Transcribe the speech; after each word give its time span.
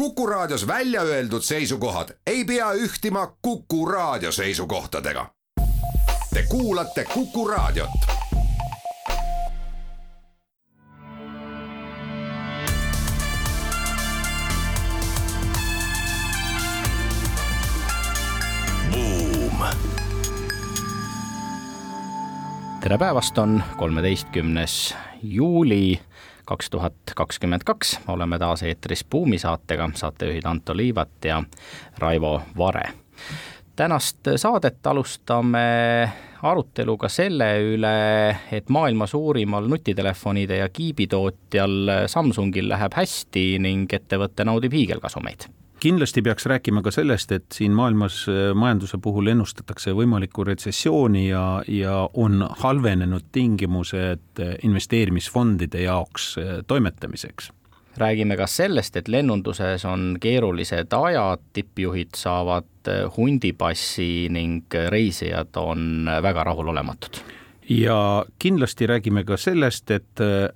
Kuku 0.00 0.26
Raadios 0.26 0.66
välja 0.66 1.02
öeldud 1.02 1.42
seisukohad 1.42 2.08
ei 2.26 2.44
pea 2.44 2.72
ühtima 2.72 3.36
Kuku 3.42 3.86
Raadio 3.86 4.32
seisukohtadega. 4.32 5.26
Te 6.34 6.42
kuulate 6.48 7.04
Kuku 7.04 7.48
Raadiot. 7.48 7.90
tere 22.80 22.98
päevast, 22.98 23.38
on 23.38 23.62
kolmeteistkümnes 23.76 24.96
juuli 25.22 26.00
kaks 26.50 26.70
tuhat 26.70 27.14
kakskümmend 27.16 27.62
kaks, 27.64 28.00
oleme 28.10 28.38
taas 28.38 28.64
eetris 28.66 29.04
Buumi 29.04 29.38
saatega, 29.38 29.90
saatejuhid 29.94 30.46
Anto 30.50 30.74
Liivat 30.76 31.24
ja 31.24 31.42
Raivo 31.98 32.40
Vare. 32.58 32.88
tänast 33.76 34.28
saadet 34.36 34.86
alustame 34.86 35.62
aruteluga 36.42 37.08
selle 37.08 37.52
üle, 37.62 37.94
et 38.52 38.68
maailma 38.68 39.06
suurimal 39.06 39.68
nutitelefonide 39.68 40.58
ja 40.58 40.68
kiibitootjal 40.68 42.06
Samsungil 42.06 42.68
läheb 42.68 42.98
hästi 42.98 43.46
ning 43.62 43.94
ettevõte 43.94 44.44
naudib 44.44 44.74
hiigelkasumeid 44.74 45.48
kindlasti 45.80 46.22
peaks 46.22 46.46
rääkima 46.46 46.82
ka 46.82 46.90
sellest, 46.90 47.32
et 47.32 47.46
siin 47.54 47.72
maailmas 47.72 48.24
äh, 48.28 48.50
majanduse 48.54 48.98
puhul 49.02 49.30
ennustatakse 49.32 49.94
võimalikku 49.96 50.44
retsessiooni 50.44 51.28
ja, 51.28 51.44
ja 51.68 51.96
on 52.14 52.44
halvenenud 52.62 53.30
tingimused 53.32 54.42
äh, 54.42 54.54
investeerimisfondide 54.66 55.86
jaoks 55.86 56.34
äh, 56.38 56.52
toimetamiseks. 56.66 57.50
Räägime 58.00 58.36
ka 58.38 58.46
sellest, 58.46 58.96
et 58.96 59.08
lennunduses 59.08 59.84
on 59.84 60.14
keerulised 60.20 60.94
ajad, 60.94 61.42
tippjuhid 61.52 62.14
saavad 62.16 62.90
hundipassi 63.16 64.28
ning 64.30 64.78
reisijad 64.94 65.58
on 65.58 66.08
väga 66.22 66.44
rahulolematud 66.46 67.20
ja 67.70 68.24
kindlasti 68.38 68.86
räägime 68.86 69.22
ka 69.24 69.36
sellest, 69.36 69.90
et 69.90 70.20
äh, 70.20 70.48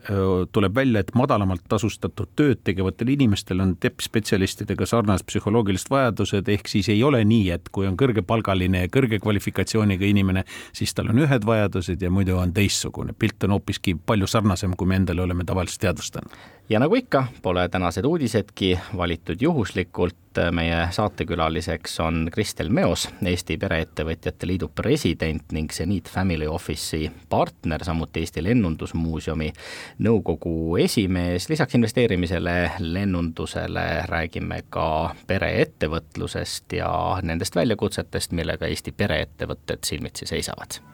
tuleb 0.53 0.75
välja, 0.75 1.01
et 1.01 1.12
madalamalt 1.15 1.62
tasustatud 1.69 2.33
tööd 2.37 2.65
tegevatel 2.67 3.12
inimestel 3.15 3.62
on 3.62 3.77
tippspetsialistidega 3.81 4.87
sarnased 4.87 5.29
psühholoogilised 5.31 5.93
vajadused, 5.95 6.51
ehk 6.51 6.69
siis 6.69 6.89
ei 6.91 7.03
ole 7.06 7.23
nii, 7.25 7.53
et 7.55 7.71
kui 7.71 7.87
on 7.87 7.95
kõrgepalgaline 8.01 8.84
ja 8.87 8.91
kõrge 8.91 9.21
kvalifikatsiooniga 9.23 10.09
inimene, 10.11 10.43
siis 10.75 10.95
tal 10.95 11.12
on 11.15 11.23
ühed 11.23 11.47
vajadused 11.47 12.03
ja 12.03 12.11
muidu 12.11 12.41
on 12.41 12.53
teistsugune. 12.53 13.15
pilt 13.19 13.45
on 13.45 13.55
hoopiski 13.59 13.95
palju 13.95 14.27
sarnasem, 14.27 14.75
kui 14.77 14.91
me 14.91 14.99
endale 14.99 15.23
oleme 15.23 15.47
tavaliselt 15.47 15.87
teadvustanud 15.87 16.34
ja 16.69 16.81
nagu 16.81 16.95
ikka, 16.95 17.27
pole 17.43 17.69
tänased 17.69 18.05
uudisedki 18.05 18.79
valitud 18.97 19.37
juhuslikult, 19.41 20.17
meie 20.51 20.89
saatekülaliseks 20.91 22.01
on 22.01 22.29
Kristel 22.33 22.69
Meos, 22.69 23.09
Eesti 23.27 23.56
Pereettevõtjate 23.61 24.47
Liidu 24.47 24.69
president 24.75 25.53
ning 25.53 25.73
Zenith 25.73 26.11
Family 26.11 26.47
Office'i 26.47 27.11
partner, 27.29 27.84
samuti 27.84 28.25
Eesti 28.25 28.43
Lennundusmuuseumi 28.45 29.53
nõukogu 29.98 30.77
esimees. 30.83 31.48
lisaks 31.48 31.75
investeerimisele 31.75 32.71
lennundusele 32.78 33.87
räägime 34.09 34.62
ka 34.71 35.15
pereettevõtlusest 35.27 36.73
ja 36.81 36.91
nendest 37.23 37.56
väljakutsetest, 37.56 38.33
millega 38.33 38.67
Eesti 38.67 38.93
pereettevõtted 38.93 39.84
silmitsi 39.84 40.27
seisavad 40.27 40.94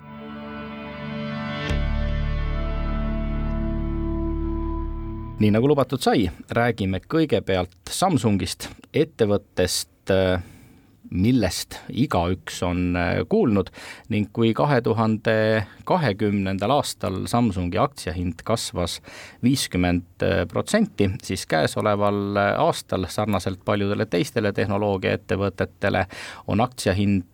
nii 5.41 5.51
nagu 5.55 5.71
lubatud 5.71 6.03
sai, 6.05 6.27
räägime 6.53 7.01
kõigepealt 7.09 7.89
Samsungist, 7.89 8.69
ettevõttest, 8.93 10.13
millest 11.11 11.79
igaüks 11.89 12.61
on 12.67 12.97
äh, 12.99 13.23
kuulnud. 13.29 13.71
Ning 14.13 14.29
kui 14.37 14.53
kahe 14.55 14.81
tuhande 14.85 15.35
kahekümnendal 15.89 16.75
aastal 16.77 17.25
Samsungi 17.31 17.81
aktsiahind 17.83 18.45
kasvas 18.47 19.01
viiskümmend 19.43 20.25
protsenti, 20.53 21.11
siis 21.25 21.47
käesoleval 21.51 22.39
äh, 22.39 22.53
aastal 22.63 23.09
sarnaselt 23.11 23.65
paljudele 23.65 24.07
teistele 24.07 24.53
tehnoloogiaettevõtetele 24.57 26.07
on 26.47 26.63
aktsiahind 26.63 27.27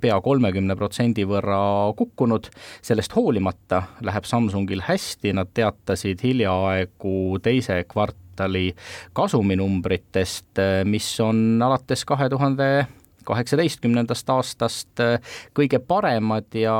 pea 0.00 0.16
kolmekümne 0.20 0.76
protsendi 0.76 1.24
võrra 1.28 1.92
kukkunud. 1.96 2.48
sellest 2.82 3.14
hoolimata 3.16 3.82
läheb 4.00 4.24
Samsungil 4.24 4.84
hästi, 4.86 5.32
nad 5.32 5.50
teatasid 5.54 6.22
hiljaaegu 6.22 7.38
teise 7.42 7.84
kvartali 7.88 8.74
kasuminumbritest, 9.12 10.58
äh, 10.58 10.84
mis 10.84 11.08
on 11.20 11.62
alates 11.62 12.04
kahe 12.04 12.28
tuhande 12.28 12.86
kaheksateistkümnendast 13.24 14.30
aastast 14.30 15.00
äh, 15.00 15.18
kõige 15.56 15.78
paremad 15.78 16.54
ja 16.54 16.76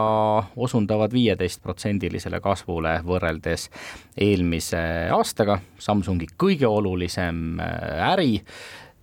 osundavad 0.57 1.13
viieteistprotsendilisele 1.13 2.41
kasvule 2.45 2.99
võrreldes 3.07 3.71
eelmise 4.17 4.85
aastaga. 5.13 5.59
Samsungi 5.79 6.29
kõige 6.39 6.69
olulisem 6.69 7.61
äri 8.13 8.43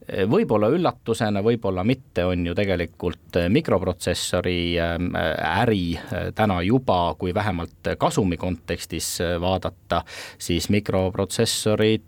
võib-olla 0.08 0.70
üllatusena, 0.74 1.44
võib-olla 1.46 1.84
mitte, 1.88 2.26
on 2.26 2.46
ju 2.46 2.56
tegelikult 2.58 3.38
mikroprotsessori 3.54 4.76
ähm, 4.82 5.12
äri 5.16 5.94
äh, 5.98 6.30
täna 6.36 6.62
juba, 6.66 7.14
kui 7.20 7.34
vähemalt 7.34 7.94
kasumi 8.02 8.38
kontekstis 8.42 9.20
vaadata, 9.42 10.04
siis 10.42 10.70
mikroprotsessorid 10.74 12.08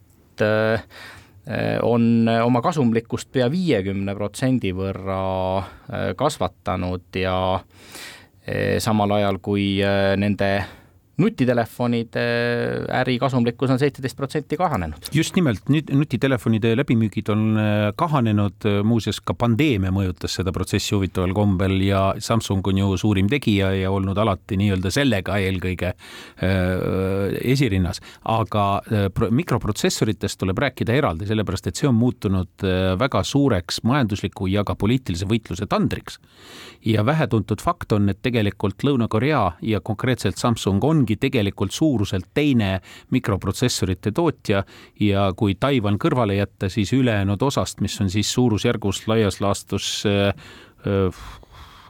on 1.84 2.06
oma 2.32 2.62
kasumlikkust 2.64 3.28
pea 3.36 3.46
viiekümne 3.52 4.16
protsendi 4.18 4.72
võrra 4.74 5.18
kasvatanud 6.18 7.20
ja 7.20 7.36
samal 8.82 9.14
ajal 9.20 9.38
kui 9.44 9.68
nende 10.18 10.50
nutitelefonide 11.22 12.24
äri 13.02 13.20
kasumlikkus 13.22 13.70
on 13.70 13.80
seitseteist 13.80 14.18
protsenti 14.18 14.58
kahanenud. 14.58 15.10
just 15.14 15.36
nimelt, 15.36 15.68
nüüd 15.70 15.92
nutitelefonide 15.94 16.74
läbimüügid 16.78 17.30
on 17.30 17.44
äh, 17.58 17.92
kahanenud, 17.96 18.66
muuseas 18.84 19.20
ka 19.22 19.36
pandeemia 19.38 19.94
mõjutas 19.94 20.40
seda 20.40 20.54
protsessi 20.56 20.96
huvitaval 20.96 21.36
kombel 21.38 21.78
ja 21.86 22.04
Samsung 22.20 22.66
on 22.68 22.82
ju 22.82 22.98
suurim 22.98 23.30
tegija 23.30 23.72
ja 23.78 23.92
olnud 23.92 24.18
alati 24.18 24.58
nii-öelda 24.58 24.92
sellega 24.94 25.38
eelkõige 25.42 25.94
äh, 25.94 27.38
esirinnas, 27.54 28.02
aga 28.30 28.66
äh, 28.82 29.30
mikroprotsessoritest 29.30 30.40
tuleb 30.42 30.62
rääkida 30.66 30.96
eraldi, 30.98 31.28
sellepärast 31.30 31.70
et 31.70 31.80
see 31.80 31.90
on 31.90 31.98
muutunud 32.00 32.66
äh, 32.66 32.94
väga 33.00 33.24
suureks 33.28 33.84
majandusliku 33.88 34.50
ja 34.52 34.66
ka 34.68 34.76
poliitilise 34.80 35.28
võitluse 35.30 35.68
tandriks. 35.70 36.20
ja 36.86 37.06
vähetuntud 37.06 37.62
fakt 37.62 37.92
on, 37.96 38.10
et 38.10 38.20
tegelikult 38.22 38.84
Lõuna-Korea 38.84 39.44
ja 39.62 39.80
konkreetselt 39.80 40.38
Samsung 40.38 40.84
on 40.84 41.03
ongi 41.04 41.20
tegelikult 41.20 41.76
suuruselt 41.76 42.32
teine 42.34 42.80
mikroprotsessorite 43.12 44.14
tootja 44.16 44.64
ja 45.04 45.30
kui 45.36 45.58
Taiwan 45.60 46.00
kõrvale 46.02 46.40
jätta, 46.40 46.72
siis 46.72 46.94
ülejäänud 46.96 47.42
osast, 47.44 47.84
mis 47.84 48.00
on 48.02 48.10
siis 48.10 48.32
suurusjärgus 48.34 49.04
laias 49.12 49.42
laastus 49.44 50.06
äh, 50.08 50.32
äh, 50.88 51.24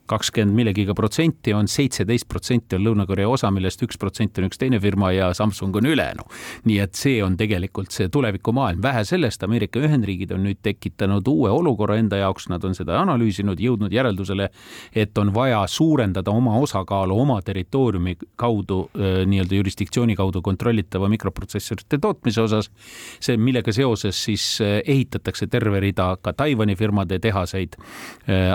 kakskümmend 0.09 0.56
millegiga 0.56 0.94
protsenti 0.94 1.53
on 1.56 1.68
seitseteist 1.72 2.28
protsenti 2.28 2.75
on 2.75 2.84
Lõuna-Korea 2.84 3.30
osa, 3.30 3.52
millest 3.53 3.81
üks 3.86 3.97
protsent 4.00 4.38
on 4.40 4.50
üks 4.50 4.59
teine 4.59 4.80
firma 4.84 5.14
ja 5.14 5.30
Samsung 5.34 5.75
on 5.80 5.88
ülejäänu. 5.88 6.25
nii 6.66 6.80
et 6.84 6.96
see 6.96 7.24
on 7.24 7.38
tegelikult 7.38 7.91
see 7.91 8.09
tulevikumaailm, 8.12 8.81
vähe 8.84 9.03
sellest, 9.08 9.44
Ameerika 9.44 9.80
Ühendriigid 9.80 10.34
on 10.36 10.44
nüüd 10.44 10.59
tekitanud 10.63 11.28
uue 11.28 11.52
olukorra 11.52 11.97
enda 11.97 12.19
jaoks, 12.19 12.50
nad 12.52 12.63
on 12.63 12.75
seda 12.75 13.00
analüüsinud, 13.00 13.59
jõudnud 13.59 13.94
järeldusele, 13.94 14.50
et 14.96 15.18
on 15.18 15.34
vaja 15.34 15.63
suurendada 15.68 16.31
oma 16.31 16.58
osakaalu 16.59 17.19
oma 17.19 17.40
territooriumi 17.42 18.18
kaudu, 18.36 18.90
nii-öelda 18.94 19.56
jurisdiktsiooni 19.56 20.16
kaudu 20.19 20.42
kontrollitava 20.42 21.09
mikroprotsessorite 21.09 21.97
tootmise 21.97 22.42
osas. 22.42 22.69
see, 23.19 23.38
millega 23.38 23.72
seoses 23.72 24.24
siis 24.24 24.59
ehitatakse 24.62 25.47
terve 25.47 25.80
rida 25.80 26.18
ka 26.22 26.34
Taiwan'i 26.34 26.75
firmade 26.75 27.19
tehaseid 27.19 27.75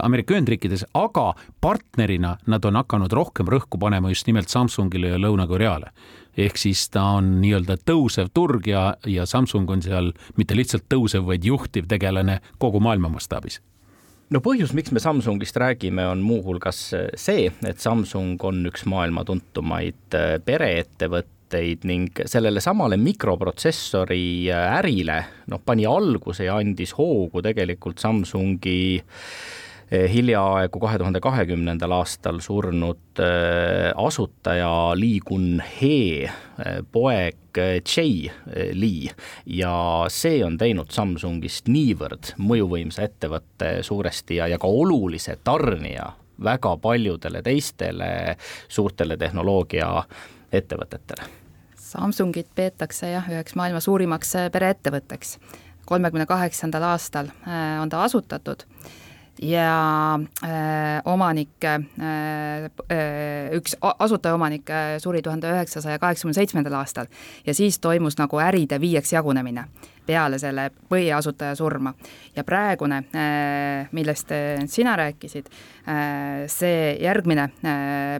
Ameerika 0.02 0.34
Ühendriikides, 0.34 0.84
aga 0.94 1.32
partnerina 1.60 2.36
nad 2.46 2.64
on 2.64 2.80
hakanud 2.80 3.12
rohkem 3.12 3.48
rõhku 3.50 3.80
panema 3.80 4.12
just 4.12 4.26
nimelt 4.26 4.48
Samsungile 4.48 5.14
ja 5.14 5.18
Lõuna-Koreale. 5.18 5.92
ehk 6.38 6.56
siis 6.56 6.88
ta 6.90 7.02
on 7.18 7.40
nii-öelda 7.40 7.76
tõusev 7.84 8.28
turg 8.34 8.66
ja, 8.66 8.94
ja 9.06 9.26
Samsung 9.26 9.70
on 9.70 9.82
seal 9.82 10.12
mitte 10.36 10.54
lihtsalt 10.54 10.84
tõusev, 10.88 11.26
vaid 11.26 11.44
juhtiv 11.44 11.88
tegelane 11.88 12.40
kogu 12.58 12.80
maailma 12.80 13.08
mastaabis 13.08 13.60
no 14.30 14.40
põhjus, 14.44 14.74
miks 14.76 14.92
me 14.92 15.02
Samsungist 15.02 15.56
räägime, 15.60 16.04
on 16.08 16.22
muuhulgas 16.24 16.82
see, 17.16 17.48
et 17.66 17.82
Samsung 17.82 18.40
on 18.44 18.62
üks 18.68 18.84
maailma 18.88 19.24
tuntumaid 19.28 20.16
äh, 20.16 20.36
pereettevõtteid 20.44 21.86
ning 21.88 22.22
sellele 22.28 22.60
samale 22.64 22.98
mikroprotsessori 23.00 24.50
äh, 24.52 24.66
ärile 24.80 25.22
noh, 25.52 25.62
pani 25.64 25.88
alguse 25.88 26.48
ja 26.48 26.58
andis 26.60 26.94
hoogu 26.98 27.42
tegelikult 27.44 28.02
Samsungi 28.04 28.78
hiljaaegu 29.90 30.80
kahe 30.80 30.98
tuhande 31.00 31.20
kahekümnendal 31.24 31.92
aastal 31.96 32.40
surnud 32.44 33.20
asutaja 33.96 34.92
Lee 34.98 35.20
Kun-hee 35.24 36.30
poeg 36.92 37.36
Jay 37.96 38.28
Lee 38.72 39.08
ja 39.46 40.04
see 40.12 40.44
on 40.44 40.58
teinud 40.60 40.90
Samsungist 40.92 41.68
niivõrd 41.72 42.34
mõjuvõimsa 42.36 43.02
ettevõtte 43.08 43.78
suuresti 43.82 44.36
ja, 44.42 44.46
ja 44.52 44.58
ka 44.60 44.68
olulise 44.68 45.38
tarnija 45.44 46.12
väga 46.44 46.76
paljudele 46.76 47.42
teistele 47.42 48.36
suurtele 48.68 49.16
tehnoloogiaettevõtetele. 49.16 51.22
Samsungit 51.88 52.46
peetakse 52.54 53.10
jah, 53.10 53.30
üheks 53.32 53.54
maailma 53.56 53.80
suurimaks 53.80 54.32
pereettevõtteks. 54.52 55.38
kolmekümne 55.88 56.26
kaheksandal 56.26 56.82
aastal 56.82 57.26
on 57.82 57.88
ta 57.88 58.02
asutatud 58.02 58.62
ja 59.42 60.18
äh, 60.44 61.02
omanik 61.04 61.64
äh,, 61.64 61.78
äh 62.90 63.50
üks 63.56 63.76
asutajaomanik 63.80 64.70
äh, 64.70 64.98
suri 64.98 65.22
tuhande 65.22 65.50
üheksasaja 65.50 65.98
kaheksakümne 65.98 66.34
seitsmendal 66.34 66.74
aastal 66.80 67.06
ja 67.46 67.54
siis 67.54 67.78
toimus 67.78 68.18
nagu 68.18 68.40
äride 68.42 68.80
viieks 68.80 69.12
jagunemine 69.12 69.64
peale 70.08 70.38
selle 70.40 70.70
põhiasutaja 70.88 71.54
surma. 71.54 71.94
ja 72.36 72.44
praegune, 72.44 73.02
äh, 73.14 73.88
millest 73.92 74.32
sina 74.66 74.96
rääkisid, 74.96 75.46
see 76.46 76.96
järgmine 77.00 77.48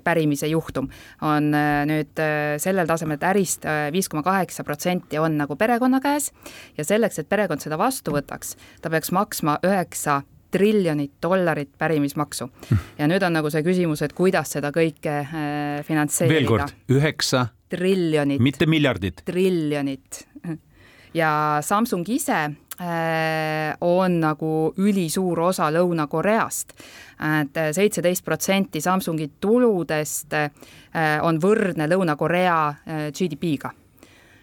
pärimise 0.05 0.47
juhtum 0.49 0.89
on 1.23 1.51
nüüd 1.89 2.21
sellel 2.61 2.89
tasemel, 2.89 3.19
et 3.19 3.27
ärist 3.29 3.67
viis 3.93 4.09
koma 4.09 4.23
kaheksa 4.23 4.65
protsenti 4.65 5.19
on 5.19 5.37
nagu 5.37 5.57
perekonna 5.57 6.01
käes 6.01 6.31
ja 6.79 6.85
selleks, 6.85 7.19
et 7.19 7.29
perekond 7.29 7.61
seda 7.61 7.79
vastu 7.79 8.13
võtaks, 8.17 8.57
ta 8.81 8.91
peaks 8.93 9.13
maksma 9.13 9.59
üheksa 9.65 10.23
triljonit 10.51 11.13
dollarit 11.23 11.71
pärimismaksu. 11.79 12.51
ja 12.99 13.09
nüüd 13.09 13.25
on 13.27 13.37
nagu 13.39 13.51
see 13.51 13.65
küsimus, 13.67 14.03
et 14.05 14.15
kuidas 14.17 14.57
seda 14.57 14.73
kõike 14.75 15.15
äh, 15.21 15.83
finantseerida. 15.87 16.39
veel 16.39 16.49
kord, 16.49 16.75
üheksa 16.93 17.49
triljonit. 17.69 18.41
mitte 18.41 18.67
miljardit. 18.67 19.23
triljonit. 19.25 20.25
ja 21.15 21.59
Samsung 21.63 22.09
ise 22.09 22.39
äh, 22.45 23.77
on 23.81 24.21
nagu 24.21 24.73
ülisuur 24.77 25.41
osa 25.51 25.71
Lõuna-Koreast 25.75 26.77
et 27.19 27.61
seitseteist 27.75 28.25
protsenti 28.25 28.81
Samsungi 28.81 29.31
tuludest 29.41 30.33
äh, 30.33 30.49
on 31.23 31.41
võrdne 31.43 31.89
Lõuna-Korea 31.91 32.59
GDP-ga 33.13 33.75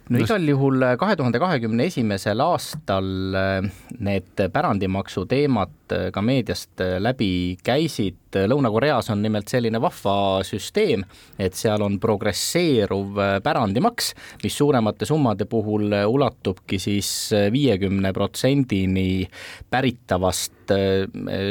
no 0.10 0.22
igal 0.22 0.44
juhul 0.46 0.84
äh, 0.86 0.96
kahe 1.02 1.16
tuhande 1.18 1.40
kahekümne 1.42 1.88
esimesel 1.90 2.42
aastal 2.46 3.07
äh, 3.38 3.69
need 4.06 4.44
pärandimaksu 4.54 5.25
teemad 5.30 5.74
äh, 5.96 6.10
ka 6.13 6.22
meediast 6.25 6.84
läbi 7.02 7.57
käisid. 7.66 8.22
Lõuna-Koreas 8.36 9.07
on 9.13 9.22
nimelt 9.24 9.48
selline 9.48 9.80
vahva 9.80 10.44
süsteem, 10.44 11.06
et 11.40 11.56
seal 11.56 11.80
on 11.86 11.96
progresseeruv 12.04 13.16
pärandimaks, 13.46 14.10
mis 14.44 14.57
suuremate 14.60 15.07
summade 15.07 15.48
puhul 15.48 15.96
ulatubki 16.04 16.75
siis 16.84 17.10
viiekümne 17.54 18.12
protsendini 18.13 19.24
päritavast 19.72 20.75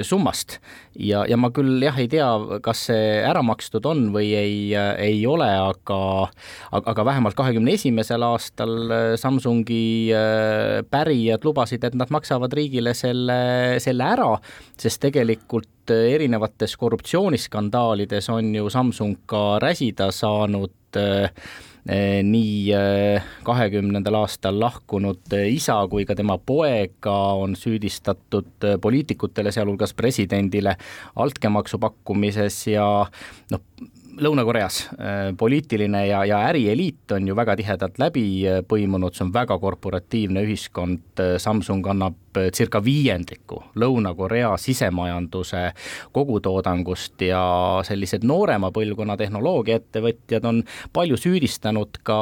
summast 0.04 0.58
ja, 0.98 1.24
ja 1.28 1.38
ma 1.40 1.50
küll 1.54 1.82
jah, 1.82 1.96
ei 2.00 2.08
tea, 2.10 2.28
kas 2.64 2.86
see 2.88 3.18
ära 3.24 3.42
makstud 3.46 3.86
on 3.88 4.06
või 4.14 4.30
ei, 4.38 4.56
ei 4.74 5.20
ole, 5.28 5.48
aga 5.48 6.00
aga 6.74 7.06
vähemalt 7.06 7.36
kahekümne 7.38 7.74
esimesel 7.74 8.24
aastal 8.26 8.74
äh, 8.88 9.04
Samsungi 9.20 10.12
äh, 10.14 10.80
pärijad 10.90 11.44
lubasid, 11.46 11.84
et 11.84 11.98
nad 11.98 12.12
maksavad 12.14 12.54
riigile 12.56 12.94
selle, 12.96 13.38
selle 13.82 14.08
ära, 14.16 14.30
sest 14.80 15.02
tegelikult 15.04 15.94
äh, 15.94 16.14
erinevates 16.14 16.76
korruptsiooniskandaalides 16.80 18.30
on 18.34 18.54
ju 18.54 18.70
Samsung 18.72 19.22
ka 19.30 19.44
räsida 19.62 20.10
saanud 20.14 20.74
nii 21.84 22.72
eh, 22.72 23.24
kahekümnendal 23.44 24.16
aastal 24.22 24.56
lahkunud 24.60 25.34
eh, 25.36 25.50
isa 25.52 25.76
kui 25.92 26.06
ka 26.08 26.16
tema 26.16 26.38
poega 26.38 27.16
on 27.36 27.56
süüdistatud 27.60 28.68
poliitikutele, 28.80 29.52
sealhulgas 29.52 29.92
presidendile 29.94 30.78
altkäemaksu 31.20 31.78
pakkumises 31.82 32.62
ja 32.72 32.86
noh, 33.52 33.60
Lõuna-Koreas 34.20 34.76
äh, 34.92 35.36
poliitiline 35.38 36.06
ja, 36.06 36.24
ja 36.24 36.38
ärieliit 36.48 37.12
on 37.12 37.28
ju 37.28 37.36
väga 37.36 37.56
tihedalt 37.58 37.98
läbi 37.98 38.24
äh, 38.46 38.60
põimunud, 38.68 39.14
see 39.14 39.24
on 39.26 39.32
väga 39.34 39.56
korporatiivne 39.58 40.44
ühiskond, 40.46 41.02
äh, 41.22 41.34
Samsung 41.42 41.86
annab 41.90 42.38
circa 42.54 42.80
viiendiku 42.82 43.60
Lõuna-Korea 43.78 44.52
sisemajanduse 44.58 45.68
kogutoodangust 46.14 47.22
ja 47.22 47.42
sellised 47.86 48.26
noorema 48.26 48.72
põlvkonna 48.74 49.16
tehnoloogiaettevõtjad 49.20 50.48
on 50.50 50.62
palju 50.92 51.18
süüdistanud 51.20 52.02
ka 52.06 52.18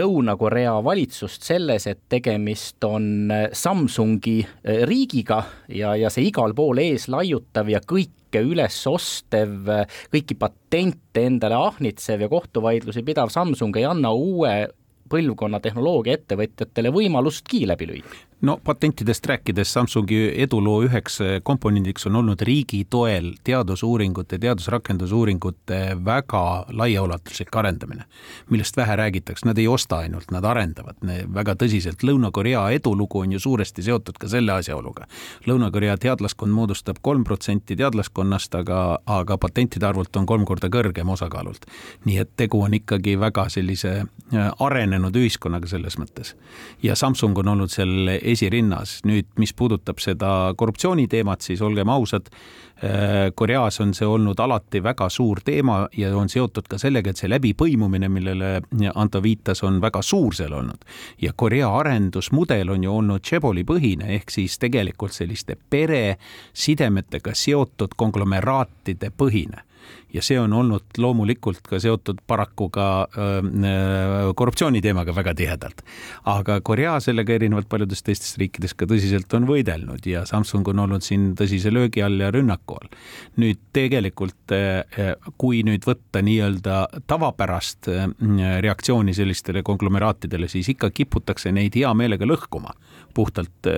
Lõuna-Korea 0.00 0.76
valitsust 0.82 1.46
selles, 1.46 1.86
et 1.90 2.00
tegemist 2.10 2.82
on 2.86 3.30
Samsungi 3.54 4.38
riigiga 4.86 5.44
ja, 5.68 5.94
ja 5.98 6.10
see 6.10 6.26
igal 6.30 6.54
pool 6.58 6.82
ees 6.82 7.06
laiutav 7.10 7.70
ja 7.70 7.82
kõik 7.82 8.14
kõike 8.30 8.46
üles 8.46 8.78
ostev, 8.86 9.66
kõiki 10.12 10.36
patente 10.38 11.24
endale 11.26 11.58
ahnitsev 11.58 12.22
ja 12.22 12.30
kohtuvaidlusi 12.30 13.02
pidav 13.02 13.30
Samsung 13.30 13.76
ei 13.76 13.84
anna 13.84 14.12
uue 14.14 14.70
põlvkonna 15.10 15.58
tehnoloogiaettevõtjatele 15.60 16.92
võimalustki 16.94 17.66
läbi 17.66 17.90
lüüa 17.90 18.29
no 18.40 18.60
patentidest 18.64 19.26
rääkides, 19.26 19.72
Samsungi 19.72 20.18
eduloo 20.42 20.82
üheks 20.84 21.18
komponendiks 21.42 22.06
on 22.06 22.16
olnud 22.16 22.40
riigi 22.40 22.84
toel 22.90 23.32
teadusuuringute, 23.44 24.38
teadusrakendusuuringute 24.38 25.80
väga 26.04 26.42
laiaulatuslik 26.68 27.56
arendamine, 27.56 28.04
millest 28.50 28.76
vähe 28.76 28.96
räägitakse, 28.96 29.46
nad 29.46 29.58
ei 29.58 29.68
osta 29.68 29.98
ainult, 30.04 30.30
nad 30.30 30.44
arendavad 30.44 30.96
väga 31.34 31.54
tõsiselt. 31.60 32.04
Lõuna-Korea 32.06 32.68
edulugu 32.76 33.20
on 33.24 33.32
ju 33.36 33.40
suuresti 33.40 33.82
seotud 33.82 34.18
ka 34.20 34.28
selle 34.28 34.52
asjaoluga. 34.52 35.06
Lõuna-Korea 35.46 35.98
teadlaskond 36.00 36.52
moodustab 36.54 37.02
kolm 37.02 37.24
protsenti 37.24 37.76
teadlaskonnast, 37.76 38.54
aga, 38.54 38.80
aga 39.06 39.38
patentide 39.38 39.86
arvult 39.86 40.16
on 40.16 40.26
kolm 40.26 40.48
korda 40.48 40.72
kõrgem 40.72 41.12
osakaalult. 41.12 41.66
nii 42.04 42.18
et 42.18 42.30
tegu 42.36 42.60
on 42.62 42.74
ikkagi 42.74 43.18
väga 43.20 43.48
sellise 43.48 43.90
äh, 44.00 44.50
arenenud 44.58 45.16
ühiskonnaga 45.16 45.68
selles 45.68 45.98
mõttes. 45.98 46.34
ja 46.82 46.96
Samsung 46.96 47.38
on 47.38 47.48
olnud 47.48 47.70
seal 47.70 48.08
esirinnas. 48.32 49.00
nüüd, 49.04 49.26
mis 49.38 49.52
puudutab 49.56 50.00
seda 50.02 50.54
korruptsiooniteemat, 50.56 51.40
siis 51.40 51.62
olgem 51.62 51.88
ausad, 51.88 52.28
äh, 52.82 53.30
Koreas 53.34 53.80
on 53.80 53.94
see 53.94 54.06
olnud 54.06 54.40
alati 54.40 54.82
väga 54.82 55.08
suur 55.08 55.40
teema 55.44 55.86
ja 55.96 56.16
on 56.16 56.28
seotud 56.28 56.68
ka 56.68 56.78
sellega, 56.78 57.10
et 57.10 57.20
see 57.20 57.30
läbipõimumine, 57.30 58.08
millele 58.08 58.52
Anto 58.94 59.22
viitas, 59.22 59.62
on 59.62 59.80
väga 59.80 60.02
suur 60.02 60.34
seal 60.34 60.52
olnud. 60.52 60.84
ja 61.22 61.32
Korea 61.36 61.70
arendusmudel 61.78 62.70
on 62.70 62.84
ju 62.84 62.96
olnud 62.96 63.22
Cheboli 63.22 63.64
põhine 63.64 64.14
ehk 64.16 64.30
siis 64.30 64.58
tegelikult 64.58 65.12
selliste 65.12 65.56
peresidemetega 65.70 67.34
seotud 67.34 67.96
konglomeraatide 67.96 69.10
põhine 69.10 69.64
ja 70.14 70.22
see 70.24 70.38
on 70.40 70.52
olnud 70.52 70.98
loomulikult 70.98 71.62
ka 71.68 71.78
seotud 71.82 72.22
paraku 72.26 72.68
ka 72.72 72.86
korruptsiooni 74.36 74.82
teemaga 74.82 75.14
väga 75.14 75.34
tihedalt. 75.38 75.82
aga 76.30 76.60
Korea 76.60 76.98
sellega 77.00 77.34
erinevalt 77.34 77.68
paljudest 77.70 78.04
teistest 78.06 78.38
riikidest 78.40 78.76
ka 78.78 78.88
tõsiselt 78.90 79.32
on 79.38 79.46
võidelnud 79.48 80.06
ja 80.06 80.24
Samsung 80.26 80.68
on 80.72 80.84
olnud 80.86 81.06
siin 81.06 81.32
tõsise 81.38 81.72
löögi 81.72 82.02
all 82.02 82.20
ja 82.20 82.30
rünnaku 82.34 82.78
all. 82.80 82.90
nüüd 83.40 83.60
tegelikult, 83.72 84.54
kui 85.38 85.62
nüüd 85.66 85.86
võtta 85.86 86.22
nii-öelda 86.26 87.04
tavapärast 87.06 87.90
reaktsiooni 88.60 89.14
sellistele 89.14 89.62
konglomeraatidele, 89.62 90.48
siis 90.48 90.68
ikka 90.74 90.90
kiputakse 90.90 91.52
neid 91.52 91.76
hea 91.78 91.92
meelega 91.94 92.26
lõhkuma 92.26 92.74
puhtalt 93.14 93.68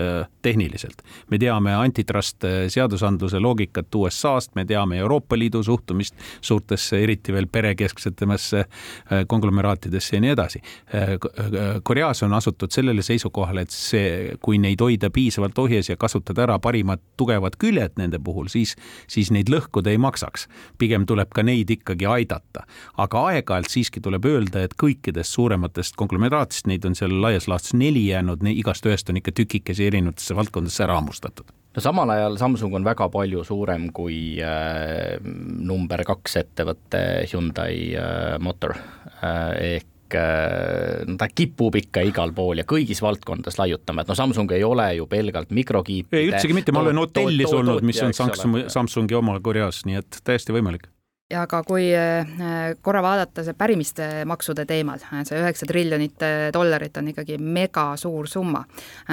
tehniliselt. 0.43 1.03
me 1.31 1.39
teame 1.39 1.75
antitrust 1.75 2.45
seadusandluse 2.69 3.41
loogikat 3.41 3.95
USA-st, 3.95 4.55
me 4.55 4.65
teame 4.65 4.99
Euroopa 4.99 5.39
Liidu 5.39 5.63
suhtumist 5.63 6.15
suurtesse, 6.41 7.01
eriti 7.03 7.33
veel 7.33 7.47
perekesksetemasse 7.53 8.59
äh, 8.61 9.25
konglomeraatidesse 9.29 10.17
ja 10.17 10.23
nii 10.25 10.33
edasi. 10.35 10.63
Äh, 10.95 11.13
äh, 11.13 11.81
Koreas 11.83 12.23
on 12.23 12.35
asutud 12.35 12.71
sellele 12.71 13.03
seisukohale, 13.03 13.67
et 13.67 13.75
see, 13.75 14.37
kui 14.43 14.59
neid 14.63 14.81
hoida 14.83 15.11
piisavalt 15.11 15.59
ohjes 15.59 15.93
ja 15.93 15.97
kasutada 15.97 16.47
ära 16.47 16.59
parimad 16.63 17.03
tugevad 17.21 17.57
küljed 17.61 17.99
nende 18.01 18.21
puhul, 18.23 18.51
siis, 18.53 18.77
siis 19.11 19.33
neid 19.35 19.51
lõhkuda 19.53 19.93
ei 19.93 20.01
maksaks. 20.03 20.49
pigem 20.79 21.07
tuleb 21.07 21.31
ka 21.35 21.43
neid 21.43 21.71
ikkagi 21.71 22.07
aidata. 22.07 22.67
aga 22.97 23.25
aeg-ajalt 23.33 23.71
siiski 23.71 24.01
tuleb 24.01 24.25
öelda, 24.25 24.63
et 24.63 24.75
kõikidest 24.83 25.35
suurematest 25.39 25.97
konglomeraatidest, 25.97 26.67
neid 26.67 26.85
on 26.85 26.95
seal 26.99 27.21
laias 27.23 27.49
laastus 27.49 27.75
neli 27.75 28.07
jäänud, 28.09 28.45
igast 28.53 28.87
ühest 28.87 29.11
on 29.11 29.17
ikka 29.17 29.33
tükikesi 29.33 29.87
erinevatesse 29.87 30.37
valdkondadesse 30.37 30.85
ära 30.85 31.01
hammustatud 31.01 31.62
no 31.73 31.85
samal 31.85 32.13
ajal 32.15 32.37
Samsung 32.41 32.75
on 32.79 32.85
väga 32.87 33.09
palju 33.13 33.45
suurem 33.47 33.89
kui 33.95 34.19
äh, 34.45 35.17
number 35.23 36.05
kaks 36.09 36.39
ettevõte 36.43 37.03
Hyundai 37.31 37.75
äh, 37.97 38.37
Motor. 38.43 38.77
Äh, 39.23 39.77
ehk 39.77 39.89
no 40.13 41.15
ta 41.17 41.25
kipub 41.33 41.73
ikka 41.81 42.03
igal 42.05 42.35
pool 42.37 42.61
ja 42.61 42.67
kõigis 42.69 42.99
valdkondades 43.01 43.57
laiutama, 43.57 44.03
et 44.03 44.11
no 44.13 44.17
Samsung 44.19 44.53
ei 44.53 44.61
ole 44.61 44.91
ju 44.99 45.07
pelgalt 45.09 45.55
mikrokiip. 45.57 46.13
ei, 46.13 46.27
üldsegi 46.29 46.53
mitte, 46.53 46.75
ma 46.77 46.83
olen 46.85 47.01
hotellis 47.01 47.49
olnud, 47.49 47.81
mis 47.81 48.03
on 48.05 48.13
Samsung, 48.13 48.67
Samsungi 48.69 49.17
oma 49.17 49.39
Koreas, 49.41 49.87
nii 49.89 50.03
et 50.03 50.21
täiesti 50.21 50.53
võimalik 50.53 50.91
ja 51.33 51.43
ka 51.49 51.63
kui 51.67 51.89
äh, 51.97 52.75
korra 52.85 53.03
vaadata 53.05 53.45
see 53.45 53.57
pärimiste 53.59 54.07
maksude 54.29 54.65
teemal, 54.69 55.01
see 55.27 55.39
üheksa 55.41 55.67
triljonit 55.69 56.25
äh, 56.25 56.47
dollarit 56.55 56.97
on 57.01 57.09
ikkagi 57.13 57.39
mega 57.41 57.93
suur 58.01 58.29
summa, 58.31 58.63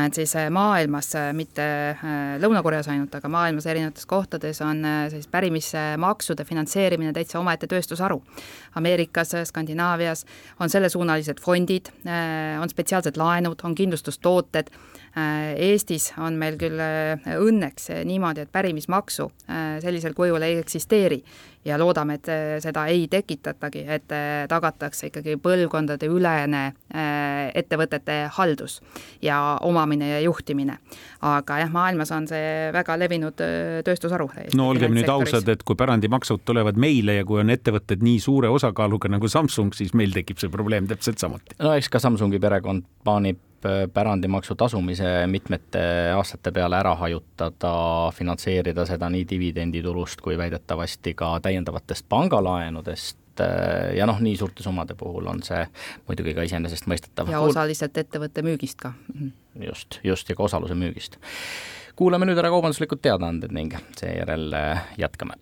et 0.03 0.19
siis 0.19 0.35
äh, 0.39 0.49
maailmas, 0.53 1.11
mitte 1.35 1.65
Lõuna-Koreas 2.41 2.89
ainult, 2.91 3.15
aga 3.15 3.31
maailmas 3.31 3.67
erinevates 3.69 4.05
kohtades 4.09 4.59
on 4.65 4.83
siis 5.11 5.27
pärimismaksude 5.31 6.45
finantseerimine 6.47 7.13
täitsa 7.15 7.39
omaette 7.39 7.67
tööstusharu. 7.69 8.19
Ameerikas, 8.79 9.33
Skandinaavias 9.49 10.25
on 10.59 10.71
sellesuunalised 10.71 11.41
fondid, 11.43 11.91
on 12.61 12.71
spetsiaalsed 12.71 13.17
laenud, 13.19 13.63
on 13.65 13.75
kindlustustooted, 13.77 14.71
Eestis 15.15 16.11
on 16.21 16.37
meil 16.39 16.57
küll 16.59 16.79
õnneks 16.79 17.89
niimoodi, 18.05 18.45
et 18.45 18.51
pärimismaksu 18.53 19.25
sellisel 19.81 20.13
kujul 20.17 20.43
ei 20.45 20.59
eksisteeri 20.61 21.23
ja 21.65 21.77
loodame, 21.79 22.17
et 22.19 22.29
äh, 22.29 22.57
seda 22.63 22.85
ei 22.91 23.07
tekitatagi, 23.11 23.83
et 23.87 24.13
äh, 24.15 24.45
tagatakse 24.49 25.09
ikkagi 25.09 25.35
põlvkondadeülene 25.43 26.61
äh, 26.65 27.49
ettevõtete 27.59 28.19
haldus 28.37 28.79
ja 29.21 29.57
omamine 29.65 30.09
ja 30.13 30.19
juhtimine. 30.23 30.77
aga 31.21 31.57
jah, 31.59 31.71
maailmas 31.71 32.11
on 32.15 32.27
see 32.27 32.69
väga 32.73 32.95
levinud 32.99 33.41
tööstusharu. 33.83 34.29
no 34.55 34.69
olgem 34.69 34.95
nüüd 34.95 35.09
ausad, 35.11 35.47
et 35.49 35.63
kui 35.63 35.75
pärandimaksud 35.75 36.45
tulevad 36.45 36.79
meile 36.79 37.19
ja 37.19 37.25
kui 37.25 37.41
on 37.41 37.49
ettevõtted 37.49 38.03
nii 38.03 38.19
suure 38.23 38.49
osakaaluga 38.49 39.11
nagu 39.11 39.27
Samsung, 39.27 39.73
siis 39.75 39.93
meil 39.93 40.15
tekib 40.15 40.39
see 40.39 40.49
probleem 40.49 40.87
täpselt 40.87 41.19
samuti. 41.19 41.59
no 41.59 41.75
eks 41.75 41.89
ka 41.89 41.99
Samsungi 41.99 42.39
perekond 42.39 42.87
plaanib 43.03 43.37
Äh, 43.37 43.48
pärandimaksu 43.93 44.55
tasumise 44.55 45.27
mitmete 45.27 45.81
aastate 46.15 46.51
peale 46.51 46.77
ära 46.79 46.95
hajutada, 46.99 47.73
finantseerida 48.15 48.85
seda 48.85 49.09
nii 49.09 49.25
dividenditulust 49.29 50.21
kui 50.21 50.37
väidetavasti 50.37 51.13
ka 51.17 51.31
täiendavatest 51.43 52.05
pangalaenudest 52.09 53.43
äh, 53.43 53.95
ja 53.97 54.07
noh, 54.09 54.21
nii 54.23 54.37
suurte 54.37 54.63
summade 54.63 54.95
puhul 54.99 55.27
on 55.31 55.43
see 55.43 55.65
muidugi 56.07 56.35
ka 56.37 56.47
iseenesestmõistetav. 56.47 57.31
ja 57.31 57.43
osaliselt 57.43 57.97
ettevõtte 57.97 58.45
müügist 58.45 58.79
ka. 58.85 58.93
Mhm. 59.13 59.35
just, 59.67 59.99
just, 60.03 60.29
ja 60.29 60.35
ka 60.35 60.47
osaluse 60.47 60.77
müügist. 60.77 61.19
kuulame 61.95 62.29
nüüd 62.29 62.39
ära 62.39 62.51
kaubanduslikud 62.53 63.01
teadaanded 63.03 63.51
ning 63.55 63.75
seejärel 63.99 64.51
äh, 64.53 64.89
jätkame 64.97 65.39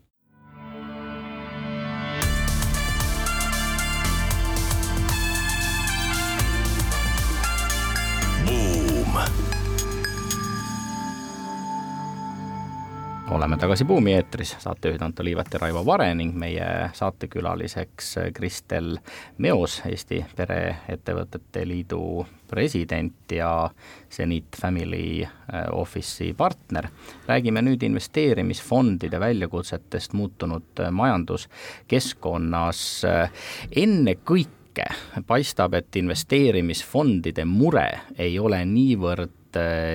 oleme 13.38 13.58
tagasi 13.58 13.86
Buumi 13.86 14.14
eetris, 14.14 14.56
saatejuhid 14.60 15.02
Anto 15.02 15.24
Liivet 15.24 15.54
ja 15.54 15.60
Raivo 15.60 15.86
Vare 15.86 16.16
ning 16.16 16.34
meie 16.34 16.90
saatekülaliseks 16.98 18.16
Kristel 18.34 18.98
Meos, 19.38 19.82
Eesti 19.86 20.26
Pereettevõtete 20.36 21.68
Liidu 21.68 22.26
president 22.50 23.36
ja 23.38 23.70
Zenit 24.10 24.58
Family 24.62 25.22
äh, 25.22 25.30
Office'i 25.72 26.34
partner. 26.34 26.88
räägime 27.28 27.62
nüüd 27.62 27.84
investeerimisfondide 27.84 29.20
väljakutsetest 29.20 30.14
muutunud 30.14 30.80
äh, 30.80 30.92
majanduskeskkonnas. 30.92 33.06
Äh, 33.06 33.32
ennekõike 33.76 34.86
paistab, 35.28 35.74
et 35.74 35.96
investeerimisfondide 35.96 37.46
mure 37.46 37.90
ei 38.18 38.40
ole 38.40 38.66
niivõrd 38.66 39.32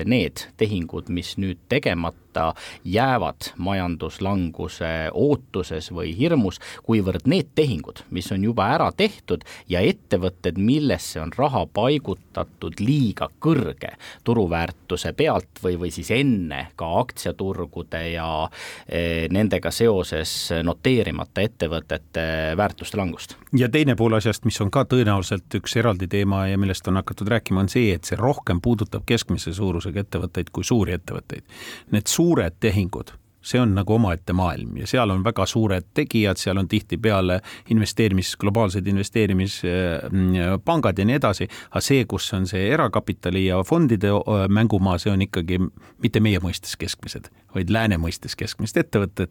need 0.05 0.37
tehingud, 0.57 1.09
mis 1.13 1.37
nüüd 1.39 1.57
tegemata 1.71 2.22
kahtlemata 2.33 2.53
jäävad 2.85 3.35
majanduslanguse 3.57 5.11
ootuses 5.13 5.91
või 5.91 6.17
hirmus, 6.17 6.59
kuivõrd 6.83 7.25
need 7.25 7.53
tehingud, 7.55 8.03
mis 8.11 8.31
on 8.31 8.43
juba 8.43 8.67
ära 8.73 8.91
tehtud 8.91 9.43
ja 9.69 9.79
ettevõtted, 9.79 10.57
millesse 10.57 11.21
on 11.21 11.31
raha 11.37 11.65
paigutatud 11.73 12.79
liiga 12.79 13.29
kõrge 13.39 13.95
turuväärtuse 14.23 15.13
pealt 15.13 15.61
või, 15.63 15.77
või 15.79 15.91
siis 15.91 16.11
enne 16.11 16.67
ka 16.75 16.89
aktsiaturgude 16.99 18.03
ja 18.13 18.49
e, 18.87 19.27
nendega 19.31 19.71
seoses 19.71 20.51
noteerimata 20.63 21.41
ettevõtete 21.41 22.55
väärtuste 22.57 22.97
langust. 22.97 23.37
ja 23.53 23.69
teine 23.69 23.95
pool 23.95 24.13
asjast, 24.13 24.45
mis 24.45 24.61
on 24.61 24.71
ka 24.71 24.85
tõenäoliselt 24.85 25.53
üks 25.55 25.77
eraldi 25.77 26.07
teema 26.07 26.47
ja 26.47 26.57
millest 26.57 26.87
on 26.87 26.97
hakatud 26.97 27.27
rääkima, 27.27 27.61
on 27.61 27.69
see, 27.69 27.93
et 27.93 28.03
see 28.03 28.17
rohkem 28.17 28.61
puudutab 28.61 29.05
keskmise 29.05 29.53
suurusega 29.53 30.03
ettevõtteid 30.03 30.49
kui 30.51 30.63
suuri 30.63 30.93
ettevõtteid. 30.97 31.43
Need 31.91 32.07
suured 32.07 32.22
suured 32.23 32.53
tehingud 32.59 33.07
see 33.43 33.59
on 33.61 33.75
nagu 33.75 33.93
omaette 33.97 34.33
maailm 34.33 34.77
ja 34.81 34.87
seal 34.87 35.09
on 35.13 35.23
väga 35.23 35.45
suured 35.49 35.83
tegijad, 35.93 36.37
seal 36.39 36.57
on 36.57 36.67
tihtipeale 36.67 37.39
investeerimis, 37.73 38.35
globaalsed 38.39 38.87
investeerimispangad 38.87 40.99
ja 40.99 41.05
nii 41.05 41.15
edasi, 41.19 41.47
aga 41.71 41.81
see, 41.83 42.05
kus 42.09 42.33
on 42.33 42.47
see 42.49 42.69
erakapitali 42.73 43.45
ja 43.45 43.63
fondide 43.67 44.09
mängumaa, 44.49 44.97
see 45.01 45.11
on 45.13 45.21
ikkagi 45.27 45.59
mitte 46.03 46.19
meie 46.23 46.39
mõistes 46.43 46.77
keskmised, 46.79 47.25
vaid 47.55 47.69
lääne 47.73 47.97
mõistes 48.01 48.35
keskmised 48.39 48.77
ettevõtted. 48.79 49.29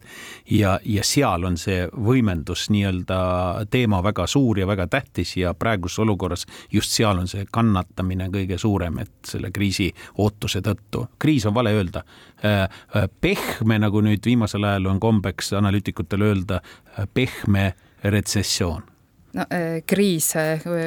ja, 0.51 0.79
ja 0.85 1.05
seal 1.05 1.45
on 1.49 1.57
see 1.57 1.89
võimendus 1.93 2.71
nii-öelda 2.71 3.67
teema 3.71 4.03
väga 4.05 4.27
suur 4.27 4.59
ja 4.59 4.67
väga 4.67 4.87
tähtis 4.87 5.37
ja 5.37 5.55
praeguses 5.55 5.99
olukorras 5.99 6.47
just 6.73 6.93
seal 6.93 7.19
on 7.19 7.29
see 7.29 7.47
kannatamine 7.51 8.29
kõige 8.33 8.59
suurem, 8.59 8.99
et 9.03 9.13
selle 9.27 9.51
kriisi 9.51 9.93
ootuse 10.19 10.61
tõttu. 10.61 11.07
kriis 11.19 11.47
on 11.47 11.55
vale 11.55 11.73
öelda. 11.73 12.05
Äh, 12.45 12.69
äh, 12.97 13.09
pehme, 13.21 13.79
nagu 13.79 14.01
nüüd 14.05 14.25
viimasel 14.27 14.65
ajal 14.69 14.91
on 14.93 15.01
kombeks 15.03 15.53
analüütikutel 15.59 16.29
öelda, 16.31 16.63
äh, 16.99 17.09
pehme 17.15 17.73
retsessioon 18.05 18.89
no 19.33 19.47
kriis 19.89 20.33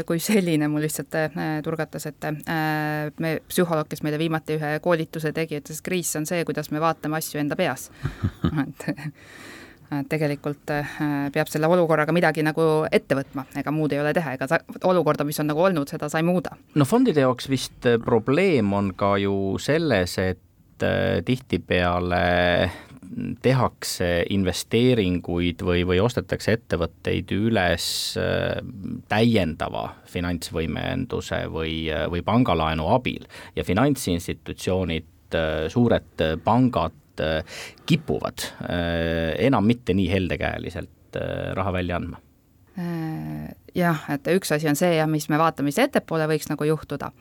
kui 0.06 0.20
selline 0.22 0.68
mul 0.70 0.86
lihtsalt 0.86 1.18
turgatas, 1.66 2.06
et 2.12 2.28
me, 3.18 3.32
psühholoog, 3.50 3.90
kes 3.90 4.04
meile 4.06 4.20
viimati 4.22 4.60
ühe 4.60 4.76
koolituse 4.86 5.32
tegi, 5.36 5.62
ütles, 5.64 5.82
et 5.82 5.86
kriis 5.86 6.14
on 6.20 6.28
see, 6.30 6.44
kuidas 6.46 6.70
me 6.70 6.84
vaatame 6.84 7.18
asju 7.18 7.42
enda 7.42 7.58
peas 7.58 7.90
et 8.54 10.10
tegelikult 10.10 10.72
peab 11.34 11.50
selle 11.52 11.70
olukorraga 11.70 12.14
midagi 12.16 12.44
nagu 12.46 12.86
ette 12.94 13.18
võtma, 13.18 13.46
ega 13.58 13.74
muud 13.74 13.94
ei 13.94 14.02
ole 14.02 14.14
teha, 14.18 14.36
ega 14.38 14.60
olukorda, 14.90 15.28
mis 15.28 15.40
on 15.42 15.50
nagu 15.52 15.62
olnud, 15.66 15.90
seda 15.90 16.10
sa 16.10 16.22
ei 16.22 16.28
muuda. 16.28 16.56
no 16.76 16.88
fondide 16.90 17.26
jaoks 17.26 17.50
vist 17.52 17.90
probleem 18.06 18.74
on 18.74 18.94
ka 18.98 19.16
ju 19.22 19.36
selles, 19.62 20.18
et 20.22 20.42
tihtipeale 21.26 22.26
tehakse 23.42 24.10
investeeringuid 24.34 25.64
või, 25.66 25.84
või 25.88 26.00
ostetakse 26.04 26.56
ettevõtteid 26.58 27.32
üles 27.36 27.88
äh, 28.20 28.60
täiendava 29.12 29.88
finantsvõimenduse 30.12 31.46
või, 31.52 31.88
või 32.12 32.24
pangalaenu 32.26 32.88
abil. 32.96 33.26
Ja 33.56 33.66
finantsinstitutsioonid, 33.68 35.10
äh, 35.36 35.66
suured 35.74 36.26
pangad 36.44 37.24
äh, 37.24 37.60
kipuvad 37.86 38.50
enam 39.40 39.68
mitte 39.70 39.94
nii 39.96 40.10
heldekäeliselt 40.12 41.20
raha 41.56 41.72
välja 41.72 41.96
andma 41.96 42.20
jah, 43.76 44.00
et 44.10 44.28
üks 44.32 44.54
asi 44.56 44.70
on 44.70 44.78
see 44.80 44.94
jah, 44.96 45.08
mis 45.10 45.28
me 45.30 45.38
vaatame, 45.40 45.70
mis 45.70 45.80
ettepoole 45.82 46.28
võiks 46.32 46.48
nagu 46.50 46.64
juhtuda. 46.68 47.12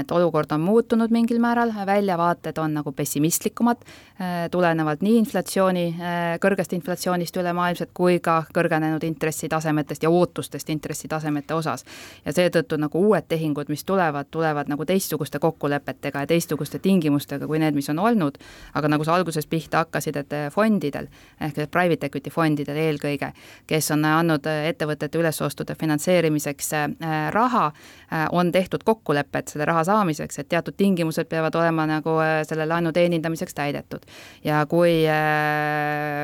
et 0.00 0.10
olukord 0.10 0.52
on 0.52 0.60
muutunud 0.60 1.10
mingil 1.12 1.38
määral, 1.40 1.72
väljavaated 1.86 2.58
on 2.58 2.74
nagu 2.80 2.92
pessimistlikumad, 2.92 3.84
eh, 4.18 4.48
tulenevalt 4.50 5.02
nii 5.04 5.18
inflatsiooni, 5.18 5.84
eh, 5.88 6.38
kõrgest 6.40 6.72
inflatsioonist 6.72 7.36
ülemaailmselt 7.36 7.90
kui 7.94 8.18
ka 8.20 8.44
kõrgenenud 8.54 9.04
intressitasemetest 9.04 10.02
ja 10.02 10.10
ootustest 10.10 10.70
intressitasemete 10.70 11.54
osas. 11.54 11.84
ja 12.24 12.32
seetõttu 12.32 12.76
nagu 12.78 12.98
uued 12.98 13.24
tehingud, 13.28 13.68
mis 13.68 13.84
tulevad, 13.84 14.26
tulevad 14.30 14.68
nagu 14.68 14.84
teistsuguste 14.84 15.38
kokkulepetega 15.38 16.20
ja 16.20 16.26
teistsuguste 16.26 16.78
tingimustega 16.78 17.46
kui 17.46 17.58
need, 17.58 17.74
mis 17.74 17.88
on 17.88 17.98
olnud, 17.98 18.38
aga 18.74 18.88
nagu 18.88 19.04
sa 19.04 19.14
alguses 19.14 19.46
pihta 19.46 19.84
hakkasid, 19.84 20.16
et 20.16 20.32
eh, 20.32 20.50
fondidel 20.50 21.08
ehk 21.40 21.70
private 21.70 22.06
equity 22.06 22.30
fondidel 22.30 22.76
eelkõige, 22.76 23.32
kes 23.66 23.90
on 23.90 24.04
andnud 24.04 24.46
ettevõtete 24.46 25.18
ülesostude 25.18 25.74
finants-, 25.74 25.97
finantseerimiseks 25.98 26.72
äh, 26.72 27.30
raha, 27.30 27.66
äh, 28.12 28.28
on 28.32 28.52
tehtud 28.52 28.80
kokkulepped 28.84 29.48
selle 29.48 29.64
raha 29.64 29.84
saamiseks, 29.84 30.38
et 30.38 30.48
teatud 30.48 30.74
tingimused 30.76 31.28
peavad 31.28 31.54
olema 31.54 31.86
nagu 31.86 32.18
äh, 32.22 32.42
selle 32.46 32.66
laenu 32.66 32.92
teenindamiseks 32.92 33.54
täidetud. 33.54 34.06
ja 34.44 34.66
kui 34.66 35.04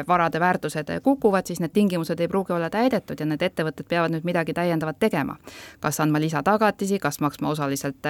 varade 0.07 0.41
väärtused 0.41 0.91
kukuvad, 1.03 1.47
siis 1.47 1.61
need 1.61 1.73
tingimused 1.73 2.21
ei 2.21 2.29
pruugi 2.29 2.53
olla 2.53 2.71
täidetud 2.71 3.21
ja 3.21 3.27
need 3.27 3.43
ettevõtted 3.43 3.87
peavad 3.89 4.13
nüüd 4.13 4.25
midagi 4.25 4.55
täiendavat 4.55 4.99
tegema. 4.99 5.37
kas 5.81 6.01
andma 6.01 6.21
lisatagatisi, 6.21 6.99
kas 6.99 7.21
maksma 7.21 7.51
osaliselt 7.51 8.07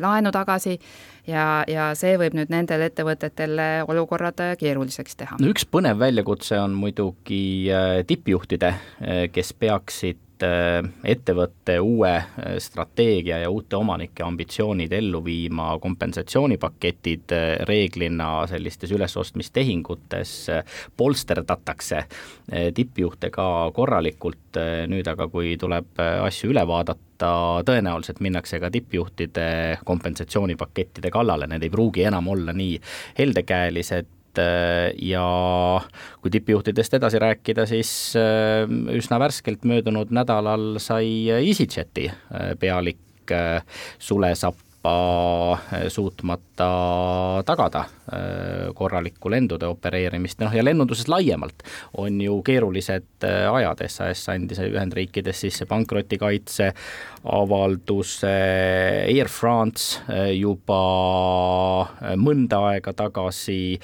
laenu 0.00 0.32
tagasi 0.32 0.78
ja, 1.26 1.64
ja 1.68 1.90
see 1.94 2.16
võib 2.18 2.34
nüüd 2.34 2.50
nendel 2.50 2.86
ettevõtetel 2.86 3.58
olukorrad 3.88 4.40
keeruliseks 4.58 5.16
teha. 5.16 5.36
no 5.40 5.50
üks 5.50 5.66
põnev 5.66 5.98
väljakutse 5.98 6.60
on 6.60 6.74
muidugi 6.78 7.68
tippjuhtide, 8.06 8.74
kes 9.32 9.52
peaksid 9.52 10.27
ettevõtte 10.42 11.78
uue 11.80 12.12
strateegia 12.62 13.38
ja 13.42 13.50
uute 13.50 13.76
omanike 13.76 14.22
ambitsioonid 14.26 14.92
ellu 14.92 15.22
viima 15.24 15.70
kompensatsioonipaketid 15.82 17.34
reeglina 17.68 18.46
sellistes 18.50 18.92
ülesostmistehingutes 18.96 20.34
polsterdatakse 20.96 22.04
tippjuhte 22.74 23.30
ka 23.34 23.48
korralikult, 23.74 24.60
nüüd 24.88 25.08
aga 25.10 25.28
kui 25.32 25.56
tuleb 25.60 26.00
asju 26.02 26.52
üle 26.52 26.64
vaadata, 26.68 27.32
tõenäoliselt 27.66 28.20
minnakse 28.24 28.60
ka 28.62 28.70
tippjuhtide 28.70 29.48
kompensatsioonipakettide 29.84 31.10
kallale, 31.14 31.48
need 31.50 31.66
ei 31.66 31.72
pruugi 31.72 32.06
enam 32.08 32.28
olla 32.34 32.54
nii 32.56 32.78
heldekäelised, 33.18 34.17
ja 35.02 35.24
kui 36.22 36.32
tippjuhtidest 36.34 36.94
edasi 36.98 37.20
rääkida, 37.22 37.66
siis 37.70 37.90
äh, 38.18 38.64
üsna 38.94 39.18
värskelt 39.22 39.66
möödunud 39.68 40.12
nädalal 40.14 40.78
sai 40.82 41.28
EasyJeti 41.38 42.08
äh, 42.10 42.54
pealik 42.60 43.32
äh, 43.34 43.62
Sule 43.98 44.34
Sapp 44.38 44.67
Euroopa 44.88 45.58
eh, 45.72 45.88
suutmata 45.90 47.42
tagada 47.46 47.84
eh, 48.12 48.72
korralikku 48.74 49.30
lendude 49.30 49.68
opereerimist, 49.68 50.40
noh 50.40 50.54
ja 50.54 50.64
lennunduses 50.64 51.08
laiemalt 51.08 51.62
on 51.98 52.20
ju 52.20 52.40
keerulised 52.46 53.26
eh, 53.26 53.46
ajad, 53.50 53.82
SAS 53.88 54.26
andis 54.32 54.60
Ühendriikides 54.64 55.44
sisse 55.44 55.66
pankrotikaitse 55.68 56.70
avalduse, 57.28 58.34
Air 59.08 59.28
France 59.28 60.00
juba 60.38 60.80
mõnda 62.16 62.60
aega 62.70 62.94
tagasi 62.96 63.78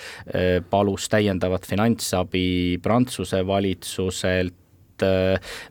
palus 0.71 1.09
täiendavat 1.11 1.67
finantsabi 1.67 2.79
Prantsuse 2.83 3.43
valitsuselt, 3.47 4.64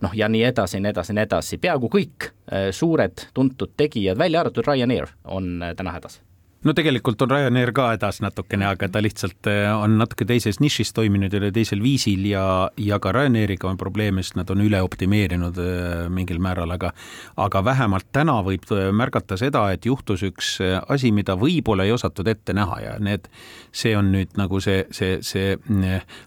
noh, 0.01 0.13
ja 0.17 0.27
nii 0.29 0.43
edasi, 0.49 0.81
nii 0.83 0.91
edasi, 0.91 1.15
nii 1.15 1.23
edasi, 1.27 1.59
peaaegu 1.63 1.89
kõik 1.93 2.29
äh, 2.29 2.69
suured 2.75 3.29
tuntud 3.33 3.75
tegijad, 3.77 4.17
välja 4.19 4.43
arvatud 4.43 4.67
Ryanair, 4.67 5.11
on 5.23 5.55
äh, 5.63 5.75
täna 5.77 5.95
hädas 5.95 6.19
no 6.63 6.73
tegelikult 6.75 7.21
on 7.23 7.31
Ryanair 7.31 7.71
ka 7.75 7.89
hädas 7.91 8.19
natukene, 8.23 8.65
aga 8.69 8.87
ta 8.91 9.01
lihtsalt 9.03 9.49
eh, 9.51 9.67
on 9.71 9.97
natuke 9.99 10.25
teises 10.27 10.59
nišis 10.63 10.93
toiminud 10.95 11.33
ja 11.33 11.51
teisel 11.53 11.83
viisil 11.83 12.25
ja, 12.29 12.45
ja 12.79 12.99
ka 13.03 13.11
Ryanairiga 13.15 13.69
on 13.69 13.79
probleeme, 13.79 14.23
sest 14.23 14.37
nad 14.39 14.51
on 14.53 14.63
üle 14.63 14.79
optimeerinud 14.83 15.59
eh, 15.59 16.05
mingil 16.13 16.39
määral, 16.43 16.71
aga 16.75 16.93
aga 17.43 17.63
vähemalt 17.65 18.07
täna 18.15 18.39
võib 18.45 18.67
eh, 18.71 18.89
märgata 18.95 19.37
seda, 19.39 19.65
et 19.73 19.85
juhtus 19.89 20.23
üks 20.27 20.55
asi, 20.63 21.11
mida 21.15 21.35
võib-olla 21.39 21.87
ei 21.87 21.95
osatud 21.95 22.27
ette 22.31 22.55
näha 22.55 22.79
ja 22.83 22.95
need, 23.03 23.27
see 23.71 23.95
on 23.97 24.13
nüüd 24.13 24.37
nagu 24.39 24.61
see, 24.63 24.85
see, 24.95 25.19
see 25.25 25.57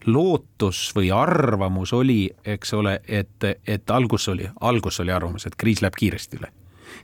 lootus 0.06 0.90
või 0.96 1.10
arvamus 1.14 1.94
oli, 1.96 2.26
eks 2.44 2.76
ole, 2.76 2.98
et, 3.08 3.50
et 3.66 3.90
algus 3.90 4.28
oli, 4.32 4.48
algus 4.60 5.00
oli 5.04 5.14
arvamus, 5.14 5.48
et 5.48 5.58
kriis 5.58 5.82
läheb 5.84 5.96
kiiresti 5.98 6.40
üle 6.42 6.52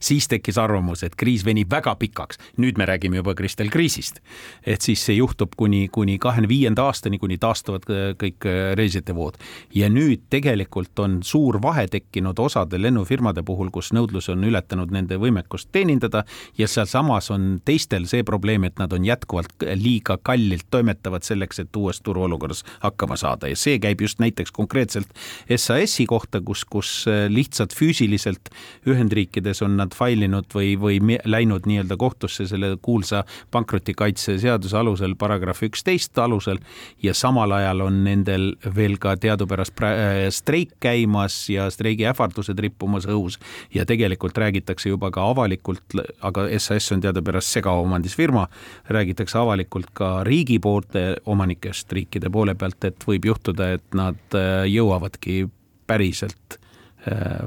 siis 0.00 0.28
tekkis 0.28 0.58
arvamus, 0.58 1.02
et 1.02 1.16
kriis 1.16 1.44
venib 1.44 1.70
väga 1.70 1.94
pikaks. 1.96 2.38
nüüd 2.58 2.78
me 2.78 2.86
räägime 2.86 3.16
juba 3.16 3.34
Kristel 3.34 3.70
kriisist. 3.70 4.20
et 4.66 4.82
siis 4.82 5.04
see 5.04 5.16
juhtub 5.16 5.54
kuni, 5.56 5.88
kuni 5.88 6.18
kahekümne 6.18 6.48
viienda 6.48 6.86
aastani, 6.86 7.18
kuni 7.18 7.38
taastuvad 7.38 7.86
kõik 8.18 8.46
äh, 8.46 8.74
reisijate 8.76 9.14
vood. 9.14 9.38
ja 9.74 9.88
nüüd 9.88 10.28
tegelikult 10.30 10.98
on 10.98 11.22
suur 11.22 11.62
vahe 11.62 11.86
tekkinud 11.88 12.38
osade 12.38 12.78
lennufirmade 12.82 13.42
puhul, 13.42 13.70
kus 13.70 13.92
nõudlus 13.92 14.28
on 14.32 14.44
ületanud 14.44 14.90
nende 14.90 15.16
võimekust 15.16 15.68
teenindada 15.72 16.24
ja 16.58 16.68
sealsamas 16.68 17.30
on 17.30 17.60
teistel 17.64 18.06
see 18.06 18.22
probleem, 18.22 18.64
et 18.64 18.78
nad 18.78 18.92
on 18.92 19.04
jätkuvalt 19.04 19.66
liiga 19.78 20.18
kallilt 20.22 20.66
toimetavad 20.70 21.22
selleks, 21.26 21.62
et 21.62 21.76
uues 21.76 22.00
turuolukorras 22.00 22.64
hakkama 22.80 23.16
saada 23.16 23.50
ja 23.50 23.56
see 23.58 23.78
käib 23.82 24.00
just 24.00 24.20
näiteks 24.22 24.52
konkreetselt 24.54 25.08
SAS-i 25.56 26.06
kohta, 26.06 26.40
kus, 26.40 26.64
kus 26.64 26.92
äh, 27.10 27.26
lihtsalt 27.32 27.74
füüsiliselt 27.76 28.52
Ühendriikides 28.88 29.62
on 29.64 29.80
nad 29.82 29.94
failinud 29.96 30.48
või, 30.54 30.74
või 30.80 31.18
läinud 31.24 31.66
nii-öelda 31.68 31.98
kohtusse 32.00 32.46
selle 32.50 32.76
kuulsa 32.82 33.24
pankrotikaitse 33.50 34.38
seaduse 34.42 34.78
alusel, 34.78 35.16
paragrahv 35.18 35.66
üksteist 35.68 36.18
alusel 36.22 36.60
ja 37.02 37.14
samal 37.14 37.52
ajal 37.58 37.84
on 37.86 38.02
nendel 38.06 38.52
veel 38.76 38.96
ka 39.02 39.16
teadupärast 39.20 39.82
äh, 39.86 40.28
streik 40.34 40.76
käimas 40.82 41.36
ja 41.52 41.68
streigi 41.70 42.06
ähvardused 42.08 42.58
rippumas 42.58 43.06
õhus. 43.10 43.38
Ja 43.74 43.86
tegelikult 43.88 44.38
räägitakse 44.38 44.92
juba 44.92 45.10
ka 45.14 45.26
avalikult, 45.32 45.98
aga 46.20 46.46
SAS 46.58 46.90
on 46.94 47.02
teadupärast 47.04 47.58
segaomandis 47.58 48.16
firma, 48.16 48.46
räägitakse 48.92 49.38
avalikult 49.38 49.92
ka 49.96 50.14
riigi 50.28 50.58
poolte 50.62 51.16
omanikest 51.26 51.92
riikide 51.92 52.30
poole 52.30 52.54
pealt, 52.54 52.84
et 52.84 53.06
võib 53.08 53.32
juhtuda, 53.32 53.72
et 53.78 53.98
nad 53.98 54.38
äh, 54.38 54.64
jõuavadki 54.70 55.46
päriselt 55.86 56.61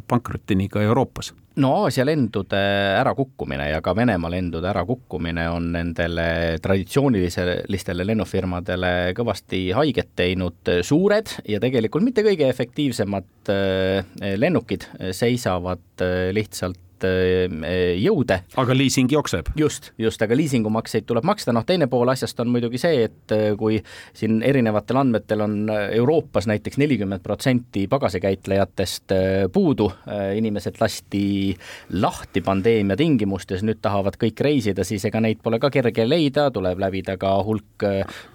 pankrotini 0.07 0.67
ka 0.69 0.81
Euroopas. 0.83 1.33
No 1.55 1.69
Aasia 1.85 2.03
lendude 2.05 2.59
ärakukkumine 2.99 3.69
ja 3.69 3.79
ka 3.81 3.93
Venemaa 3.95 4.31
lendude 4.33 4.67
ärakukkumine 4.67 5.45
on 5.49 5.69
nendele 5.71 6.25
traditsioonilistele 6.61 8.07
lennufirmadele 8.09 8.91
kõvasti 9.15 9.61
haiget 9.77 10.11
teinud, 10.19 10.73
suured 10.83 11.31
ja 11.47 11.61
tegelikult 11.63 12.03
mitte 12.03 12.25
kõige 12.27 12.49
efektiivsemad 12.51 13.53
eh, 13.55 14.35
lennukid 14.35 14.89
seisavad 15.15 16.03
eh, 16.03 16.33
lihtsalt 16.35 16.81
Eh, 17.03 17.99
jõude. 17.99 18.37
aga 18.55 18.75
liising 18.75 19.11
jookseb? 19.11 19.49
just, 19.59 19.91
just, 19.97 20.21
aga 20.21 20.35
liisingumakseid 20.35 21.05
tuleb 21.05 21.25
maksta, 21.27 21.51
noh 21.51 21.65
teine 21.67 21.89
pool 21.91 22.07
asjast 22.09 22.39
on 22.39 22.47
muidugi 22.53 22.79
see, 22.79 23.03
et 23.09 23.33
eh, 23.35 23.51
kui 23.59 23.81
siin 24.15 24.39
erinevatel 24.45 25.01
andmetel 25.01 25.43
on 25.43 25.57
Euroopas 25.69 26.47
näiteks 26.47 26.79
nelikümmend 26.79 27.23
protsenti 27.23 27.85
pagasikäitlejatest 27.91 29.11
puudu, 29.53 29.89
inimesed 30.37 30.77
lasti 30.79 31.55
lahti 31.99 32.41
pandeemia 32.45 32.95
tingimustes, 32.99 33.63
nüüd 33.65 33.81
tahavad 33.83 34.15
kõik 34.21 34.39
reisida, 34.45 34.85
siis 34.87 35.03
ega 35.09 35.19
neid 35.23 35.41
pole 35.43 35.59
ka 35.59 35.69
kerge 35.73 36.07
leida, 36.07 36.47
tuleb 36.53 36.79
läbida 36.79 37.17
ka 37.21 37.33
hulk 37.45 37.85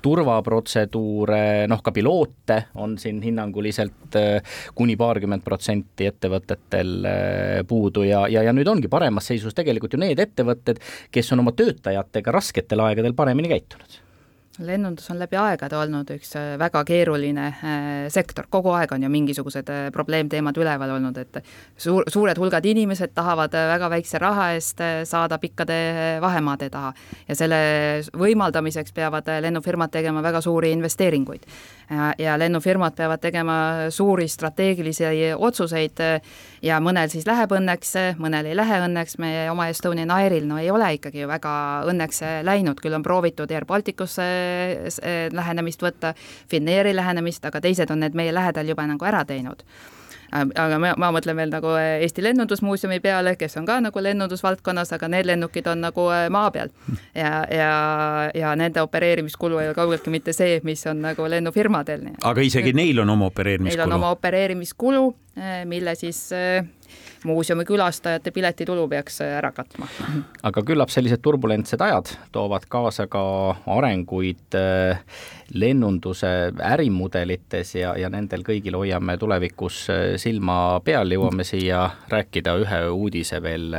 turvaprotseduure, 0.05 1.66
noh 1.70 1.83
ka 1.85 1.94
piloote 1.96 2.61
on 2.81 2.99
siin 3.01 3.23
hinnanguliselt 3.25 4.18
kuni 4.77 4.96
paarkümmend 5.01 5.44
protsenti 5.46 6.11
ettevõtetel 6.11 6.94
puudu 7.68 8.05
ja, 8.09 8.27
ja, 8.29 8.44
ja 8.46 8.49
nüüd 8.56 8.60
nüüd 8.60 8.70
ongi 8.70 8.90
paremas 8.92 9.30
seisus 9.30 9.56
tegelikult 9.56 9.94
ju 9.94 10.02
need 10.02 10.20
ettevõtted, 10.22 10.80
kes 11.10 11.32
on 11.34 11.44
oma 11.44 11.54
töötajatega 11.56 12.34
rasketel 12.34 12.86
aegadel 12.86 13.16
paremini 13.18 13.52
käitunud 13.52 14.00
lennundus 14.66 15.11
on 15.11 15.18
läbi 15.20 15.38
aegade 15.40 15.77
olnud 15.79 16.11
üks 16.14 16.35
äh, 16.38 16.55
väga 16.61 16.83
keeruline 16.88 17.46
äh, 17.49 18.09
sektor, 18.12 18.46
kogu 18.51 18.73
aeg 18.77 18.92
on 18.94 19.05
ju 19.05 19.11
mingisugused 19.12 19.70
äh, 19.73 19.88
probleemteemad 19.94 20.57
üleval 20.61 20.94
olnud, 20.96 21.18
et 21.20 21.40
suur, 21.81 22.05
suured 22.11 22.38
hulgad 22.38 22.66
inimesed 22.66 23.14
tahavad 23.16 23.55
väga 23.55 23.90
väikse 23.92 24.20
raha 24.23 24.51
eest 24.57 24.83
saada 25.09 25.38
pikkade 25.40 25.77
vahemaade 26.20 26.70
taha. 26.70 26.92
Ja 27.29 27.37
selle 27.38 27.61
võimaldamiseks 28.16 28.94
peavad 28.96 29.29
lennufirmad 29.42 29.92
tegema 29.92 30.23
väga 30.23 30.40
suuri 30.44 30.73
investeeringuid. 30.77 31.46
ja, 32.18 32.37
lennufirmad 32.38 32.94
peavad 32.94 33.20
tegema 33.20 33.57
suuri 33.90 34.29
strateegilisi 34.29 35.05
otsuseid 35.37 36.01
ja 36.62 36.79
mõnel 36.81 37.11
siis 37.11 37.27
läheb 37.27 37.51
õnneks, 37.53 37.94
mõnel 38.18 38.46
ei 38.46 38.57
lähe 38.57 38.81
õnneks, 38.87 39.18
meie 39.18 39.49
oma 39.51 39.68
Estonian 39.68 40.11
Airil 40.11 40.46
no 40.46 40.59
ei 40.59 40.70
ole 40.70 40.92
ikkagi 40.94 41.25
ju 41.25 41.29
väga 41.29 41.55
õnneks 41.90 42.23
läinud, 42.46 42.81
küll 42.81 42.94
on 42.94 43.03
proovitud 43.03 43.51
Air 43.51 43.66
Balticusse 43.66 44.29
lähenemist 45.32 45.82
võtta, 45.82 46.14
Finnairi 46.50 46.94
lähenemist, 46.96 47.44
aga 47.44 47.60
teised 47.60 47.90
on 47.90 48.04
need 48.04 48.18
meie 48.18 48.34
lähedal 48.34 48.68
juba 48.68 48.86
nagu 48.86 49.08
ära 49.08 49.24
teinud 49.28 49.64
aga 50.30 50.78
ma, 50.78 50.92
ma 50.98 51.10
mõtlen 51.14 51.38
veel 51.38 51.50
nagu 51.52 51.72
Eesti 51.76 52.22
Lennundusmuuseumi 52.22 53.00
peale, 53.02 53.34
kes 53.38 53.56
on 53.60 53.66
ka 53.68 53.80
nagu 53.82 54.02
lennundusvaldkonnas, 54.02 54.92
aga 54.96 55.10
need 55.10 55.28
lennukid 55.30 55.66
on 55.70 55.82
nagu 55.84 56.06
äh, 56.14 56.26
maa 56.32 56.50
peal. 56.54 56.70
ja, 57.14 57.44
ja, 57.50 57.70
ja 58.34 58.54
nende 58.58 58.82
opereerimiskulu 58.82 59.58
ei 59.58 59.70
ole 59.70 59.78
kaugeltki 59.78 60.12
mitte 60.14 60.34
see, 60.36 60.60
mis 60.64 60.86
on 60.90 61.02
nagu 61.02 61.26
lennufirmadel. 61.30 62.06
aga 62.22 62.46
isegi 62.46 62.72
neil 62.76 63.02
on 63.02 63.10
oma 63.16 63.30
opereerimiskulu? 63.30 63.78
Neil 63.78 63.86
on 63.88 63.98
oma 63.98 64.12
opereerimiskulu, 64.14 65.06
äh, 65.38 65.62
mille 65.66 65.94
siis 65.98 66.28
äh, 66.36 66.62
muuseumi 67.24 67.64
külastajate 67.64 68.30
piletitulu 68.30 68.87
peaks 68.88 69.20
äh, 69.20 69.37
ära 69.38 69.52
katma. 69.52 69.88
aga 70.42 70.62
küllap 70.66 70.92
sellised 70.92 71.22
turbulentsed 71.22 71.80
ajad 71.85 72.14
toovad 72.33 72.66
kaasa 72.68 73.06
ka 73.11 73.22
arenguid 73.76 74.56
äh, 74.59 75.00
lennunduse 75.52 76.33
ärimudelites 76.72 77.74
ja, 77.74 77.94
ja 77.98 78.11
nendel 78.12 78.44
kõigil 78.46 78.78
hoiame 78.78 79.18
tulevikus 79.20 79.83
äh, 79.92 80.02
silma 80.20 80.80
peal, 80.85 81.12
jõuame 81.12 81.44
siia 81.44 81.87
rääkida 82.09 82.56
ühe 82.64 82.83
uudise 82.90 83.42
veel 83.42 83.74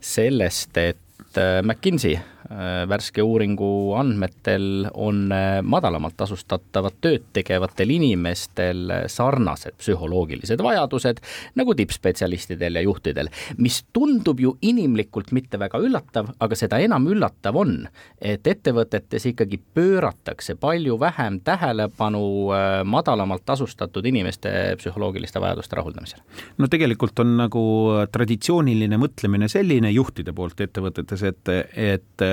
sellest, 0.00 0.76
et 0.78 1.40
McKinsey 1.62 2.18
värske 2.88 3.22
uuringu 3.24 3.94
andmetel 3.96 4.88
on 4.94 5.28
madalamalt 5.64 6.16
tasustatavat 6.16 6.98
tööd 7.00 7.24
tegevatel 7.36 7.90
inimestel 7.94 8.92
sarnased 9.10 9.78
psühholoogilised 9.80 10.60
vajadused 10.62 11.22
nagu 11.58 11.74
tippspetsialistidel 11.74 12.78
ja 12.78 12.84
juhtidel, 12.84 13.30
mis 13.58 13.80
tundub 13.92 14.40
ju 14.40 14.54
inimlikult 14.62 15.32
mitte 15.32 15.58
väga 15.60 15.80
üllatav, 15.82 16.34
aga 16.42 16.58
seda 16.58 16.80
enam 16.84 17.08
üllatav 17.10 17.56
on, 17.58 17.76
et 18.20 18.46
ettevõtetes 18.46 19.28
ikkagi 19.32 19.60
pööratakse 19.76 20.56
palju 20.60 20.98
vähem 21.00 21.40
tähelepanu 21.44 22.24
madalamalt 22.88 23.44
tasustatud 23.46 24.06
inimeste 24.06 24.52
psühholoogiliste 24.80 25.40
vajaduste 25.40 25.76
rahuldamisele. 25.76 26.22
no 26.58 26.68
tegelikult 26.70 27.18
on 27.24 27.36
nagu 27.38 27.64
traditsiooniline 28.12 28.98
mõtlemine 29.00 29.48
selline 29.48 29.90
juhtide 29.94 30.32
poolt 30.36 30.60
ettevõtetes, 30.60 31.22
et, 31.30 31.54
et 31.74 32.26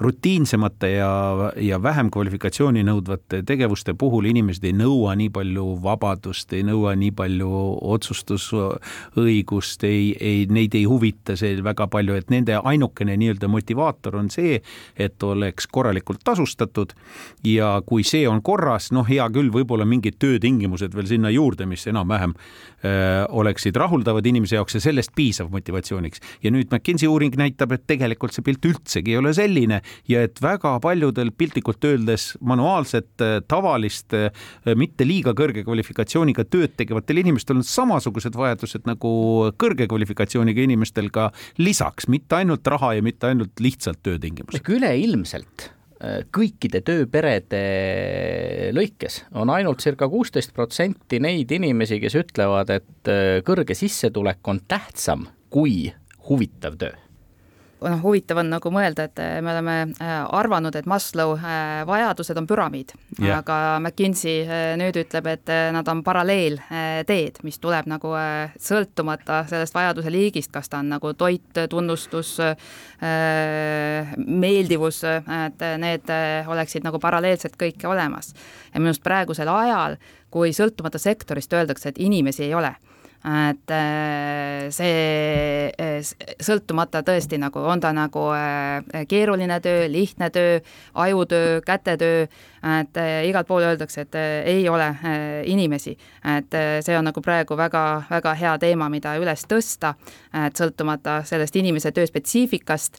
rutiinsemate 0.00 0.90
ja, 0.90 1.10
ja 1.56 1.82
vähem 1.82 2.10
kvalifikatsiooni 2.14 2.84
nõudvate 2.86 3.40
tegevuste 3.46 3.94
puhul 3.98 4.28
inimesed 4.30 4.64
ei 4.68 4.74
nõua 4.76 5.14
nii 5.18 5.30
palju 5.34 5.64
vabadust, 5.82 6.52
ei 6.54 6.62
nõua 6.66 6.94
nii 6.98 7.10
palju 7.18 7.50
otsustusõigust, 7.94 9.84
ei, 9.88 10.12
ei, 10.20 10.44
neid 10.54 10.76
ei 10.78 10.84
huvita 10.88 11.34
see 11.38 11.58
väga 11.64 11.88
palju, 11.90 12.14
et 12.18 12.30
nende 12.30 12.60
ainukene 12.62 13.16
nii-öelda 13.18 13.50
motivaator 13.50 14.20
on 14.20 14.30
see, 14.30 14.60
et 14.94 15.22
oleks 15.26 15.66
korralikult 15.66 16.22
tasustatud 16.24 16.94
ja 17.46 17.74
kui 17.86 18.06
see 18.06 18.28
on 18.30 18.42
korras, 18.42 18.92
noh, 18.94 19.06
hea 19.08 19.26
küll, 19.34 19.50
võib-olla 19.54 19.86
mingid 19.88 20.20
töötingimused 20.22 20.94
veel 20.94 21.10
sinna 21.10 21.32
juurde, 21.34 21.66
mis 21.66 21.86
enam-vähem 21.90 22.36
äh, 22.38 23.26
oleksid 23.28 23.76
rahuldavad 23.76 24.26
inimese 24.30 24.60
jaoks 24.60 24.78
ja 24.78 24.84
sellest 24.86 25.14
piisav 25.18 25.50
motivatsiooniks. 25.50 26.22
ja 26.42 26.54
nüüd 26.54 26.70
McKinsey 26.70 27.10
uuring 27.10 27.34
näitab, 27.38 27.74
et 27.74 27.86
tegelikult 27.90 28.36
see 28.36 28.46
pilt 28.46 28.64
üldsegi 28.70 29.16
ei 29.16 29.18
ole 29.18 29.34
selline 29.34 29.82
ja 30.08 30.22
et 30.26 30.40
väga 30.42 30.74
paljudel 30.82 31.30
piltlikult 31.36 31.84
öeldes 31.88 32.30
manuaalset, 32.44 33.10
äh, 33.24 33.38
tavalist, 33.48 34.14
äh, 34.14 34.30
mitte 34.78 35.06
liiga 35.08 35.34
kõrge 35.38 35.64
kvalifikatsiooniga 35.66 36.44
tööd 36.48 36.76
tegevatel 36.78 37.22
inimestel 37.24 37.60
on 37.60 37.66
samasugused 37.66 38.36
vajadused 38.38 38.86
nagu 38.88 39.10
kõrge 39.60 39.88
kvalifikatsiooniga 39.90 40.66
inimestel 40.66 41.10
ka 41.14 41.30
lisaks, 41.58 42.08
mitte 42.08 42.38
ainult 42.40 42.66
raha 42.66 42.94
ja 42.98 43.04
mitte 43.04 43.30
ainult 43.30 43.60
lihtsalt 43.62 44.02
töötingimused. 44.06 44.62
üleilmselt 44.68 45.68
äh, 46.02 46.22
kõikide 46.34 46.82
tööperede 46.86 47.64
lõikes 48.76 49.22
on 49.34 49.50
ainult 49.54 49.82
circa 49.84 50.08
kuusteist 50.08 50.54
protsenti 50.56 51.20
neid 51.22 51.50
inimesi, 51.52 52.00
kes 52.02 52.18
ütlevad, 52.18 52.70
et 52.70 53.12
kõrge 53.46 53.74
sissetulek 53.78 54.46
on 54.48 54.60
tähtsam 54.68 55.26
kui 55.48 55.88
huvitav 56.28 56.76
töö 56.80 56.94
noh, 57.80 58.00
huvitav 58.02 58.40
on 58.42 58.50
nagu 58.52 58.70
mõelda, 58.72 59.06
et 59.08 59.20
äh, 59.22 59.38
me 59.44 59.52
oleme 59.52 59.76
äh, 60.02 60.14
arvanud, 60.38 60.74
et 60.78 60.88
Maslow 60.90 61.34
äh, 61.36 61.84
vajadused 61.88 62.38
on 62.40 62.48
püramiid 62.48 62.94
yeah., 63.20 63.38
aga 63.38 63.78
McKinsey 63.78 64.46
nüüd 64.80 64.98
ütleb, 65.02 65.28
et 65.30 65.52
nad 65.74 65.88
on 65.90 66.02
paralleelteed, 66.06 67.42
mis 67.46 67.58
tuleb 67.62 67.88
nagu 67.90 68.12
sõltumata 68.62 69.42
sellest 69.50 69.76
vajaduse 69.76 70.10
liigist, 70.12 70.50
kas 70.54 70.70
ta 70.70 70.80
on 70.82 70.90
nagu 70.94 71.12
toit, 71.18 71.62
tunnustus, 71.70 72.34
meeldivus, 74.26 75.02
et 75.04 75.64
need 75.82 76.12
oleksid 76.50 76.86
nagu 76.86 77.00
paralleelselt 77.02 77.56
kõik 77.60 77.84
olemas. 77.88 78.32
ja 78.72 78.80
minu 78.80 78.92
arust 78.92 79.04
praegusel 79.04 79.50
ajal, 79.52 79.96
kui 80.30 80.52
sõltumata 80.56 80.98
sektorist 81.02 81.52
öeldakse, 81.52 81.92
et 81.92 82.02
inimesi 82.02 82.48
ei 82.48 82.54
ole 82.54 82.74
et 83.24 83.70
äh, 83.74 84.68
see 84.70 85.72
äh, 85.74 85.98
sõltumata 86.38 87.02
tõesti 87.02 87.38
nagu, 87.40 87.58
on 87.66 87.82
ta 87.82 87.90
nagu 87.96 88.28
äh, 88.36 89.06
keeruline 89.10 89.58
töö, 89.64 89.88
lihtne 89.90 90.30
töö, 90.30 90.60
ajutöö, 90.94 91.60
kätetöö, 91.66 92.26
et 92.62 92.98
igalt 93.28 93.46
pool 93.48 93.66
öeldakse, 93.68 94.06
et 94.06 94.18
ei 94.48 94.68
ole 94.68 94.88
inimesi. 95.44 95.96
et 96.36 96.54
see 96.84 96.98
on 96.98 97.04
nagu 97.04 97.20
praegu 97.20 97.56
väga, 97.56 98.02
väga 98.10 98.34
hea 98.34 98.56
teema, 98.58 98.88
mida 98.88 99.14
üles 99.20 99.44
tõsta, 99.48 99.94
et 100.46 100.56
sõltumata 100.58 101.22
sellest 101.24 101.56
inimese 101.56 101.92
töö 101.92 102.06
spetsiifikast, 102.06 102.98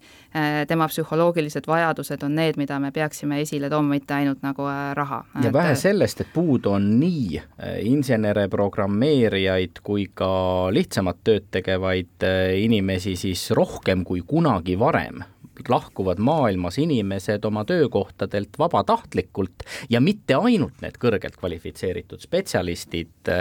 tema 0.67 0.87
psühholoogilised 0.87 1.67
vajadused 1.67 2.23
on 2.23 2.35
need, 2.35 2.57
mida 2.57 2.79
me 2.79 2.91
peaksime 2.91 3.41
esile 3.41 3.69
tooma, 3.69 3.95
mitte 3.95 4.13
ainult 4.13 4.43
nagu 4.45 4.67
raha. 4.93 5.23
ja 5.43 5.53
vähe 5.53 5.75
sellest, 5.75 6.21
et 6.21 6.33
puudu 6.33 6.71
on 6.77 6.91
nii 6.99 7.41
insenere, 7.89 8.47
programmeerijaid 8.49 9.81
kui 9.83 10.07
ka 10.13 10.69
lihtsamat 10.73 11.23
tööd 11.23 11.49
tegevaid 11.53 12.25
äh, 12.25 12.55
inimesi, 12.63 13.15
siis 13.19 13.49
rohkem 13.57 14.05
kui 14.07 14.23
kunagi 14.27 14.77
varem 14.79 15.23
lahkuvad 15.67 16.21
maailmas 16.23 16.77
inimesed 16.79 17.43
oma 17.45 17.65
töökohtadelt 17.67 18.55
vabatahtlikult 18.59 19.65
ja 19.91 19.99
mitte 19.99 20.37
ainult 20.39 20.79
need 20.83 20.95
kõrgelt 21.01 21.35
kvalifitseeritud 21.39 22.23
spetsialistid, 22.23 23.33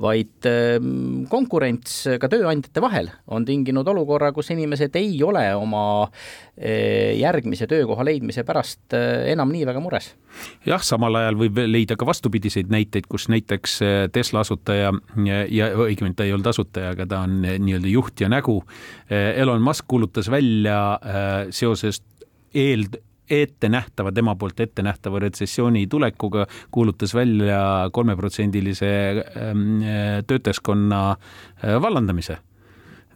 vaid 0.00 0.48
ähm, 0.48 1.26
konkurents 1.28 1.98
ka 2.20 2.30
tööandjate 2.32 2.80
vahel 2.84 3.10
on 3.26 3.44
tinginud 3.44 3.88
olukorra, 3.92 4.32
kus 4.32 4.50
inimesed 4.54 4.96
ei 4.96 5.20
ole 5.26 5.44
oma 5.58 5.84
järgmise 6.56 7.66
töökoha 7.68 8.04
leidmise 8.04 8.40
pärast 8.48 8.94
äh, 8.96 9.26
enam 9.32 9.50
nii 9.52 9.66
väga 9.68 9.80
mures 9.84 10.14
jah, 10.64 10.80
samal 10.80 11.18
ajal 11.20 11.36
võib 11.36 11.60
leida 11.68 11.98
ka 12.00 12.08
vastupidiseid 12.08 12.72
näiteid, 12.72 13.04
kus 13.12 13.28
näiteks 13.28 13.74
äh, 13.84 13.96
Tesla 14.12 14.40
asutaja 14.40 14.94
ja, 15.26 15.42
ja 15.52 15.68
õigemini 15.76 16.16
ta 16.16 16.24
ei 16.24 16.32
olnud 16.32 16.48
asutaja, 16.48 16.94
aga 16.96 17.06
ta 17.10 17.20
on 17.28 17.42
nii-öelda 17.44 17.92
juht 17.92 18.24
ja 18.24 18.30
nägu. 18.32 18.62
Elon 19.10 19.60
Musk 19.62 19.84
kuulutas 19.88 20.30
välja 20.32 20.78
seoses 21.54 22.00
eel, 22.54 22.88
ettenähtava, 23.30 24.12
tema 24.12 24.34
poolt 24.38 24.60
ettenähtava 24.60 25.20
retsessiooni 25.26 25.86
tulekuga 25.92 26.46
kuulutas 26.70 27.14
välja 27.14 27.90
kolmeprotsendilise 27.92 28.92
ähm, 29.36 29.80
töötajaskonna 30.26 31.00
vallandamise 31.82 32.38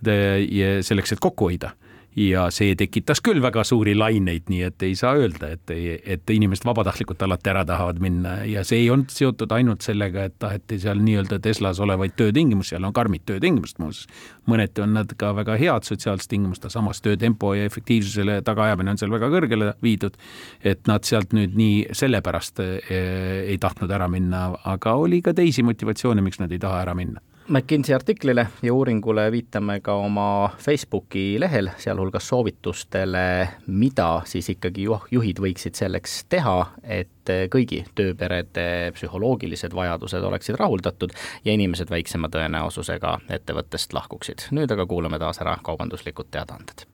selleks, 0.03 1.13
et 1.13 1.21
kokku 1.21 1.51
hoida 1.51 1.73
ja 2.17 2.47
see 2.55 2.75
tekitas 2.79 3.21
küll 3.23 3.41
väga 3.43 3.63
suuri 3.67 3.95
laineid, 3.95 4.49
nii 4.51 4.63
et 4.67 4.83
ei 4.83 4.97
saa 4.99 5.15
öelda, 5.19 5.53
et, 5.55 5.71
et 5.71 6.33
inimesed 6.35 6.67
vabatahtlikult 6.67 7.23
alati 7.23 7.53
ära 7.53 7.63
tahavad 7.69 8.01
minna 8.03 8.41
ja 8.49 8.65
see 8.67 8.83
ei 8.85 8.91
olnud 8.91 9.13
seotud 9.15 9.53
ainult 9.55 9.87
sellega, 9.87 10.27
et 10.27 10.37
taheti 10.43 10.81
seal 10.83 11.03
nii-öelda 11.05 11.39
Teslas 11.43 11.81
olevaid 11.81 12.17
töötingimusi, 12.19 12.75
seal 12.75 12.89
on 12.89 12.97
karmid 12.97 13.25
töötingimused 13.31 13.79
muuseas. 13.83 14.11
mõneti 14.51 14.83
on 14.83 14.95
nad 14.95 15.15
ka 15.17 15.33
väga 15.37 15.57
head 15.61 15.87
sotsiaalsed 15.87 16.31
tingimused, 16.31 16.67
samas 16.71 17.01
töötempo 17.01 17.55
ja 17.55 17.65
efektiivsusele 17.71 18.41
tagaajamine 18.43 18.95
on 18.95 18.99
seal 18.99 19.15
väga 19.15 19.31
kõrgele 19.31 19.73
viidud. 19.83 20.19
et 20.65 20.87
nad 20.87 21.05
sealt 21.05 21.33
nüüd 21.33 21.55
nii 21.57 21.87
sellepärast 21.95 22.61
eh, 22.61 23.47
ei 23.47 23.59
tahtnud 23.59 23.91
ära 23.91 24.09
minna, 24.09 24.51
aga 24.65 24.95
oli 24.95 25.23
ka 25.23 25.35
teisi 25.35 25.63
motivatsioone, 25.63 26.23
miks 26.23 26.41
nad 26.41 26.53
ei 26.53 26.59
taha 26.59 26.83
ära 26.83 26.95
minna 26.95 27.21
McKinsey 27.51 27.95
artiklile 27.95 28.47
ja 28.63 28.75
uuringule 28.75 29.33
viitame 29.33 29.81
ka 29.81 29.95
oma 29.95 30.51
Facebooki 30.59 31.41
lehel, 31.41 31.71
sealhulgas 31.83 32.29
soovitustele, 32.29 33.49
mida 33.67 34.23
siis 34.25 34.53
ikkagi 34.55 34.87
juhid 35.11 35.43
võiksid 35.43 35.75
selleks 35.75 36.15
teha, 36.31 36.55
et 36.83 37.33
kõigi 37.51 37.83
tööperede 37.99 38.93
psühholoogilised 38.95 39.75
vajadused 39.75 40.29
oleksid 40.31 40.61
rahuldatud 40.63 41.17
ja 41.45 41.57
inimesed 41.59 41.91
väiksema 41.91 42.31
tõenäosusega 42.31 43.19
ettevõttest 43.41 43.99
lahkuksid. 43.99 44.47
nüüd 44.55 44.71
aga 44.71 44.87
kuulame 44.87 45.19
taas 45.19 45.43
ära 45.43 45.59
kaubanduslikud 45.63 46.31
teadaanded. 46.31 46.90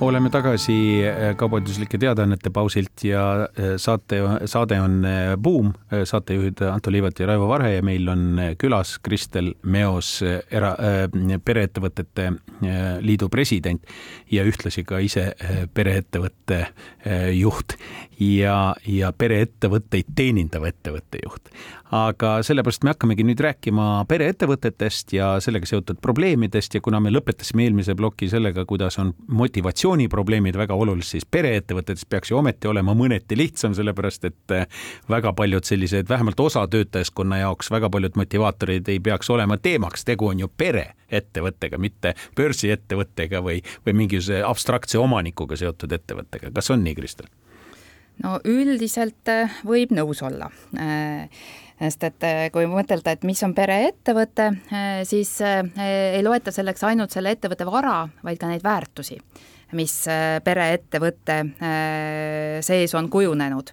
Oleme 0.00 0.30
tagasi 0.30 0.74
äh, 1.06 1.36
kaubanduslike 1.36 1.98
teadaannete 1.98 2.50
pausilt 2.50 3.04
ja 3.04 3.22
äh, 3.44 3.76
saate, 3.76 4.20
saade 4.44 4.80
on 4.80 5.04
äh, 5.04 5.36
Buum, 5.40 5.72
saatejuhid 6.04 6.60
Anto 6.68 6.92
Liivat 6.92 7.20
ja 7.20 7.26
Raivo 7.26 7.48
Varhe 7.48 7.74
ja 7.74 7.82
meil 7.82 8.08
on 8.08 8.40
külas 8.58 8.98
Kristel 9.02 9.54
Meos, 9.62 10.18
era-, 10.50 10.74
pereettevõtete 11.44 12.30
liidu 13.00 13.28
president 13.32 13.82
ja 14.32 14.44
ühtlasi 14.44 14.84
ka 14.84 14.98
ise 15.04 15.30
pereettevõtte 15.74 16.60
juht 17.36 17.76
ja, 18.20 18.74
ja 18.88 19.12
pereettevõtteid 19.12 20.12
teenindav 20.16 20.66
ettevõtte 20.68 21.20
juht. 21.24 21.50
Aga 21.94 22.40
sellepärast 22.42 22.82
me 22.82 22.90
hakkamegi 22.90 23.22
nüüd 23.28 23.40
rääkima 23.44 24.06
pereettevõtetest 24.10 25.12
ja 25.14 25.36
sellega 25.42 25.68
seotud 25.70 26.00
probleemidest 26.02 26.74
ja 26.74 26.82
kuna 26.82 26.98
me 27.02 27.12
lõpetasime 27.14 27.68
eelmise 27.68 27.94
ploki 27.94 28.26
sellega, 28.30 28.64
kuidas 28.66 28.98
on 28.98 29.12
motivatsiooniprobleemid 29.86 30.56
väga 30.56 30.74
olulised, 30.74 31.10
siis 31.10 31.26
pereettevõtetes 31.30 32.06
peaks 32.10 32.30
ju 32.30 32.38
ometi 32.40 32.68
olema 32.68 32.94
mõneti 32.94 33.36
lihtsam, 33.38 33.74
sellepärast 33.74 34.24
et 34.24 34.54
eh, 34.54 34.66
väga 35.08 35.32
paljud 35.32 35.64
sellised, 35.64 36.08
vähemalt 36.08 36.40
osa 36.40 36.66
töötajaskonna 36.66 37.38
jaoks 37.38 37.70
väga 37.70 37.90
paljud 37.90 38.16
motivaatorid 38.16 38.88
ei 38.88 39.00
peaks 39.00 39.30
olema 39.30 39.56
teemaks, 39.56 40.04
tegu 40.04 40.26
on 40.32 40.40
ju 40.42 40.48
pereettevõttega, 40.48 41.78
mitte 41.78 42.14
börsiettevõttega 42.36 43.42
või, 43.42 43.62
või 43.86 43.98
mingisuguse 44.02 44.42
abstraktse 44.42 44.98
omanikuga 44.98 45.56
seotud 45.56 45.92
ettevõttega. 45.92 46.50
kas 46.50 46.70
on 46.70 46.82
nii, 46.84 46.94
Kristel? 46.94 47.30
no 48.24 48.40
üldiselt 48.44 49.28
võib 49.64 49.92
nõus 49.94 50.22
olla 50.24 50.50
sest 51.76 52.04
et 52.08 52.24
kui 52.52 52.64
mõtelda, 52.66 53.12
et 53.12 53.26
mis 53.28 53.42
on 53.44 53.52
pereettevõte, 53.54 54.48
siis 55.04 55.36
ei 55.44 56.22
loeta 56.24 56.50
selleks 56.50 56.82
ainult 56.88 57.12
selle 57.12 57.36
ettevõtte 57.36 57.66
vara, 57.68 58.06
vaid 58.24 58.40
ka 58.40 58.48
neid 58.48 58.64
väärtusi, 58.64 59.20
mis 59.72 59.94
pereettevõtte 60.44 61.40
sees 62.62 62.94
on 62.94 63.10
kujunenud. 63.10 63.72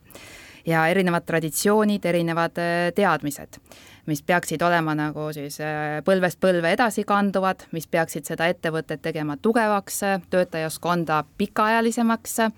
Ja 0.65 0.87
erinevad 0.87 1.25
traditsioonid, 1.27 2.05
erinevad 2.07 2.57
teadmised 2.95 3.59
mis 4.05 4.21
peaksid 4.23 4.61
olema 4.61 4.95
nagu 4.97 5.29
siis 5.35 5.59
äh, 5.63 5.99
põlvest 6.05 6.39
põlve 6.43 6.73
edasi 6.75 7.05
kanduvad, 7.07 7.67
mis 7.75 7.87
peaksid 7.87 8.27
seda 8.27 8.49
ettevõtet 8.51 9.01
tegema 9.03 9.37
tugevaks, 9.41 10.01
töötajaskonda 10.33 11.23
pikaajalisemaks 11.39 12.39
äh, 12.43 12.55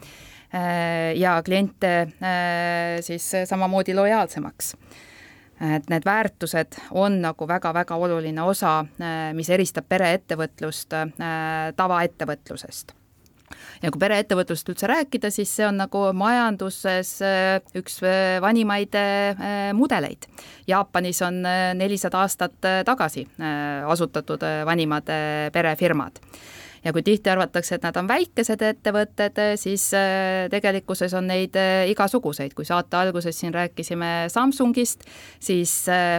ja 1.19 1.37
kliente 1.45 1.95
äh, 2.01 3.01
siis 3.05 3.31
samamoodi 3.45 3.97
lojaalsemaks. 3.97 4.75
Et 5.55 5.85
need 5.87 6.03
väärtused 6.03 6.75
on 6.99 7.21
nagu 7.23 7.45
väga-väga 7.47 7.95
oluline 7.95 8.43
osa, 8.43 8.81
mis 9.33 9.47
eristab 9.55 9.87
pereettevõtlust 9.87 10.91
tavaettevõtlusest 11.79 12.91
ja 13.83 13.91
kui 13.91 14.01
pereettevõtlusest 14.01 14.71
üldse 14.73 14.89
rääkida, 14.89 15.31
siis 15.33 15.51
see 15.57 15.67
on 15.67 15.79
nagu 15.79 16.01
majanduses 16.17 17.15
äh, 17.25 17.59
üks 17.77 17.99
äh, 18.05 18.37
vanimaid 18.43 18.97
äh, 18.99 19.71
mudeleid. 19.77 20.27
Jaapanis 20.67 21.21
on 21.25 21.41
nelisada 21.77 22.23
aastat 22.23 22.55
tagasi 22.87 23.25
asutatud 23.85 24.41
vanimad 24.65 25.09
perefirmad. 25.53 26.17
Ja 26.85 26.93
kui 26.93 27.01
tihti 27.05 27.29
arvatakse, 27.29 27.77
et 27.77 27.85
nad 27.85 27.97
on 27.97 28.07
väikesed 28.09 28.61
ettevõtted, 28.61 29.39
siis 29.57 29.87
tegelikkuses 30.53 31.13
on 31.17 31.25
neid 31.29 31.57
igasuguseid, 31.89 32.53
kui 32.57 32.65
saate 32.65 32.97
alguses 32.97 33.37
siin 33.41 33.53
rääkisime 33.53 34.27
Samsungist, 34.33 35.05
siis 35.41 35.73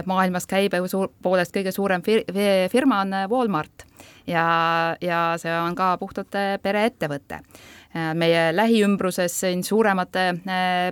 maailmas 0.07 0.47
käibe 0.47 0.81
poolest 1.23 1.55
kõige 1.55 1.71
suurem 1.75 2.03
fir 2.03 2.23
firma 2.71 3.03
on 3.05 3.15
Walmart 3.31 3.87
ja, 4.27 4.95
ja 5.01 5.19
see 5.39 5.53
on 5.59 5.75
ka 5.75 5.95
puhtalt 5.99 6.35
äh, 6.37 6.55
pereettevõte. 6.63 7.39
Äh, 7.39 8.11
meie 8.17 8.49
lähiümbruses 8.55 9.39
siin 9.43 9.63
suuremad 9.63 10.19
äh, 10.19 10.33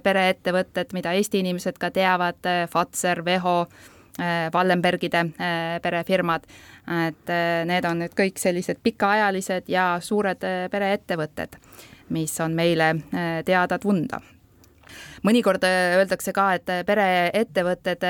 pereettevõtted, 0.04 0.96
mida 0.96 1.16
Eesti 1.16 1.44
inimesed 1.44 1.80
ka 1.82 1.92
teavad, 1.92 2.40
Fazer, 2.72 3.26
Veho, 3.26 3.66
Wallenbergide 4.54 5.26
perefirmad, 5.84 6.46
et 6.88 7.32
need 7.68 7.84
on 7.84 8.00
nüüd 8.00 8.14
kõik 8.16 8.38
sellised 8.40 8.80
pikaajalised 8.80 9.68
ja 9.68 9.98
suured 10.00 10.40
pereettevõtted, 10.72 11.58
mis 12.16 12.38
on 12.40 12.56
meile 12.56 12.94
teada-tunda 13.44 14.22
mõnikord 15.28 15.68
öeldakse 15.68 16.32
ka, 16.32 16.54
et 16.56 16.72
pereettevõtted 16.88 18.08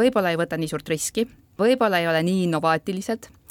võib-olla 0.00 0.32
ei 0.32 0.40
võta 0.40 0.56
nii 0.56 0.72
suurt 0.72 0.88
riski, 0.88 1.26
võib-olla 1.60 2.00
ei 2.00 2.08
ole 2.08 2.24
nii 2.24 2.46
innovaatilised 2.46 3.28
Äh, 3.28 3.45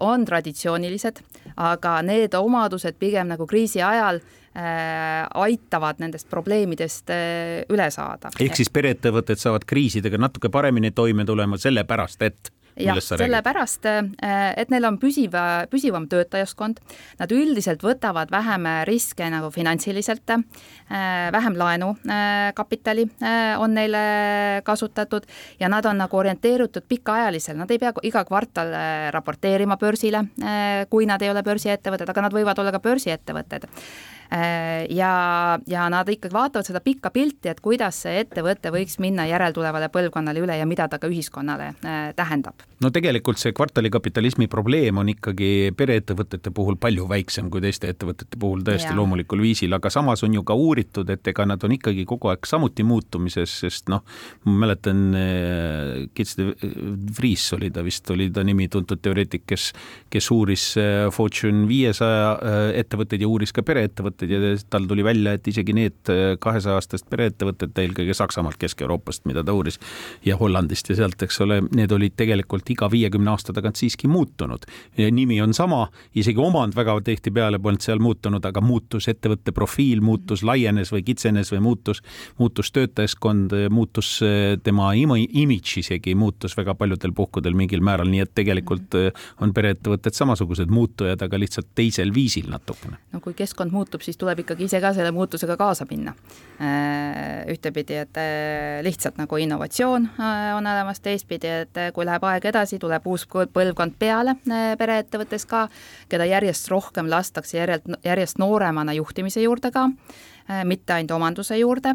on 0.00 0.24
traditsioonilised, 0.24 1.22
aga 1.56 1.98
need 2.02 2.34
omadused 2.34 2.96
pigem 2.98 3.28
nagu 3.32 3.46
kriisi 3.46 3.82
ajal 3.84 4.20
äh, 4.20 5.26
aitavad 5.34 6.00
nendest 6.02 6.28
probleemidest 6.30 7.10
äh, 7.14 7.64
üle 7.70 7.90
saada. 7.94 8.32
ehk 8.40 8.56
siis 8.58 8.70
pereettevõtted 8.70 9.40
saavad 9.40 9.66
kriisidega 9.68 10.18
natuke 10.18 10.50
paremini 10.52 10.90
toime 10.90 11.26
tulema 11.28 11.58
sellepärast, 11.60 12.22
et 12.22 12.52
jah, 12.82 12.98
sellepärast, 13.02 13.86
äh, 13.86 14.52
et 14.56 14.70
neil 14.72 14.86
on 14.88 14.98
püsiv, 15.00 15.34
püsivam 15.70 16.08
töötajaskond, 16.10 16.80
nad 17.20 17.32
üldiselt 17.34 17.82
võtavad 17.84 18.30
vähem 18.32 18.66
riske 18.88 19.28
nagu 19.32 19.50
finantsiliselt, 19.54 20.34
äh, 20.34 21.30
vähem 21.34 21.58
laenukapitali 21.58 23.08
äh, 23.22 23.54
on 23.60 23.74
neile 23.76 24.02
kasutatud 24.64 25.26
ja 25.60 25.68
nad 25.68 25.86
on 25.86 25.98
nagu 25.98 26.16
orienteeritud 26.16 26.86
pikaajalisel, 26.88 27.58
nad 27.58 27.70
ei 27.70 27.80
pea 27.82 27.92
iga 28.02 28.24
kvartal 28.28 28.74
raporteerima 29.14 29.76
börsile, 29.78 30.24
kui 30.90 31.06
nad 31.06 31.22
ei 31.22 31.30
ole 31.30 31.42
börsiettevõtted, 31.46 32.08
aga 32.10 32.24
nad 32.26 32.34
võivad 32.34 32.58
olla 32.58 32.72
ka 32.74 32.80
börsiettevõtted. 32.82 33.68
Äh, 33.68 34.17
ja, 34.30 35.58
ja 35.66 35.86
nad 35.88 36.08
ikkagi 36.08 36.34
vaatavad 36.34 36.66
seda 36.66 36.80
pikka 36.84 37.10
pilti, 37.10 37.48
et 37.48 37.60
kuidas 37.64 38.02
see 38.04 38.20
ettevõte 38.22 38.72
võiks 38.74 38.98
minna 39.00 39.24
järeltulevale 39.28 39.88
põlvkonnale 39.92 40.42
üle 40.44 40.58
ja 40.58 40.66
mida 40.68 40.88
ta 40.88 40.98
ka 41.00 41.08
ühiskonnale 41.08 41.70
äh, 41.80 42.10
tähendab. 42.16 42.60
no 42.84 42.90
tegelikult 42.94 43.40
see 43.40 43.54
kvartalikapitalismi 43.56 44.48
probleem 44.52 45.00
on 45.00 45.08
ikkagi 45.14 45.72
pereettevõtete 45.76 46.52
puhul 46.54 46.76
palju 46.80 47.08
väiksem 47.08 47.48
kui 47.50 47.62
teiste 47.64 47.88
ettevõtete 47.88 48.36
puhul 48.38 48.60
täiesti 48.66 48.92
ja. 48.92 48.96
loomulikul 48.98 49.40
viisil, 49.42 49.72
aga 49.74 49.90
samas 49.90 50.22
on 50.26 50.36
ju 50.36 50.44
ka 50.44 50.54
uuritud, 50.54 51.08
et 51.10 51.32
ega 51.32 51.48
nad 51.48 51.64
on 51.64 51.76
ikkagi 51.78 52.04
kogu 52.08 52.32
aeg 52.32 52.46
samuti 52.48 52.84
muutumises, 52.84 53.56
sest 53.64 53.88
noh, 53.88 54.04
ma 54.44 54.58
mäletan, 54.66 55.02
äh, 55.16 56.04
Kits 56.14 56.36
de 56.36 56.52
Vries 57.18 57.48
oli 57.56 57.72
ta 57.72 57.84
vist, 57.86 58.10
oli 58.12 58.28
ta 58.34 58.44
nimi, 58.44 58.68
tuntud 58.68 59.00
teoreetik, 59.00 59.46
kes, 59.48 59.70
kes 60.12 60.30
uuris 60.34 60.68
Fortune 61.14 61.64
viiesaja 61.68 62.36
ettevõtteid 62.76 63.22
ja 63.24 63.28
uuris 63.30 63.54
ka 63.56 63.64
pereettevõtteid 63.64 64.17
ettevõtted 64.18 64.30
ja 64.30 64.70
tal 64.70 64.86
tuli 64.88 65.04
välja, 65.04 65.34
et 65.34 65.46
isegi 65.48 65.74
need 65.76 66.10
äh, 66.10 66.36
kahesaja-aastased 66.40 67.08
pereettevõtted, 67.10 67.72
eelkõige 67.78 68.14
Saksamaalt, 68.14 68.58
Kesk-Euroopast, 68.58 69.26
mida 69.26 69.44
ta 69.44 69.52
uuris, 69.52 69.78
ja 70.24 70.36
Hollandist 70.36 70.88
ja 70.90 70.96
sealt, 70.96 71.20
eks 71.22 71.40
ole, 71.44 71.60
need 71.74 71.92
olid 71.92 72.16
tegelikult 72.18 72.68
iga 72.70 72.88
viiekümne 72.90 73.30
aasta 73.30 73.52
tagant 73.52 73.76
siiski 73.76 74.08
muutunud. 74.08 74.66
nimi 74.96 75.40
on 75.42 75.54
sama, 75.54 75.88
isegi 76.14 76.38
omand 76.40 76.74
väga 76.74 76.98
tihtipeale 77.04 77.58
polnud 77.58 77.80
seal 77.80 77.98
muutunud, 77.98 78.44
aga 78.44 78.60
muutus 78.60 79.08
ettevõtte 79.08 79.52
profiil, 79.52 80.00
muutus, 80.00 80.42
laienes 80.42 80.92
või 80.92 81.04
kitsenes 81.04 81.52
või 81.52 81.60
muutus, 81.60 82.02
muutus 82.38 82.72
töötajaskond, 82.72 83.54
muutus 83.70 84.18
äh, 84.22 84.58
tema 84.62 84.92
imidž 84.94 85.78
isegi 85.82 86.14
muutus 86.14 86.56
väga 86.56 86.74
paljudel 86.74 87.12
puhkudel 87.12 87.54
mingil 87.54 87.82
määral, 87.84 88.10
nii 88.10 88.24
et 88.24 88.34
tegelikult 88.34 88.98
äh, 88.98 89.12
on 89.40 89.54
pereettevõtted 89.54 90.16
samasugused 90.16 90.70
muutujad, 90.70 91.22
aga 91.22 91.38
lihtsalt 91.40 91.70
teisel 91.74 92.12
viisil 92.14 92.50
natukene. 92.50 92.98
no 93.12 93.20
kui 93.20 93.34
keskkond 93.38 93.72
muutub, 93.72 94.02
siis 94.08 94.16
tuleb 94.16 94.40
ikkagi 94.40 94.64
ise 94.64 94.80
ka 94.80 94.94
selle 94.96 95.10
muutusega 95.12 95.56
kaasa 95.60 95.84
minna. 95.90 96.14
Äh, 96.58 97.44
ühtepidi, 97.52 97.98
et 98.00 98.16
äh, 98.18 98.78
lihtsalt 98.86 99.20
nagu 99.20 99.36
innovatsioon 99.36 100.08
äh, 100.16 100.56
on 100.56 100.66
olemas, 100.66 101.02
teistpidi, 101.04 101.50
et 101.64 101.82
kui 101.94 102.06
läheb 102.08 102.24
aeg 102.24 102.48
edasi, 102.48 102.80
tuleb 102.80 103.06
uus 103.06 103.26
põlvkond 103.28 103.98
peale 104.00 104.34
pereettevõttes 104.80 105.44
ka, 105.46 105.66
keda 106.08 106.26
järjest 106.30 106.72
rohkem 106.72 107.10
lastakse 107.12 107.60
järjest, 107.60 107.92
järjest 108.04 108.40
nooremana 108.40 108.96
juhtimise 108.96 109.44
juurde 109.44 109.70
ka 109.74 109.90
mitte 110.64 110.92
ainult 110.92 111.10
omanduse 111.16 111.58
juurde 111.58 111.94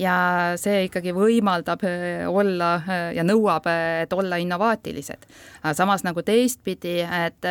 ja 0.00 0.14
see 0.60 0.84
ikkagi 0.88 1.14
võimaldab 1.14 1.84
äh, 1.86 2.24
olla 2.28 2.74
äh, 2.82 3.04
ja 3.16 3.24
nõuab, 3.26 3.66
et 4.02 4.12
olla 4.12 4.38
innovaatilised. 4.42 5.26
samas 5.72 6.04
nagu 6.04 6.22
teistpidi, 6.22 6.98
et 7.00 7.46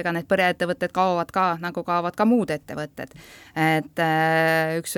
ega 0.00 0.12
need 0.12 0.26
pereettevõtted 0.28 0.92
kaovad 0.92 1.30
ka, 1.32 1.46
nagu 1.60 1.84
kaovad 1.84 2.16
ka 2.16 2.26
muud 2.28 2.50
ettevõtted. 2.50 3.14
et 3.54 4.02
üks 4.78 4.96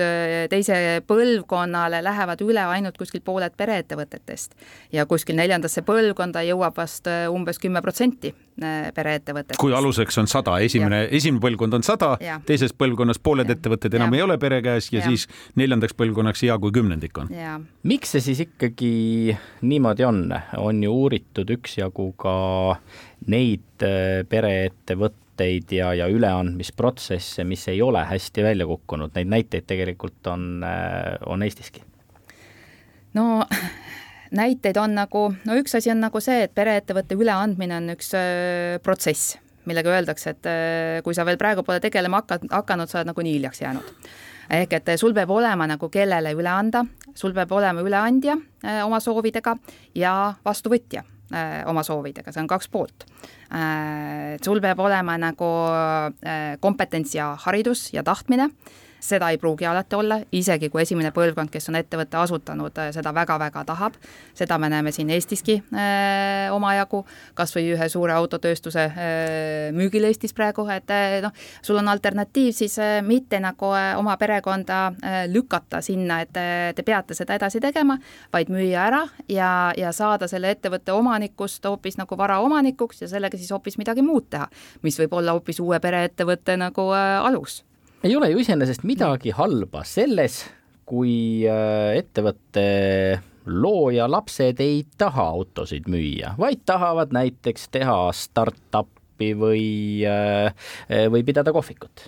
teise 0.49 1.01
põlvkonnale 1.07 2.01
lähevad 2.03 2.41
üle 2.41 2.65
ainult 2.65 2.97
kuskil 2.97 3.21
pooled 3.21 3.53
pereettevõtetest 3.57 4.55
ja 4.91 5.05
kuskil 5.05 5.35
neljandasse 5.35 5.81
põlvkonda 5.81 6.43
jõuab 6.49 6.77
vast 6.77 7.07
umbes 7.31 7.59
kümme 7.59 7.81
protsenti 7.81 8.33
pereettevõtetest. 8.57 9.59
kui 9.61 9.73
aluseks 9.75 10.17
on 10.21 10.29
sada, 10.29 10.57
esimene, 10.65 11.03
esimene 11.13 11.41
põlvkond 11.43 11.77
on 11.77 11.85
sada, 11.85 12.13
teises 12.47 12.73
põlvkonnas 12.73 13.19
pooled 13.23 13.49
ja. 13.49 13.57
ettevõtted 13.57 13.97
enam 13.99 14.13
ja. 14.13 14.19
ei 14.19 14.25
ole 14.25 14.37
pere 14.41 14.61
käes 14.65 14.89
ja, 14.91 14.99
ja 14.99 15.11
siis 15.11 15.27
neljandaks 15.59 15.93
põlvkonnaks 15.97 16.43
hea, 16.47 16.57
kui 16.61 16.73
kümnendik 16.75 17.17
on. 17.21 17.31
miks 17.87 18.15
see 18.15 18.25
siis 18.31 18.41
ikkagi 18.47 19.35
niimoodi 19.61 20.07
on, 20.07 20.25
on 20.57 20.83
ju 20.83 20.93
uuritud 21.03 21.53
üksjagu 21.57 22.11
ka 22.19 22.35
neid 23.31 23.85
äh, 23.85 24.23
pereettevõtteid 24.29 25.73
ja, 25.77 25.91
ja 25.97 26.07
üleandmisprotsesse, 26.11 27.45
mis 27.47 27.67
ei 27.71 27.81
ole 27.85 28.03
hästi 28.09 28.45
välja 28.45 28.67
kukkunud, 28.69 29.13
neid 29.17 29.29
näiteid 29.33 29.67
tegelikult 29.69 30.33
on, 30.33 30.49
äh, 30.65 31.17
on 31.25 31.45
Eestiski? 31.45 31.85
no 33.13 33.45
näiteid 34.31 34.77
on 34.81 34.95
nagu, 34.97 35.27
no 35.45 35.57
üks 35.59 35.77
asi 35.77 35.91
on 35.93 36.01
nagu 36.03 36.21
see, 36.23 36.43
et 36.47 36.55
pereettevõtte 36.55 37.17
üleandmine 37.17 37.77
on 37.77 37.91
üks 37.95 38.13
öö, 38.17 38.23
äh, 38.77 38.79
protsess 38.83 39.37
millega 39.67 39.91
öeldakse, 39.91 40.31
et 40.31 40.47
kui 41.03 41.11
sa 41.11 41.25
veel 41.27 41.35
praegu 41.35 41.59
pole 41.67 41.81
tegelema 41.83 42.21
hakanud, 42.21 42.53
hakanud, 42.55 42.87
sa 42.87 43.01
oled 43.01 43.09
nagunii 43.09 43.33
hiljaks 43.35 43.59
jäänud 43.59 43.89
ehk 44.49 44.77
et 44.79 44.93
sul 44.99 45.15
peab 45.15 45.31
olema 45.33 45.67
nagu 45.69 45.89
kellele 45.91 46.31
üle 46.37 46.51
anda, 46.51 46.83
sul 47.15 47.35
peab 47.35 47.51
olema 47.55 47.83
üleandja 47.83 48.37
äh, 48.63 48.81
oma 48.85 48.99
soovidega 49.03 49.55
ja 49.97 50.13
vastuvõtja 50.45 51.03
äh, 51.03 51.61
oma 51.69 51.83
soovidega, 51.83 52.31
see 52.31 52.43
on 52.43 52.49
kaks 52.49 52.71
poolt. 52.71 53.07
Äh, 53.51 54.37
sul 54.43 54.61
peab 54.63 54.81
olema 54.83 55.17
nagu 55.19 55.53
kompetents 56.63 57.15
ja 57.15 57.33
haridus 57.45 57.89
ja 57.93 58.03
tahtmine 58.07 58.49
seda 58.99 59.29
ei 59.29 59.37
pruugi 59.37 59.65
alati 59.65 59.95
olla, 59.95 60.19
isegi 60.31 60.69
kui 60.69 60.81
esimene 60.81 61.11
põlvkond, 61.15 61.51
kes 61.53 61.69
on 61.69 61.77
ettevõtte 61.79 62.17
asutanud, 62.19 62.79
seda 62.95 63.13
väga-väga 63.13 63.63
tahab. 63.67 63.93
seda 64.33 64.57
me 64.57 64.69
näeme 64.69 64.91
siin 64.91 65.09
Eestiski 65.09 65.61
äh, 65.73 66.53
omajagu, 66.53 67.05
kas 67.33 67.55
või 67.55 67.71
ühe 67.73 67.89
suure 67.89 68.13
autotööstuse 68.13 68.83
äh, 68.85 69.71
müügil 69.75 70.07
Eestis 70.09 70.33
praegu, 70.33 70.67
et 70.73 70.89
äh, 70.91 71.19
noh, 71.21 71.31
sul 71.61 71.77
on 71.77 71.87
alternatiiv 71.87 72.53
siis 72.55 72.77
äh, 72.79 73.01
mitte 73.01 73.39
nagu 73.39 73.71
äh, 73.75 73.93
oma 73.99 74.17
perekonda 74.17 74.79
äh, 74.87 75.19
lükata 75.31 75.81
sinna, 75.81 76.21
et 76.21 76.37
äh, 76.37 76.73
te 76.75 76.83
peate 76.83 77.17
seda 77.17 77.37
edasi 77.37 77.61
tegema, 77.63 77.97
vaid 78.33 78.51
müüa 78.53 78.87
ära 78.87 79.03
ja, 79.29 79.73
ja 79.77 79.91
saada 79.91 80.27
selle 80.27 80.51
ettevõtte 80.55 80.93
omanikust 80.93 81.65
hoopis 81.65 81.97
nagu 81.97 82.17
varaomanikuks 82.17 83.01
ja 83.01 83.11
sellega 83.11 83.37
siis 83.37 83.51
hoopis 83.51 83.77
midagi 83.77 84.05
muud 84.05 84.29
teha, 84.29 84.49
mis 84.81 84.99
võib 84.99 85.13
olla 85.19 85.37
hoopis 85.37 85.59
uue 85.63 85.79
pereettevõtte 85.79 86.57
nagu 86.57 86.91
äh, 86.93 87.17
alus 87.21 87.63
ei 88.03 88.15
ole 88.15 88.29
ju 88.31 88.41
iseenesest 88.41 88.85
midagi 88.87 89.33
halba 89.35 89.81
selles, 89.87 90.43
kui 90.87 91.45
äh, 91.49 91.97
ettevõtte 91.99 92.67
looja 93.47 94.07
lapsed 94.11 94.59
ei 94.63 94.83
taha 94.99 95.29
autosid 95.37 95.87
müüa, 95.91 96.35
vaid 96.39 96.65
tahavad 96.67 97.15
näiteks 97.15 97.69
teha 97.73 97.97
startup'i 98.15 99.33
või, 99.39 99.65
äh, 100.07 100.69
või 101.11 101.23
pidada 101.27 101.53
kohvikut 101.55 102.05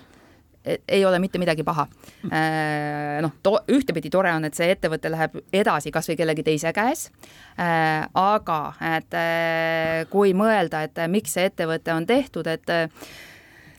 e-, 0.64 0.78
ei 0.88 1.04
ole 1.08 1.18
mitte 1.18 1.40
midagi 1.40 1.64
paha. 1.66 1.86
Äh, 2.28 3.18
noh, 3.24 3.34
to-, 3.42 3.62
ühtepidi 3.72 4.12
tore 4.12 4.32
on, 4.36 4.46
et 4.48 4.56
see 4.56 4.70
ettevõte 4.72 5.10
läheb 5.12 5.40
edasi 5.52 5.92
kas 5.92 6.08
või 6.12 6.20
kellegi 6.20 6.44
teise 6.46 6.72
käes, 6.76 7.08
aga 7.58 8.60
et 8.94 9.18
kui 10.12 10.36
mõelda, 10.38 10.84
et 10.86 11.02
miks 11.12 11.34
see 11.36 11.50
ettevõte 11.50 11.92
on 11.96 12.06
tehtud, 12.08 12.48
et 12.48 12.78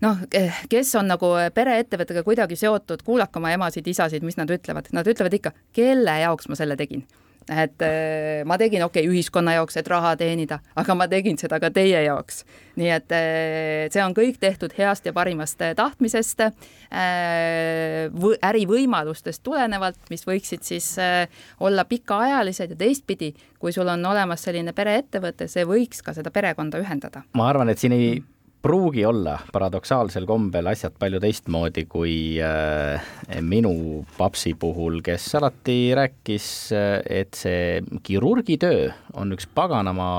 noh, 0.02 0.22
kes 0.70 0.94
on 1.00 1.12
nagu 1.12 1.34
pereettevõttega 1.56 2.26
kuidagi 2.28 2.60
seotud, 2.60 3.04
kuulake 3.06 3.42
oma 3.42 3.54
emasid, 3.56 3.88
isasid, 3.88 4.26
mis 4.26 4.40
nad 4.40 4.52
ütlevad, 4.52 4.92
nad 4.96 5.08
ütlevad 5.08 5.36
ikka, 5.38 5.56
kelle 5.76 6.22
jaoks 6.24 6.50
ma 6.52 6.60
selle 6.60 6.80
tegin 6.80 7.06
et 7.50 7.82
äh, 7.82 8.44
ma 8.46 8.58
tegin, 8.62 8.84
okei 8.86 9.04
okay,, 9.06 9.12
ühiskonna 9.12 9.56
jaoks, 9.56 9.78
et 9.80 9.88
raha 9.90 10.14
teenida, 10.20 10.60
aga 10.78 10.96
ma 10.96 11.08
tegin 11.10 11.40
seda 11.42 11.58
ka 11.60 11.72
teie 11.74 12.04
jaoks. 12.06 12.44
nii 12.80 12.92
et 12.94 13.14
see 13.92 14.04
on 14.04 14.14
kõik 14.16 14.38
tehtud 14.40 14.72
heast 14.78 15.06
ja 15.10 15.14
parimast 15.14 15.60
tahtmisest 15.76 16.46
ärivõimalustest 18.48 19.44
tulenevalt, 19.44 20.00
mis 20.14 20.24
võiksid 20.28 20.64
siis 20.64 20.94
olla 21.60 21.86
pikaajalised 21.86 22.76
ja 22.76 22.78
teistpidi, 22.80 23.34
kui 23.60 23.74
sul 23.76 23.90
on 23.92 24.06
olemas 24.06 24.46
selline 24.48 24.74
pereettevõte, 24.78 25.50
see 25.52 25.66
võiks 25.68 26.06
ka 26.06 26.16
seda 26.16 26.32
perekonda 26.32 26.80
ühendada. 26.80 27.26
ma 27.34 27.50
arvan, 27.50 27.74
et 27.74 27.82
siin 27.82 27.98
ei 27.98 28.22
pruugi 28.62 29.06
olla 29.06 29.40
paradoksaalsel 29.54 30.28
kombel 30.30 30.70
asjad 30.70 30.94
palju 31.02 31.20
teistmoodi 31.24 31.86
kui 31.90 32.16
äh, 32.46 33.02
minu 33.42 33.74
papsi 34.18 34.54
puhul, 34.60 35.00
kes 35.06 35.26
alati 35.40 35.78
rääkis, 35.98 36.48
äh, 36.78 37.00
et 37.22 37.38
see 37.38 37.82
kirurgitöö 38.06 38.92
on 39.18 39.34
üks 39.34 39.50
paganama 39.56 40.12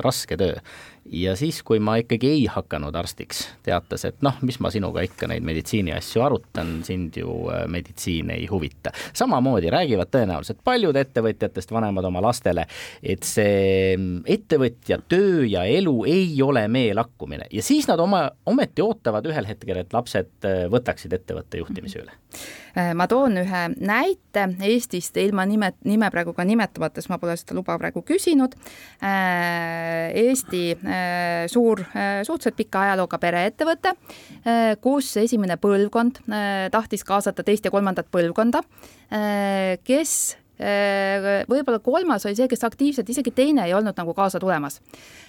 raske 0.00 0.38
töö 0.40 0.56
ja 1.04 1.34
siis, 1.36 1.62
kui 1.66 1.80
ma 1.82 1.96
ikkagi 2.00 2.28
ei 2.30 2.44
hakanud 2.50 2.94
arstiks, 2.96 3.42
teatas, 3.66 4.04
et 4.08 4.20
noh, 4.24 4.36
mis 4.46 4.60
ma 4.62 4.70
sinuga 4.72 5.02
ikka 5.06 5.28
neid 5.30 5.44
meditsiini 5.46 5.94
asju 5.96 6.24
arutan, 6.24 6.78
sind 6.86 7.16
ju 7.20 7.34
äh, 7.52 7.64
meditsiin 7.70 8.30
ei 8.34 8.46
huvita. 8.50 8.92
samamoodi 9.16 9.70
räägivad 9.70 10.12
tõenäoliselt 10.12 10.60
paljud 10.64 10.96
ettevõtjatest 10.96 11.72
vanemad 11.72 12.04
oma 12.04 12.22
lastele, 12.24 12.66
et 13.02 13.26
see 13.26 13.96
mm, 13.96 14.22
ettevõtja 14.26 15.00
töö 15.08 15.46
ja 15.48 15.64
elu 15.64 15.96
ei 16.08 16.42
ole 16.42 16.66
meelakkumine 16.68 17.50
ja 17.50 17.62
siis 17.62 17.88
nad 17.90 18.00
oma, 18.00 18.26
ometi 18.46 18.82
ootavad 18.84 19.26
ühel 19.30 19.48
hetkel, 19.48 19.82
et 19.82 19.96
lapsed 19.96 20.48
äh, 20.48 20.66
võtaksid 20.72 21.16
ettevõtte 21.16 21.62
juhtimise 21.62 22.04
üle 22.04 22.16
ma 22.94 23.06
toon 23.10 23.40
ühe 23.40 23.62
näite 23.82 24.44
Eestist 24.66 25.16
ilma 25.18 25.42
nime, 25.48 25.72
nime 25.84 26.10
praegu 26.12 26.34
ka 26.36 26.44
nimetamata, 26.46 27.00
sest 27.00 27.10
ma 27.10 27.18
pole 27.22 27.34
seda 27.38 27.56
luba 27.58 27.74
praegu 27.80 28.02
küsinud. 28.06 28.54
Äh, 29.02 30.10
Eesti 30.24 30.62
äh, 30.76 31.46
suur, 31.50 31.82
suhteliselt 32.26 32.58
pika 32.58 32.84
ajalooga 32.86 33.18
pereettevõte, 33.22 33.94
kus 34.82 35.10
esimene 35.20 35.56
põlvkond 35.60 36.22
tahtis 36.72 37.04
kaasata 37.06 37.44
teist 37.46 37.66
ja 37.66 37.72
kolmandat 37.74 38.08
põlvkonda, 38.12 38.62
kes 39.84 40.14
võib-olla 41.48 41.78
kolmas 41.80 42.26
oli 42.26 42.36
see, 42.36 42.48
kes 42.48 42.64
aktiivselt, 42.66 43.08
isegi 43.08 43.32
teine 43.32 43.64
ei 43.64 43.74
olnud 43.74 43.96
nagu 43.96 44.14
kaasa 44.14 44.40
tulemas. 44.40 44.80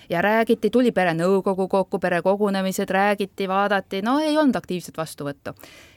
ja 0.09 0.21
räägiti, 0.21 0.69
tuli 0.69 0.91
perenõukogu 0.91 1.67
kokku, 1.67 1.99
perekogunemised, 1.99 2.89
räägiti, 2.89 3.47
vaadati, 3.47 4.01
no 4.01 4.19
ei 4.19 4.37
olnud 4.37 4.55
aktiivset 4.55 4.97
vastuvõttu. 4.97 5.53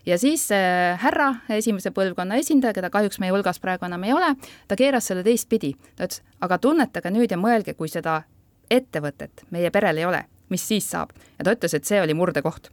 ja 0.07 0.19
siis 0.19 0.53
äh, 0.53 0.99
härra, 1.01 1.35
esimese 1.49 1.91
põlvkonna 1.91 2.39
esindaja, 2.39 2.73
keda 2.73 2.91
kahjuks 2.91 3.19
meie 3.19 3.33
hulgas 3.33 3.59
praegu 3.61 3.87
enam 3.87 4.05
ei 4.05 4.13
ole, 4.13 4.35
ta 4.69 4.77
keeras 4.77 5.07
selle 5.11 5.23
teistpidi. 5.23 5.75
ta 5.97 6.07
ütles, 6.07 6.23
aga 6.41 6.59
tunnetage 6.59 7.11
nüüd 7.11 7.31
ja 7.31 7.37
mõelge, 7.37 7.75
kui 7.75 7.89
seda 7.89 8.23
ettevõtet 8.71 9.45
meie 9.51 9.71
perel 9.71 9.99
ei 9.99 10.05
ole, 10.05 10.25
mis 10.49 10.69
siis 10.69 10.91
saab? 10.91 11.11
ja 11.39 11.45
ta 11.45 11.57
ütles, 11.59 11.75
et 11.75 11.85
see 11.85 12.03
oli 12.03 12.15
murdekoht 12.15 12.71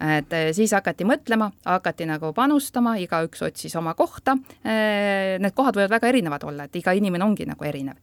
et 0.00 0.32
eh, 0.32 0.48
siis 0.56 0.72
hakati 0.76 1.06
mõtlema, 1.08 1.50
hakati 1.66 2.08
nagu 2.08 2.32
panustama, 2.36 2.96
igaüks 3.02 3.44
otsis 3.46 3.76
oma 3.76 3.94
kohta. 3.98 4.36
Eh, 4.64 5.36
need 5.42 5.56
kohad 5.56 5.76
võivad 5.76 5.98
väga 5.98 6.10
erinevad 6.12 6.44
olla, 6.48 6.66
et 6.66 6.80
iga 6.80 6.96
inimene 6.96 7.26
ongi 7.26 7.48
nagu 7.48 7.68
erinev 7.68 8.00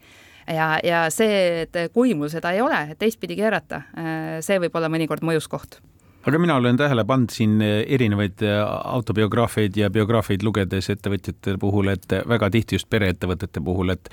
ja, 0.47 0.77
ja 0.83 1.05
see, 1.11 1.65
et 1.65 1.77
kui 1.93 2.13
mul 2.15 2.31
seda 2.31 2.53
ei 2.55 2.63
ole, 2.63 2.95
teistpidi 2.99 3.35
keerata, 3.39 3.83
eh, 3.97 4.39
see 4.45 4.61
võib 4.63 4.75
olla 4.79 4.91
mõnikord 4.93 5.25
mõjus 5.25 5.49
koht 5.51 5.81
aga 6.27 6.39
mina 6.43 6.57
olen 6.59 6.75
tähele 6.75 7.05
pannud 7.07 7.31
siin 7.31 7.61
erinevaid 7.63 8.41
autobiograafiaid 8.67 9.77
ja 9.79 9.87
biograafiaid 9.87 10.41
lugedes 10.43 10.89
ettevõtjate 10.91 11.53
puhul, 11.61 11.87
et 11.93 12.17
väga 12.27 12.49
tihti 12.51 12.75
just 12.75 12.89
pereettevõtete 12.91 13.63
puhul, 13.63 13.93
et 13.93 14.11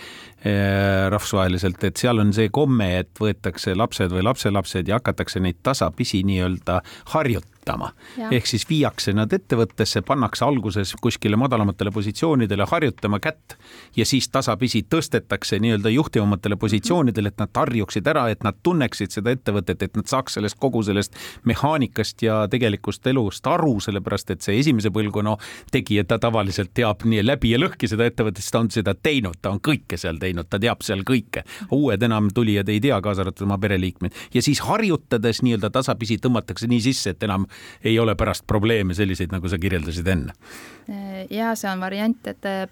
rahvusvaheliselt, 1.11 1.83
et 1.83 1.99
seal 1.99 2.23
on 2.23 2.31
see 2.37 2.53
komme, 2.55 2.87
et 3.01 3.11
võetakse 3.19 3.75
lapsed 3.75 4.15
või 4.15 4.23
lapselapsed 4.29 4.87
ja 4.87 5.01
hakatakse 5.01 5.43
neid 5.43 5.59
tasapisi 5.67 6.23
nii-öelda 6.29 6.79
harjutama 7.17 7.54
harjutama. 7.65 7.93
ehk 8.31 8.47
siis 8.47 8.69
viiakse 8.69 9.13
nad 9.13 9.33
ettevõttesse, 9.33 10.03
pannakse 10.03 10.45
alguses 10.45 10.95
kuskile 11.01 11.37
madalamatele 11.37 11.91
positsioonidele 11.91 12.67
harjutama 12.71 13.21
kätt 13.21 13.57
ja 13.97 14.05
siis 14.07 14.29
tasapisi 14.29 14.87
tõstetakse 14.91 15.59
nii-öelda 15.61 15.89
juhtivamatele 15.89 16.57
positsioonidele, 16.57 17.29
et 17.29 17.39
nad 17.39 17.51
harjuksid 17.55 18.07
ära, 18.07 18.29
et 18.31 18.43
nad 18.45 18.55
tunneksid 18.63 19.11
seda 19.11 19.31
ettevõtet, 19.31 19.83
et 19.83 19.97
nad 19.97 20.07
saaks 20.07 20.35
sellest 20.35 20.59
kogu 20.59 20.83
sellest 20.83 21.15
mehaanikast 21.45 22.23
ja 22.23 22.47
tegelikust 22.49 23.07
elust 23.07 23.47
aru, 23.47 23.81
sellepärast 23.81 24.31
et 24.31 24.43
see 24.43 24.59
esimese 24.59 24.91
põlvkonna 24.91 25.37
tegija, 25.73 26.05
ta 26.05 26.19
tavaliselt 26.19 26.75
teab 26.75 27.05
nii 27.05 27.25
läbi 27.25 27.55
ja 27.55 27.59
lõhki 27.59 27.89
seda 27.89 28.07
ettevõtet, 28.07 28.43
sest 28.43 28.53
ta 28.53 28.61
on 28.61 28.71
seda 28.71 28.95
teinud, 28.95 29.41
ta 29.43 29.51
on 29.51 29.61
kõike 29.61 29.99
seal 30.01 30.19
teinud, 30.21 30.49
ta 30.51 30.59
teab 30.59 30.83
seal 30.83 31.05
kõike. 31.05 31.45
uued 31.71 32.03
enam 32.03 32.29
tulijad 32.35 32.69
ei 32.69 32.81
tea, 32.81 33.01
kaasa 33.01 33.25
arvatud 33.25 33.47
oma 33.47 33.59
pereliikmed 33.59 34.13
ja 34.35 34.43
siis 34.43 34.61
harjutades 34.61 35.43
nii-öelda 35.43 35.71
tasapisi 35.71 36.19
tõmmatakse 36.19 36.69
nii 36.69 36.81
sisse, 36.81 37.11
et 37.15 37.23
enam 37.23 37.47
ei 37.85 37.99
ole 37.99 38.15
pärast 38.15 38.47
probleeme 38.47 38.95
selliseid, 38.95 39.33
nagu 39.33 39.49
sa 39.49 39.59
kirjeldasid 39.59 40.09
enne? 40.09 40.33
ja 41.31 41.55
see 41.57 41.71
on 41.71 41.81
variant, 41.81 42.27
et 42.29 42.49
äh, 42.49 42.67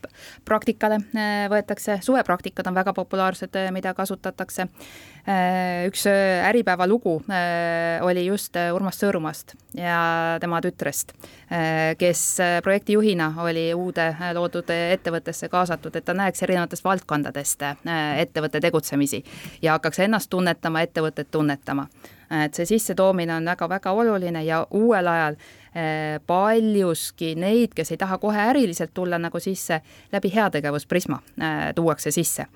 praktikale 0.44 0.98
äh, 1.16 1.46
võetakse, 1.52 1.98
suvepraktikad 2.04 2.66
on 2.68 2.76
väga 2.76 2.92
populaarsed, 2.96 3.56
äh, 3.56 3.70
mida 3.72 3.94
kasutatakse. 3.96 4.68
Üks 5.86 6.06
Äripäeva 6.48 6.86
lugu 6.86 7.20
oli 8.02 8.24
just 8.26 8.56
Urmas 8.74 8.98
Sõõrumaast 8.98 9.54
ja 9.78 10.38
tema 10.42 10.58
tütrest, 10.64 11.12
kes 11.98 12.22
projektijuhina 12.64 13.28
oli 13.44 13.68
uude 13.74 14.08
loodud 14.34 14.72
ettevõttesse 14.74 15.48
kaasatud, 15.52 15.94
et 15.94 16.04
ta 16.04 16.16
näeks 16.18 16.42
erinevatest 16.42 16.84
valdkondadest 16.84 17.62
ettevõtte 18.18 18.60
tegutsemisi 18.60 19.22
ja 19.62 19.78
hakkaks 19.78 20.02
ennast 20.08 20.30
tunnetama, 20.30 20.82
ettevõtet 20.82 21.30
tunnetama. 21.30 21.86
Et 22.32 22.54
see 22.56 22.64
sissetoomine 22.64 23.34
on 23.36 23.44
väga-väga 23.44 23.92
oluline 23.92 24.40
ja 24.46 24.62
uuel 24.72 25.08
ajal 25.08 25.36
eh, 25.36 25.61
paljuski 26.26 27.34
neid, 27.34 27.72
kes 27.74 27.94
ei 27.94 27.96
taha 27.96 28.18
kohe 28.18 28.38
äriliselt 28.50 28.90
tulla 28.94 29.18
nagu 29.18 29.40
sisse, 29.40 29.80
läbi 30.12 30.32
heategevusprisma 30.34 31.18
eh, 31.40 31.74
tuuakse 31.74 32.10
sisse. 32.10 32.46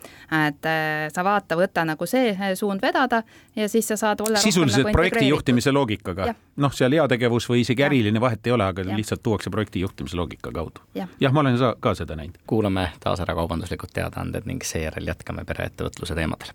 et 0.48 0.68
eh, 0.68 1.07
sa 1.12 1.24
vaata, 1.24 1.57
võta 1.57 1.85
nagu 1.88 2.07
see 2.07 2.35
suund 2.55 2.83
vedada 2.83 3.22
ja 3.57 3.68
siis 3.68 3.88
sa 3.88 3.96
saad 3.96 4.20
olla 4.20 4.38
sisuliselt 4.38 4.85
nagu 4.85 4.92
projekti 4.92 5.29
juhtimise 5.29 5.72
loogikaga. 5.72 6.35
noh, 6.57 6.72
seal 6.72 6.92
heategevus 6.92 7.48
või 7.50 7.62
isegi 7.64 7.83
ja. 7.83 7.88
äriline 7.88 8.20
vahet 8.20 8.46
ei 8.46 8.52
ole, 8.52 8.64
aga 8.64 8.85
ja. 8.85 8.96
lihtsalt 8.96 9.22
tuuakse 9.22 9.50
projekti 9.50 9.81
juhtimise 9.81 10.16
loogika 10.16 10.52
kaudu. 10.52 10.85
jah 10.94 11.09
ja,, 11.20 11.33
ma 11.33 11.40
olen 11.40 11.59
ka 11.81 11.94
seda 11.94 12.16
näinud. 12.16 12.38
kuulame 12.46 12.90
taas 13.00 13.20
ära 13.20 13.35
kaubanduslikud 13.35 13.92
teadaanded 13.92 14.44
ning 14.44 14.64
seejärel 14.64 15.09
jätkame 15.14 15.44
pereettevõtluse 15.44 16.14
teemadel 16.14 16.52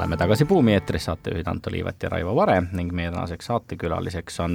oleme 0.00 0.16
tagasi 0.16 0.44
Buumi 0.48 0.72
eetris, 0.72 1.04
saatejuhid 1.04 1.48
Anto 1.50 1.70
Liivet 1.70 2.02
ja 2.02 2.08
Raivo 2.08 2.32
Vare 2.36 2.62
ning 2.72 2.92
meie 2.96 3.10
tänaseks 3.12 3.50
saatekülaliseks 3.50 4.38
on 4.40 4.54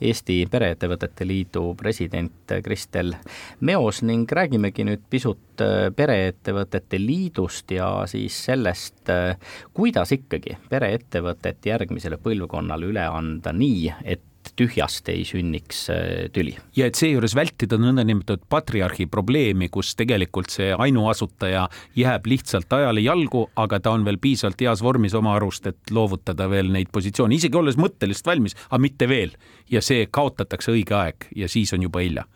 Eesti 0.00 0.38
Pereettevõtete 0.50 1.26
Liidu 1.28 1.74
president 1.76 2.54
Kristel 2.64 3.12
Meos 3.60 4.00
ning 4.02 4.24
räägimegi 4.32 4.86
nüüd 4.88 5.02
pisut 5.12 5.60
äh, 5.60 5.90
Pereettevõtete 5.96 7.00
Liidust 7.02 7.76
ja 7.76 7.90
siis 8.08 8.38
sellest, 8.48 9.02
äh, 9.12 9.36
kuidas 9.76 10.14
ikkagi 10.16 10.56
pereettevõtet 10.70 11.68
järgmisele 11.68 12.16
põlvkonnale 12.16 12.88
üle 12.88 13.04
anda 13.04 13.52
nii, 13.52 13.92
et 14.04 14.24
tühjast 14.56 15.08
ei 15.12 15.24
sünniks 15.28 15.86
äh, 15.92 16.26
tüli. 16.32 16.56
ja 16.76 16.88
et 16.90 16.98
seejuures 16.98 17.36
vältida 17.36 17.78
nõndanimetatud 17.80 18.46
patriarhi 18.52 19.08
probleemi, 19.10 19.68
kus 19.72 19.94
tegelikult 19.98 20.52
see 20.54 20.72
ainuasutaja 20.72 21.66
jääb 21.98 22.30
lihtsalt 22.30 22.72
ajale 22.78 23.04
jalgu, 23.04 23.46
aga 23.56 23.80
ta 23.80 23.94
on 23.96 24.06
veel 24.06 24.20
piisavalt 24.22 24.64
heas 24.66 24.84
vormis 24.84 25.14
oma 25.18 25.36
arust, 25.36 25.66
et 25.70 25.92
loovutada 25.94 26.48
veel 26.50 26.72
neid 26.72 26.92
positsioone, 26.92 27.36
isegi 27.36 27.58
olles 27.58 27.78
mõtteliselt 27.80 28.32
valmis, 28.32 28.56
aga 28.70 28.82
mitte 28.82 29.08
veel. 29.08 29.36
ja 29.70 29.82
see 29.82 30.06
kaotatakse 30.10 30.72
õige 30.72 30.94
aeg 30.94 31.28
ja 31.36 31.48
siis 31.50 31.72
on 31.74 31.82
juba 31.82 32.04
hilja 32.04 32.26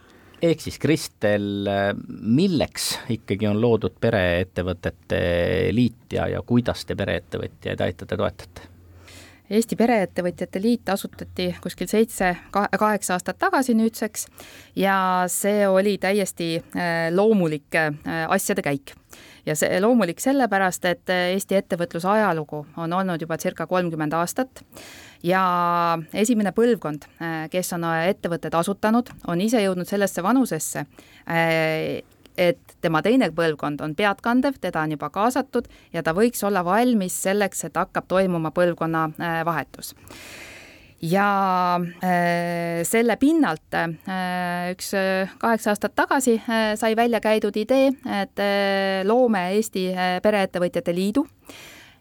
ehk 0.43 0.63
siis 0.65 0.79
Kristel, 0.81 1.69
milleks 2.09 2.95
ikkagi 3.13 3.49
on 3.51 3.61
loodud 3.61 3.97
pereettevõtete 4.01 5.21
liit 5.77 6.17
ja, 6.17 6.27
ja 6.33 6.43
kuidas 6.47 6.87
te 6.89 6.97
pereettevõtjaid 6.97 7.85
aitate, 7.85 8.17
toetate? 8.17 8.70
Eesti 9.51 9.75
Pereettevõtjate 9.75 10.61
Liit 10.63 10.89
asutati 10.93 11.49
kuskil 11.63 11.89
seitse, 11.91 12.37
kaheksa 12.55 13.17
aastat 13.17 13.39
tagasi 13.43 13.75
nüüdseks 13.75 14.29
ja 14.79 15.25
see 15.27 15.65
oli 15.67 15.97
täiesti 15.99 16.53
äh, 16.61 17.09
loomulik 17.11 17.75
äh, 17.75 17.91
asjade 18.29 18.63
käik. 18.63 18.95
ja 19.47 19.57
see 19.57 19.81
loomulik 19.81 20.21
sellepärast, 20.23 20.85
et 20.85 21.11
äh, 21.11 21.33
Eesti 21.35 21.59
ettevõtluse 21.59 22.09
ajalugu 22.09 22.63
on 22.77 22.93
olnud 22.93 23.21
juba 23.21 23.39
circa 23.43 23.67
kolmkümmend 23.67 24.15
aastat 24.15 24.63
ja 25.23 25.43
esimene 26.15 26.53
põlvkond, 26.55 27.09
kes 27.51 27.73
on 27.77 27.85
ettevõtted 27.91 28.55
asutanud, 28.55 29.11
on 29.27 29.41
ise 29.41 29.61
jõudnud 29.61 29.89
sellesse 29.89 30.23
vanusesse, 30.23 30.87
et 32.39 32.77
tema 32.81 33.03
teine 33.03 33.31
põlvkond 33.35 33.81
on 33.85 33.95
peadkandev, 33.95 34.61
teda 34.61 34.85
on 34.85 34.95
juba 34.97 35.11
kaasatud 35.11 35.67
ja 35.93 36.03
ta 36.03 36.15
võiks 36.17 36.45
olla 36.47 36.65
valmis 36.65 37.17
selleks, 37.23 37.65
et 37.65 37.77
hakkab 37.77 38.07
toimuma 38.09 38.53
põlvkonna 38.55 39.09
äh, 39.19 39.43
ja 41.03 41.81
äh, 42.05 42.83
selle 42.85 43.17
pinnalt 43.17 43.75
äh, 43.75 44.71
üks 44.75 44.93
äh, 44.95 45.33
kaheksa 45.41 45.73
aastat 45.73 45.95
tagasi 45.97 46.37
äh, 46.45 46.75
sai 46.77 46.95
välja 46.97 47.21
käidud 47.25 47.57
idee, 47.57 47.89
et 48.21 48.43
äh, 48.43 49.01
loome 49.09 49.51
Eesti 49.57 49.89
äh, 49.95 50.19
Pereettevõtjate 50.23 50.95
Liidu 50.95 51.25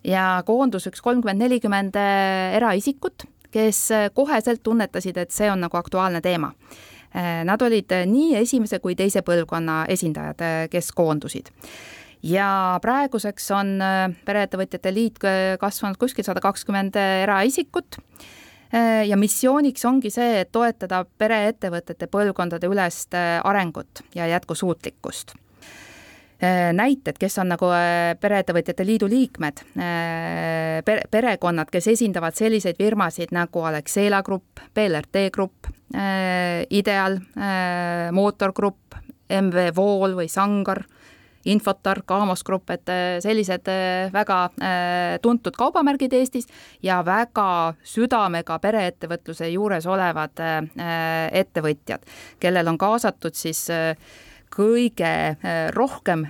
ja 0.04 0.44
koondus 0.46 0.88
üks 0.92 1.02
kolmkümmend, 1.04 1.40
nelikümmend 1.46 1.96
äh, 2.00 2.56
eraisikut, 2.60 3.26
kes 3.52 3.86
äh, 3.96 4.10
koheselt 4.14 4.64
tunnetasid, 4.64 5.18
et 5.18 5.32
see 5.32 5.50
on 5.52 5.64
nagu 5.64 5.80
aktuaalne 5.80 6.22
teema 6.22 6.52
nad 7.46 7.62
olid 7.62 7.92
äh, 7.96 8.06
nii 8.10 8.36
esimese 8.42 8.80
kui 8.84 8.96
teise 8.96 9.24
põlvkonna 9.26 9.84
esindajad, 9.90 10.44
äh, 10.46 10.60
kes 10.72 10.92
koondusid. 10.96 11.50
Ja 12.22 12.78
praeguseks 12.84 13.46
on 13.56 13.78
Pereettevõtjate 14.28 14.92
Liit 14.92 15.22
kasvanud 15.60 15.96
kuskil 15.96 16.26
sada 16.28 16.42
kakskümmend 16.44 17.00
eraisikut. 17.00 17.96
Ja 19.08 19.16
missiooniks 19.18 19.86
ongi 19.88 20.12
see, 20.12 20.42
et 20.42 20.52
toetada 20.52 21.06
pereettevõtete 21.18 22.10
põlvkondade 22.12 22.68
ülest 22.68 23.16
arengut 23.16 24.04
ja 24.20 24.28
jätkusuutlikkust 24.36 25.32
näited, 26.74 27.18
kes 27.20 27.36
on 27.42 27.50
nagu 27.52 27.68
Pereettevõtjate 28.22 28.86
Liidu 28.88 29.10
liikmed, 29.12 29.60
pere, 29.76 31.02
perekonnad, 31.12 31.68
kes 31.74 31.90
esindavad 31.92 32.38
selliseid 32.40 32.80
firmasid 32.80 33.34
nagu 33.36 33.66
Alexela 33.68 34.22
Grupp, 34.24 34.64
BLRT 34.76 35.26
Grupp, 35.36 35.68
Äh, 35.94 36.68
Ideal, 36.70 37.20
äh, 37.36 38.12
Mootor 38.12 38.54
Grupp, 38.54 38.94
MV 39.30 39.72
Vool 39.76 40.14
või 40.14 40.28
Sangar, 40.30 40.84
Infotar, 41.50 42.04
Kaamos 42.06 42.44
Grupp, 42.46 42.70
et 42.70 42.90
äh, 42.94 43.18
sellised 43.24 43.66
väga 44.14 44.38
tuntud 45.24 45.56
kaubamärgid 45.58 46.14
Eestis 46.14 46.46
ja 46.86 47.00
väga 47.06 47.74
südamega 47.82 48.60
pereettevõtluse 48.62 49.50
juures 49.50 49.88
olevad 49.90 50.38
ettevõtjad, 51.42 52.06
kellel 52.40 52.70
on 52.70 52.78
kaasatud 52.78 53.34
siis 53.34 53.66
kõige 54.54 55.14
rohkem 55.76 56.26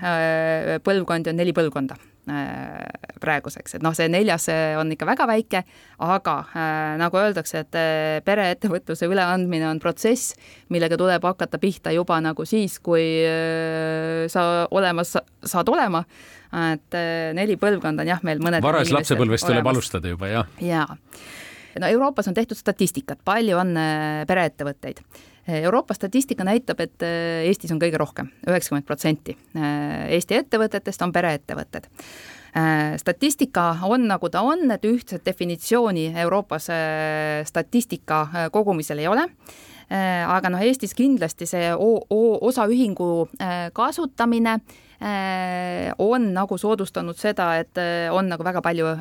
põlvkondi 0.86 1.32
on 1.32 1.39
neli 1.39 1.55
põlvkonda 1.55 1.97
Äh, 2.30 2.86
praeguseks, 3.20 3.74
et 3.76 3.84
noh, 3.84 3.91
see 3.95 4.05
neljas 4.11 4.45
on 4.80 4.91
ikka 4.93 5.07
väga 5.07 5.26
väike, 5.28 5.59
aga 6.05 6.34
äh, 6.47 6.91
nagu 6.99 7.17
öeldakse, 7.20 7.63
et 7.65 7.78
äh, 7.80 8.20
pereettevõtluse 8.24 9.09
üleandmine 9.09 9.65
on 9.67 9.82
protsess, 9.82 10.36
millega 10.72 10.95
tuleb 10.99 11.26
hakata 11.26 11.59
pihta 11.59 11.91
juba 11.95 12.20
nagu 12.24 12.45
siis, 12.47 12.78
kui 12.84 13.03
sa 14.32 14.45
olemas 14.72 15.15
saad 15.15 15.72
olema, 15.74 16.03
et 16.70 16.99
neli 17.36 17.57
põlvkonda 17.59 18.05
on 18.05 18.13
jah, 18.13 18.24
meil 18.28 18.43
mõned 18.43 18.63
varas 18.63 18.93
lapsepõlvest 18.93 19.49
tuleb 19.49 19.74
alustada 19.74 20.13
juba, 20.13 20.30
jah? 20.32 20.53
jaa. 20.63 20.88
no 21.82 21.91
Euroopas 21.91 22.30
on 22.32 22.38
tehtud 22.38 22.59
statistikat, 22.59 23.24
palju 23.26 23.57
on 23.59 23.76
pereettevõtteid 24.30 25.03
Euroopa 25.64 25.93
statistika 25.93 26.45
näitab, 26.47 26.80
et 26.84 27.06
äh, 27.06 27.45
Eestis 27.47 27.72
on 27.74 27.80
kõige 27.82 28.00
rohkem, 28.00 28.30
üheksakümmend 28.47 28.88
protsenti. 28.88 29.38
Äh, 29.58 30.10
Eesti 30.18 30.39
ettevõtetest 30.39 31.02
on 31.06 31.16
pereettevõtted. 31.16 31.89
Statistika 32.97 33.76
on 33.86 34.08
nagu 34.10 34.26
ta 34.34 34.41
on, 34.41 34.64
et 34.74 34.86
ühtset 34.89 35.22
definitsiooni 35.22 36.08
Euroopas 36.18 36.66
statistika 37.45 38.24
kogumisel 38.50 39.04
ei 39.04 39.08
ole. 39.08 39.28
Aga 40.26 40.50
noh, 40.50 40.66
Eestis 40.66 40.97
kindlasti 40.97 41.45
see 41.45 41.70
osaühingu 41.78 43.12
kasutamine 43.78 44.58
on 46.02 46.30
nagu 46.34 46.58
soodustanud 46.58 47.22
seda, 47.22 47.52
et 47.62 47.86
on 48.18 48.34
nagu 48.34 48.50
väga 48.50 48.66
palju 48.66 48.95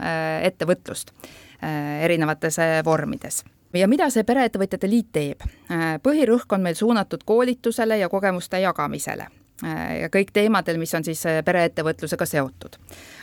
ettevõtlust 0.52 1.16
erinevates 2.04 2.60
vormides 2.84 3.46
ja 3.76 3.88
mida 3.88 4.08
see 4.12 4.24
Pereettevõtjate 4.26 4.88
Liit 4.88 5.10
teeb? 5.12 5.44
Äh, 5.72 5.98
põhirõhk 6.04 6.52
on 6.56 6.64
meil 6.64 6.78
suunatud 6.78 7.24
koolitusele 7.28 7.98
ja 8.00 8.08
kogemuste 8.08 8.60
jagamisele 8.62 9.26
äh, 9.28 9.82
ja 10.04 10.12
kõik 10.12 10.32
teemadel, 10.32 10.80
mis 10.80 10.94
on 10.96 11.04
siis 11.04 11.24
äh, 11.28 11.42
pereettevõtlusega 11.44 12.26
seotud. 12.26 12.78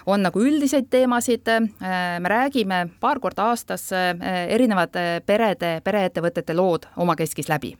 on 0.05 0.21
nagu 0.21 0.41
üldiseid 0.41 0.89
teemasid, 0.89 1.49
me 2.19 2.29
räägime 2.29 2.85
paar 2.99 3.19
korda 3.19 3.49
aastas 3.49 3.89
erinevad 3.91 4.93
perede, 5.25 5.79
pereettevõtete 5.83 6.53
lood 6.53 6.85
omakeskis 6.95 7.49
läbi. 7.49 7.73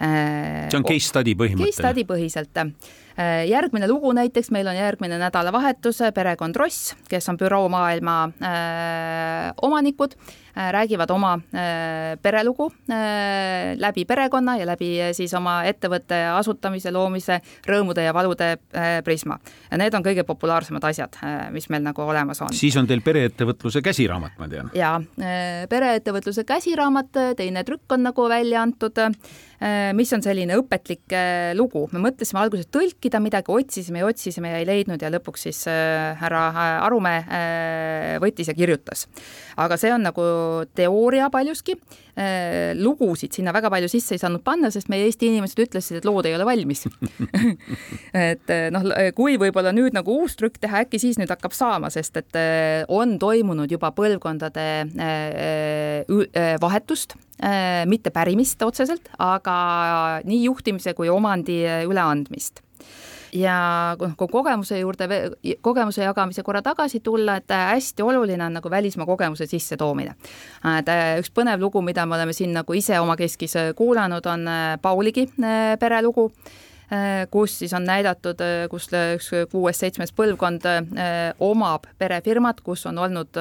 see 0.00 0.76
on 0.76 0.82
case 0.82 1.06
study 1.06 1.34
põhimõtteliselt? 1.34 1.70
Case 1.70 1.82
study 1.82 2.04
põhiselt. 2.04 2.58
järgmine 3.46 3.88
lugu 3.88 4.12
näiteks, 4.12 4.50
meil 4.50 4.66
on 4.66 4.74
järgmine 4.74 5.18
nädalavahetus 5.18 6.02
perekond 6.14 6.56
Ross, 6.56 6.96
kes 7.08 7.28
on 7.28 7.36
büroomaailma 7.38 8.32
omanikud 9.62 10.18
räägivad 10.54 11.10
oma 11.10 11.34
äh, 11.34 12.18
perelugu 12.22 12.72
äh, 12.90 13.74
läbi 13.76 14.04
perekonna 14.04 14.56
ja 14.56 14.66
läbi 14.66 14.90
siis 15.12 15.34
oma 15.34 15.62
ettevõtte 15.66 16.20
asutamise, 16.34 16.92
loomise, 16.94 17.40
rõõmude 17.66 18.04
ja 18.04 18.14
valude 18.14 18.56
prisma. 19.04 19.38
ja 19.70 19.78
need 19.78 19.94
on 19.94 20.04
kõige 20.04 20.24
populaarsemad 20.26 20.84
asjad, 20.84 21.16
mis 21.50 21.68
meil 21.68 21.82
nagu 21.82 22.02
olemas 22.02 22.42
on. 22.42 22.52
siis 22.54 22.76
on 22.76 22.86
teil 22.86 23.02
pereettevõtluse 23.02 23.82
käsiraamat, 23.82 24.38
ma 24.38 24.48
tean. 24.48 24.70
jaa, 24.74 25.00
pereettevõtluse 25.68 26.44
käsiraamat, 26.44 27.10
teine 27.36 27.64
trükk 27.64 27.96
on 27.96 28.06
nagu 28.10 28.28
välja 28.28 28.62
antud 28.62 28.94
mis 29.96 30.12
on 30.12 30.22
selline 30.22 30.58
õpetlik 30.60 31.14
lugu, 31.56 31.86
me 31.92 32.02
mõtlesime 32.02 32.42
alguses 32.42 32.68
tõlkida 32.68 33.20
midagi, 33.22 33.50
otsisime 33.50 34.02
ja 34.02 34.06
otsisime 34.10 34.50
ja 34.52 34.58
ei 34.60 34.66
leidnud 34.68 35.02
ja 35.02 35.10
lõpuks 35.14 35.46
siis 35.48 35.62
härra 36.20 36.42
Arumäe 36.84 38.18
võttis 38.22 38.50
ja 38.50 38.54
kirjutas. 38.54 39.06
aga 39.56 39.78
see 39.80 39.92
on 39.94 40.04
nagu 40.04 40.22
teooria 40.74 41.28
paljuski, 41.32 41.76
äh, 42.18 42.72
lugusid 42.78 43.34
sinna 43.36 43.52
väga 43.54 43.70
palju 43.72 43.90
sisse 43.92 44.16
ei 44.16 44.22
saanud 44.22 44.44
panna, 44.46 44.70
sest 44.74 44.90
meie 44.92 45.06
Eesti 45.08 45.28
inimesed 45.30 45.62
ütlesid, 45.66 46.00
et 46.00 46.08
lood 46.08 46.28
ei 46.28 46.34
ole 46.36 46.46
valmis. 46.48 46.86
Et 48.26 48.52
äh, 48.52 48.66
noh, 48.74 48.86
kui 49.16 49.38
võib-olla 49.40 49.74
nüüd 49.76 49.96
nagu 49.96 50.18
uus 50.22 50.36
trükk 50.40 50.60
teha, 50.62 50.84
äkki 50.84 51.00
siis 51.02 51.20
nüüd 51.20 51.32
hakkab 51.32 51.54
saama, 51.56 51.90
sest 51.92 52.16
et 52.20 52.38
äh, 52.38 52.82
on 52.88 53.16
toimunud 53.22 53.70
juba 53.70 53.90
põlvkondade 53.94 54.66
vahetust, 56.62 57.16
mitte 57.90 58.12
pärimist 58.14 58.62
otseselt, 58.64 59.08
aga 59.22 59.56
nii 60.26 60.44
juhtimise 60.46 60.94
kui 60.96 61.10
omandi 61.12 61.62
üleandmist 61.88 62.63
ja 63.34 63.96
kui 63.98 64.28
kogemuse 64.30 64.78
juurde, 64.78 65.08
kogemuse 65.60 66.04
jagamise 66.04 66.42
korra 66.42 66.62
tagasi 66.62 67.00
tulla, 67.00 67.36
et 67.36 67.50
hästi 67.50 68.02
oluline 68.02 68.44
on 68.44 68.60
nagu 68.60 68.70
välismaa 68.70 69.06
kogemuse 69.06 69.46
sissetoomine. 69.46 70.14
et 70.78 70.88
äh, 70.88 71.06
üks 71.18 71.32
põnev 71.34 71.60
lugu, 71.60 71.82
mida 71.82 72.06
me 72.06 72.14
oleme 72.14 72.32
siin 72.32 72.52
nagu 72.54 72.72
ise 72.72 73.00
omakeskis 73.00 73.54
kuulanud, 73.76 74.26
on 74.26 74.48
äh, 74.48 74.78
Pauligi 74.82 75.28
äh, 75.42 75.78
perelugu 75.78 76.32
kus 77.30 77.58
siis 77.58 77.72
on 77.74 77.86
näidatud, 77.88 78.38
kus 78.70 78.86
üks 78.92 79.30
kuues-seitsmes 79.50 80.12
põlvkond 80.14 80.66
omab 81.42 81.88
perefirmat, 81.98 82.60
kus 82.60 82.84
on 82.86 83.00
olnud 83.00 83.40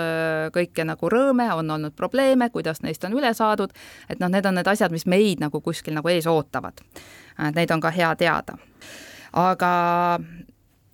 kõike 0.55 0.85
nagu 0.87 1.09
rõõme, 1.11 1.49
on 1.53 1.69
olnud 1.75 1.93
probleeme, 1.93 2.47
kuidas 2.49 2.81
neist 2.81 3.03
on 3.03 3.13
üle 3.13 3.33
saadud, 3.35 3.75
et 4.09 4.23
noh, 4.23 4.31
need 4.31 4.47
on 4.47 4.57
need 4.57 4.71
asjad, 4.71 4.95
mis 4.95 5.05
meid 5.05 5.43
nagu 5.43 5.61
kuskil 5.61 5.93
nagu 5.93 6.09
ees 6.09 6.25
ootavad. 6.25 6.81
Neid 7.53 7.75
on 7.75 7.83
ka 7.83 7.91
hea 7.93 8.15
teada 8.15 8.57
aga 9.33 10.19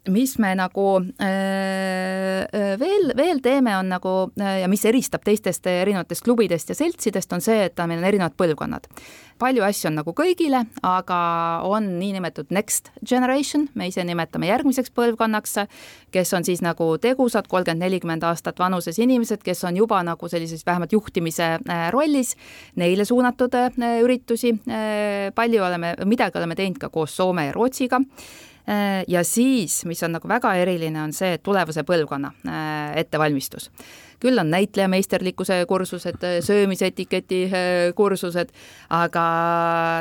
mis 0.10 0.38
me 0.40 0.52
nagu 0.58 0.86
äh, 1.22 2.44
äh, 2.44 2.76
veel, 2.80 3.14
veel 3.18 3.42
teeme, 3.42 3.76
on 3.78 3.90
nagu 3.92 4.14
äh, 4.40 4.62
ja 4.64 4.70
mis 4.72 4.84
eristab 4.88 5.24
teistest 5.26 5.68
erinevatest 5.70 6.26
klubidest 6.26 6.70
ja 6.72 6.78
seltsidest, 6.78 7.32
on 7.34 7.44
see, 7.44 7.64
et 7.68 7.80
meil 7.86 8.02
on 8.02 8.08
erinevad 8.10 8.38
põlvkonnad. 8.40 8.90
palju 9.40 9.64
asju 9.64 9.88
on 9.88 9.96
nagu 10.02 10.12
kõigile, 10.12 10.66
aga 10.84 11.18
on 11.64 11.86
niinimetatud 12.00 12.50
next 12.52 12.90
generation, 13.08 13.70
me 13.74 13.88
ise 13.88 14.04
nimetame 14.04 14.50
järgmiseks 14.50 14.92
põlvkonnaks, 14.92 15.56
kes 16.12 16.34
on 16.36 16.44
siis 16.44 16.60
nagu 16.66 16.90
tegusad, 17.00 17.48
kolmkümmend, 17.48 17.86
nelikümmend 17.86 18.26
aastat 18.28 18.60
vanuses 18.60 19.00
inimesed, 19.00 19.40
kes 19.46 19.64
on 19.64 19.80
juba 19.80 20.02
nagu 20.04 20.28
sellises 20.28 20.66
vähemalt 20.68 20.92
juhtimise 20.92 21.54
rollis, 21.96 22.36
neile 22.76 23.08
suunatud 23.08 23.56
üritusi, 24.04 24.52
palju 25.36 25.64
oleme, 25.64 25.96
midagi 26.04 26.38
oleme 26.42 26.60
teinud 26.60 26.84
ka 26.84 26.92
koos 26.92 27.16
Soome 27.16 27.48
ja 27.48 27.56
Rootsiga 27.56 28.04
ja 29.08 29.24
siis, 29.26 29.82
mis 29.90 30.04
on 30.06 30.14
nagu 30.18 30.30
väga 30.30 30.54
eriline, 30.62 31.02
on 31.02 31.14
see 31.16 31.40
tulevase 31.44 31.82
põlvkonna 31.88 32.34
äh, 32.46 33.00
ettevalmistus 33.02 33.72
küll 34.20 34.40
on 34.40 34.50
näitlejameisterlikkuse 34.52 35.62
kursused, 35.68 36.24
söömisetiketi 36.46 37.44
eh, 37.48 37.94
kursused, 37.96 38.52
aga 38.94 39.26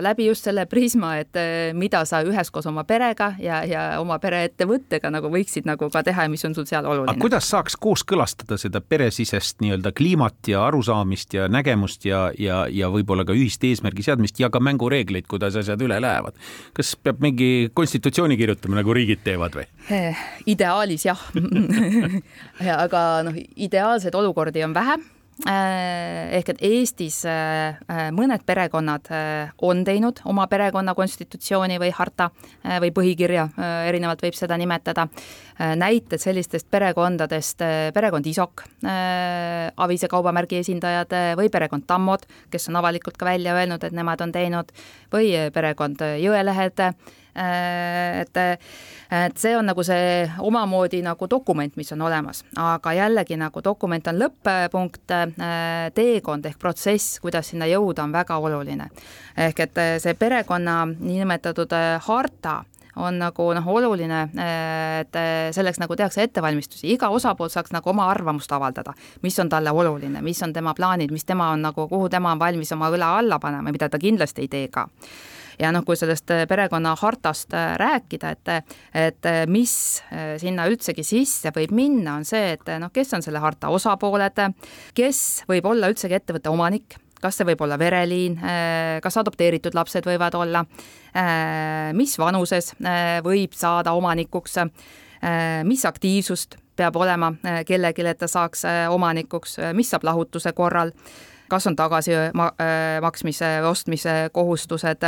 läbi 0.04 0.26
just 0.28 0.48
selle 0.48 0.66
prisma, 0.66 1.14
et 1.22 1.38
eh, 1.38 1.70
mida 1.74 2.02
sa 2.08 2.20
üheskoos 2.26 2.66
oma 2.70 2.84
perega 2.88 3.32
ja, 3.42 3.62
ja 3.68 3.84
oma 4.02 4.18
pereettevõttega 4.22 5.12
nagu 5.14 5.30
võiksid 5.32 5.68
nagu 5.68 5.90
ka 5.92 6.02
teha 6.06 6.26
ja 6.26 6.32
mis 6.32 6.44
on 6.48 6.56
sul 6.56 6.66
seal 6.68 6.86
oluline. 6.86 7.14
aga 7.14 7.22
kuidas 7.22 7.50
saaks 7.52 7.78
kooskõlastada 7.78 8.58
seda 8.60 8.82
peresisest 8.82 9.62
nii-öelda 9.62 9.92
kliimat 9.96 10.50
ja 10.50 10.64
arusaamist 10.66 11.38
ja 11.38 11.48
nägemust 11.52 12.04
ja, 12.08 12.28
ja, 12.38 12.64
ja 12.70 12.90
võib-olla 12.92 13.26
ka 13.28 13.36
ühist 13.36 13.64
eesmärgi 13.64 14.06
seadmist 14.06 14.40
ja 14.42 14.50
ka 14.50 14.62
mängureegleid, 14.62 15.28
kuidas 15.30 15.56
asjad 15.58 15.82
üle 15.84 16.00
lähevad? 16.02 16.34
kas 16.74 16.94
peab 17.02 17.22
mingi 17.22 17.70
konstitutsiooni 17.74 18.36
kirjutama, 18.38 18.80
nagu 18.80 18.94
riigid 18.94 19.22
teevad 19.24 19.54
või? 19.58 19.66
Eh, 19.94 20.18
ideaalis 20.50 21.06
jah 21.06 21.20
aga 22.84 23.02
noh, 23.26 23.36
ideaalselt 23.56 24.07
selliseid 24.08 24.14
olukordi 24.14 24.64
on 24.64 24.74
vähe 24.74 24.96
äh, 25.46 26.36
ehk 26.38 26.48
et 26.48 26.62
Eestis 26.62 27.24
äh, 27.26 27.76
äh, 27.88 28.10
mõned 28.12 28.44
perekonnad 28.46 29.08
on 29.60 29.84
teinud 29.84 30.20
oma 30.24 30.46
perekonna 30.48 30.94
konstitutsiooni 30.94 31.78
või 31.78 31.90
harta 31.92 32.30
või 32.80 32.90
põhikirja, 32.90 33.48
erinevalt 33.88 34.22
võib 34.22 34.34
seda 34.34 34.56
nimetada. 34.56 35.08
näited 35.58 36.20
sellistest 36.20 36.70
perekondadest, 36.70 37.58
perekond 37.94 38.26
Isok, 38.26 38.62
Avise 39.76 40.08
kaubamärgi 40.08 40.58
esindajad 40.58 41.12
või 41.36 41.50
perekond 41.50 41.86
Tammod, 41.86 42.26
kes 42.50 42.68
on 42.68 42.76
avalikult 42.76 43.16
ka 43.16 43.26
välja 43.26 43.54
öelnud, 43.54 43.84
et 43.84 43.92
nemad 43.92 44.20
on 44.20 44.32
teinud, 44.32 44.72
või 45.12 45.50
perekond 45.52 46.00
Jõelehed 46.22 46.94
et, 47.38 48.40
et 49.10 49.38
see 49.40 49.56
on 49.56 49.68
nagu 49.68 49.84
see 49.86 50.24
omamoodi 50.44 51.02
nagu 51.04 51.28
dokument, 51.30 51.76
mis 51.78 51.92
on 51.94 52.02
olemas, 52.08 52.44
aga 52.58 52.94
jällegi 52.96 53.38
nagu 53.40 53.62
dokument 53.64 54.10
on 54.10 54.22
lõpp-punkt, 54.22 55.04
äh, 55.14 55.90
teekond 55.94 56.48
ehk 56.50 56.58
protsess, 56.58 57.18
kuidas 57.22 57.52
sinna 57.52 57.68
jõuda, 57.70 58.04
on 58.04 58.12
väga 58.12 58.38
oluline. 58.38 58.90
ehk 59.36 59.60
et 59.60 59.78
äh, 59.78 59.94
see 60.02 60.14
perekonna 60.14 60.84
niinimetatud 60.86 61.72
harta 62.08 62.62
on 62.98 63.18
nagu 63.18 63.46
noh, 63.54 63.66
oluline, 63.70 64.24
et 65.00 65.18
selleks 65.54 65.78
nagu 65.78 65.96
tehakse 65.96 66.24
ettevalmistusi, 66.26 66.88
iga 66.90 67.10
osapool 67.14 67.50
saaks 67.52 67.70
nagu 67.74 67.90
oma 67.92 68.08
arvamust 68.10 68.52
avaldada, 68.52 68.94
mis 69.22 69.38
on 69.38 69.48
talle 69.48 69.70
oluline, 69.70 70.22
mis 70.24 70.42
on 70.42 70.52
tema 70.52 70.74
plaanid, 70.74 71.14
mis 71.14 71.24
tema 71.28 71.52
on 71.54 71.62
nagu, 71.68 71.86
kuhu 71.88 72.08
tema 72.10 72.34
on 72.34 72.42
valmis 72.42 72.72
oma 72.74 72.90
õla 72.90 73.14
alla 73.20 73.38
panema, 73.38 73.70
mida 73.70 73.88
ta 73.88 74.02
kindlasti 74.02 74.46
ei 74.46 74.50
tee 74.50 74.68
ka 74.74 74.88
ja 75.58 75.72
noh, 75.74 75.84
kui 75.86 75.96
sellest 75.98 76.30
äh, 76.34 76.44
perekonna 76.48 76.94
hartast 76.98 77.54
äh, 77.56 77.74
rääkida, 77.80 78.30
et, 78.34 78.52
et 78.94 79.28
äh, 79.28 79.42
mis 79.50 79.74
sinna 80.38 80.68
üldsegi 80.70 81.04
sisse 81.06 81.52
võib 81.54 81.72
minna, 81.76 82.18
on 82.18 82.26
see, 82.28 82.54
et 82.56 82.70
noh, 82.80 82.92
kes 82.94 83.12
on 83.16 83.24
selle 83.24 83.42
harta 83.42 83.70
osapooled, 83.74 84.40
kes 84.96 85.20
võib 85.48 85.68
olla 85.70 85.90
üldsegi 85.90 86.18
ettevõtte 86.18 86.52
omanik, 86.52 86.98
kas 87.22 87.38
see 87.38 87.48
võib 87.48 87.64
olla 87.66 87.78
vereliin, 87.80 88.36
kas 89.02 89.16
adopteeritud 89.18 89.74
lapsed 89.74 90.06
võivad 90.06 90.36
olla, 90.38 90.62
mis 91.98 92.14
vanuses 92.20 92.70
võib 93.26 93.56
saada 93.58 93.94
omanikuks, 93.98 94.54
mis 95.66 95.82
aktiivsust 95.88 96.54
peab 96.78 97.00
olema 97.00 97.32
kellelgi, 97.66 98.06
et 98.06 98.20
ta 98.22 98.28
saaks 98.30 98.62
omanikuks, 98.94 99.58
mis 99.74 99.90
saab 99.90 100.06
lahutuse 100.06 100.54
korral 100.54 100.94
kas 101.48 101.66
on 101.66 101.76
tagasimaksmise 101.76 103.46
äh, 103.46 103.60
või 103.62 103.70
ostmise 103.70 104.14
kohustused, 104.32 105.04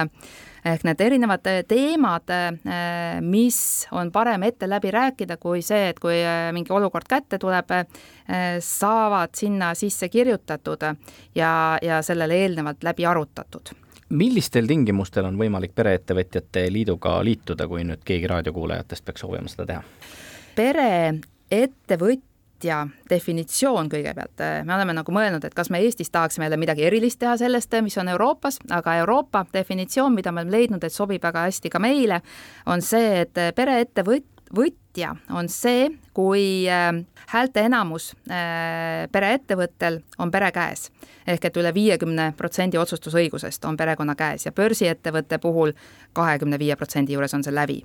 ehk 0.65 0.85
need 0.87 1.01
erinevad 1.01 1.45
teemad, 1.69 2.33
äh, 2.33 3.21
mis 3.25 3.61
on 3.93 4.13
parem 4.13 4.45
ette 4.49 4.69
läbi 4.69 4.93
rääkida, 4.95 5.37
kui 5.41 5.63
see, 5.63 5.91
et 5.93 6.01
kui 6.01 6.19
äh, 6.21 6.49
mingi 6.57 6.73
olukord 6.73 7.09
kätte 7.09 7.39
tuleb, 7.39 7.73
saavad 8.63 9.35
sinna 9.35 9.73
sisse 9.75 10.09
kirjutatud 10.09 10.85
ja, 11.35 11.53
ja 11.83 12.03
sellele 12.03 12.37
eelnevalt 12.45 12.85
läbi 12.87 13.07
arutatud 13.07 13.73
millistel 14.11 14.67
tingimustel 14.67 15.27
on 15.27 15.37
võimalik 15.39 15.75
Pereettevõtjate 15.75 16.65
Liiduga 16.73 17.17
liituda, 17.25 17.67
kui 17.71 17.85
nüüd 17.87 18.03
keegi 18.07 18.27
raadiokuulajatest 18.31 19.05
peaks 19.07 19.23
soovima 19.23 19.51
seda 19.51 19.67
teha? 19.67 19.83
pereettevõtja 20.59 21.31
ettevõtja 21.51 22.30
definitsioon 23.11 23.89
kõigepealt, 23.93 24.43
me 24.65 24.75
oleme 24.75 24.95
nagu 24.97 25.15
mõelnud, 25.15 25.45
et 25.45 25.55
kas 25.57 25.71
me 25.71 25.81
Eestis 25.85 26.11
tahaksime 26.11 26.47
jälle 26.47 26.59
midagi 26.61 26.85
erilist 26.87 27.21
teha 27.21 27.37
sellest, 27.41 27.75
mis 27.83 27.99
on 27.99 28.09
Euroopas, 28.13 28.61
aga 28.71 28.95
Euroopa 29.03 29.45
definitsioon, 29.53 30.15
mida 30.15 30.33
me 30.33 30.45
oleme 30.45 30.57
leidnud, 30.57 30.85
et 30.85 30.95
sobib 30.95 31.23
väga 31.23 31.47
hästi 31.49 31.73
ka 31.73 31.83
meile, 31.83 32.21
on 32.67 32.83
see, 32.85 33.25
et 33.25 33.43
pereettevõt-, 33.57 34.30
võtja 34.57 35.15
on 35.31 35.49
see, 35.49 35.89
kui 36.15 36.67
äh, 36.71 36.91
häälte 37.31 37.65
enamus 37.69 38.11
äh, 38.31 39.07
pereettevõttel 39.13 40.01
on 40.19 40.31
pere 40.31 40.51
käes 40.55 40.89
ehk 41.31 41.45
et 41.45 41.59
üle 41.61 41.73
viiekümne 41.75 42.33
protsendi 42.37 42.79
otsustusõigusest 42.81 43.65
on 43.69 43.77
perekonna 43.79 44.17
käes 44.19 44.47
ja 44.47 44.53
börsiettevõtte 44.53 45.39
puhul 45.43 45.73
kahekümne 46.17 46.59
viie 46.59 46.77
protsendi 46.77 47.15
juures 47.15 47.35
on 47.35 47.45
see 47.47 47.55
lävi. 47.55 47.81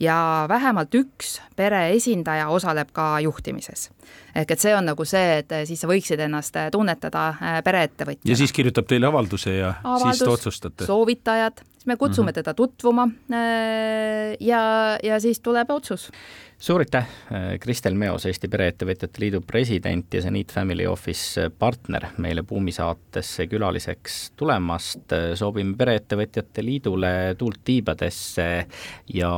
ja 0.00 0.46
vähemalt 0.48 0.94
üks 0.94 1.38
pere 1.56 1.88
esindaja 1.94 2.48
osaleb 2.48 2.92
ka 2.92 3.20
juhtimises. 3.20 3.90
ehk 4.34 4.50
et 4.50 4.60
see 4.60 4.76
on 4.76 4.84
nagu 4.84 5.04
see, 5.04 5.38
et 5.38 5.54
siis 5.64 5.80
sa 5.80 5.88
võiksid 5.88 6.20
ennast 6.20 6.56
tunnetada 6.72 7.34
pereettevõtjana. 7.64 8.30
ja 8.32 8.36
siis 8.36 8.52
kirjutab 8.52 8.86
teile 8.86 9.06
avalduse 9.06 9.56
ja 9.56 9.74
Avaldus, 9.84 10.18
siis 10.18 10.24
te 10.24 10.30
otsustate? 10.30 10.86
soovitajad 10.86 11.64
siis 11.80 11.86
me 11.86 11.96
kutsume 11.96 12.26
mm 12.26 12.28
-hmm. 12.28 12.34
teda 12.34 12.54
tutvuma 12.54 13.08
äh, 13.32 14.36
ja, 14.40 14.98
ja 15.02 15.20
siis 15.20 15.40
tuleb 15.40 15.70
otsus. 15.70 16.10
suur 16.58 16.80
aitäh, 16.80 17.06
äh, 17.32 17.58
Kristel 17.60 17.94
Meos, 17.94 18.26
Eesti 18.26 18.48
Pereettevõtjate 18.48 19.20
Liidu 19.20 19.40
president 19.40 20.14
ja 20.14 20.20
Zenit 20.20 20.52
Family 20.52 20.86
Office 20.86 21.50
partner 21.58 22.06
meile 22.18 22.42
Buumi 22.42 22.72
saatesse 22.72 23.46
külaliseks 23.46 24.32
tulemast. 24.36 25.00
soovime 25.34 25.76
Pereettevõtjate 25.76 26.64
Liidule 26.64 27.34
tuult 27.38 27.60
tiibadesse 27.64 28.66
ja 29.14 29.32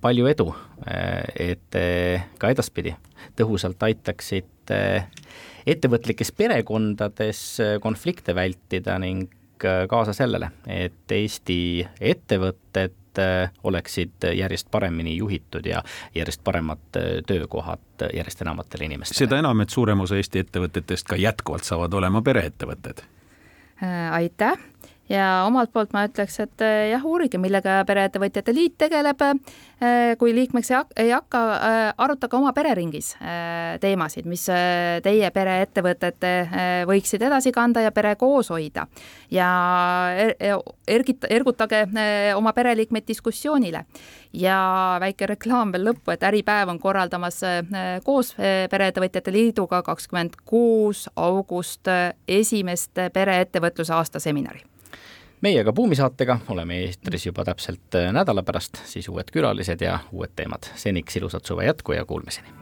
palju 0.00 0.26
edu, 0.26 0.54
äh, 0.92 1.22
et 1.34 1.72
ka 2.38 2.50
edaspidi 2.50 2.96
tõhusalt 3.36 3.80
aitaksite 3.80 5.04
ettevõtlikes 5.66 6.32
perekondades 6.32 7.58
konflikte 7.80 8.34
vältida 8.34 8.98
ning 8.98 9.28
Äh, 9.28 9.37
kaasa 9.88 10.12
sellele, 10.12 10.50
et 10.66 11.12
Eesti 11.12 11.86
ettevõtted 12.00 13.20
äh, 13.22 13.50
oleksid 13.64 14.28
järjest 14.34 14.70
paremini 14.70 15.16
juhitud 15.16 15.66
ja 15.66 15.82
järjest 16.14 16.44
paremad 16.44 16.96
äh, 16.96 17.18
töökohad 17.26 18.08
järjest 18.14 18.42
enamatele 18.42 18.84
inimestele. 18.90 19.18
seda 19.18 19.38
enam, 19.38 19.60
et 19.60 19.74
suurem 19.74 20.00
osa 20.00 20.16
Eesti 20.16 20.44
ettevõtetest 20.46 21.08
ka 21.08 21.16
jätkuvalt 21.16 21.64
saavad 21.68 21.94
olema 21.94 22.22
pereettevõtted. 22.22 23.04
aitäh 24.12 24.58
ja 25.08 25.44
omalt 25.46 25.72
poolt 25.72 25.92
ma 25.96 26.04
ütleks, 26.08 26.38
et 26.44 26.64
eh, 26.64 26.90
jah, 26.92 27.04
uurige, 27.06 27.40
millega 27.40 27.80
Pereettevõtjate 27.88 28.54
Liit 28.54 28.76
tegeleb. 28.80 29.22
Eh, 29.78 30.14
kui 30.18 30.32
liikmeks 30.34 30.70
ei 30.98 31.12
hakka, 31.12 31.40
eh, 31.54 31.80
arutage 32.02 32.36
oma 32.36 32.52
pereringis 32.52 33.14
teemasid, 33.80 34.26
mis 34.26 34.44
teie 35.04 35.30
pereettevõtted 35.34 36.24
võiksid 36.88 37.22
edasi 37.28 37.52
kanda 37.54 37.82
ja 37.84 37.92
pere 37.94 38.14
koos 38.18 38.50
hoida. 38.50 38.86
ja 39.30 39.48
er-, 40.16 40.62
ergita, 40.86 41.26
ergutage 41.30 41.86
oma 42.36 42.52
pereliikmeid 42.52 43.06
diskussioonile. 43.08 43.84
ja 44.32 44.96
väike 45.00 45.26
reklaam 45.26 45.72
veel 45.72 45.84
lõppu, 45.88 46.12
et 46.12 46.22
Äripäev 46.22 46.68
on 46.68 46.78
korraldamas 46.78 47.40
koos 48.04 48.34
Pereettevõtjate 48.70 49.32
Liiduga 49.32 49.82
kakskümmend 49.82 50.36
kuus 50.44 51.08
august 51.16 51.88
esimest 52.28 52.98
pereettevõtluse 53.12 53.94
aasta 53.94 54.20
seminari 54.20 54.64
meiega 55.40 55.72
Buumi 55.72 55.98
saatega 55.98 56.38
oleme 56.48 56.80
eetris 56.84 57.26
juba 57.26 57.44
täpselt 57.44 57.98
nädala 58.12 58.42
pärast, 58.42 58.82
siis 58.84 59.08
uued 59.08 59.30
külalised 59.32 59.82
ja 59.84 59.98
uued 60.12 60.34
teemad. 60.36 60.70
seniks 60.74 61.16
ilusat 61.16 61.44
suve 61.44 61.66
jätku 61.66 61.92
ja 61.92 62.04
kuulmiseni 62.04 62.57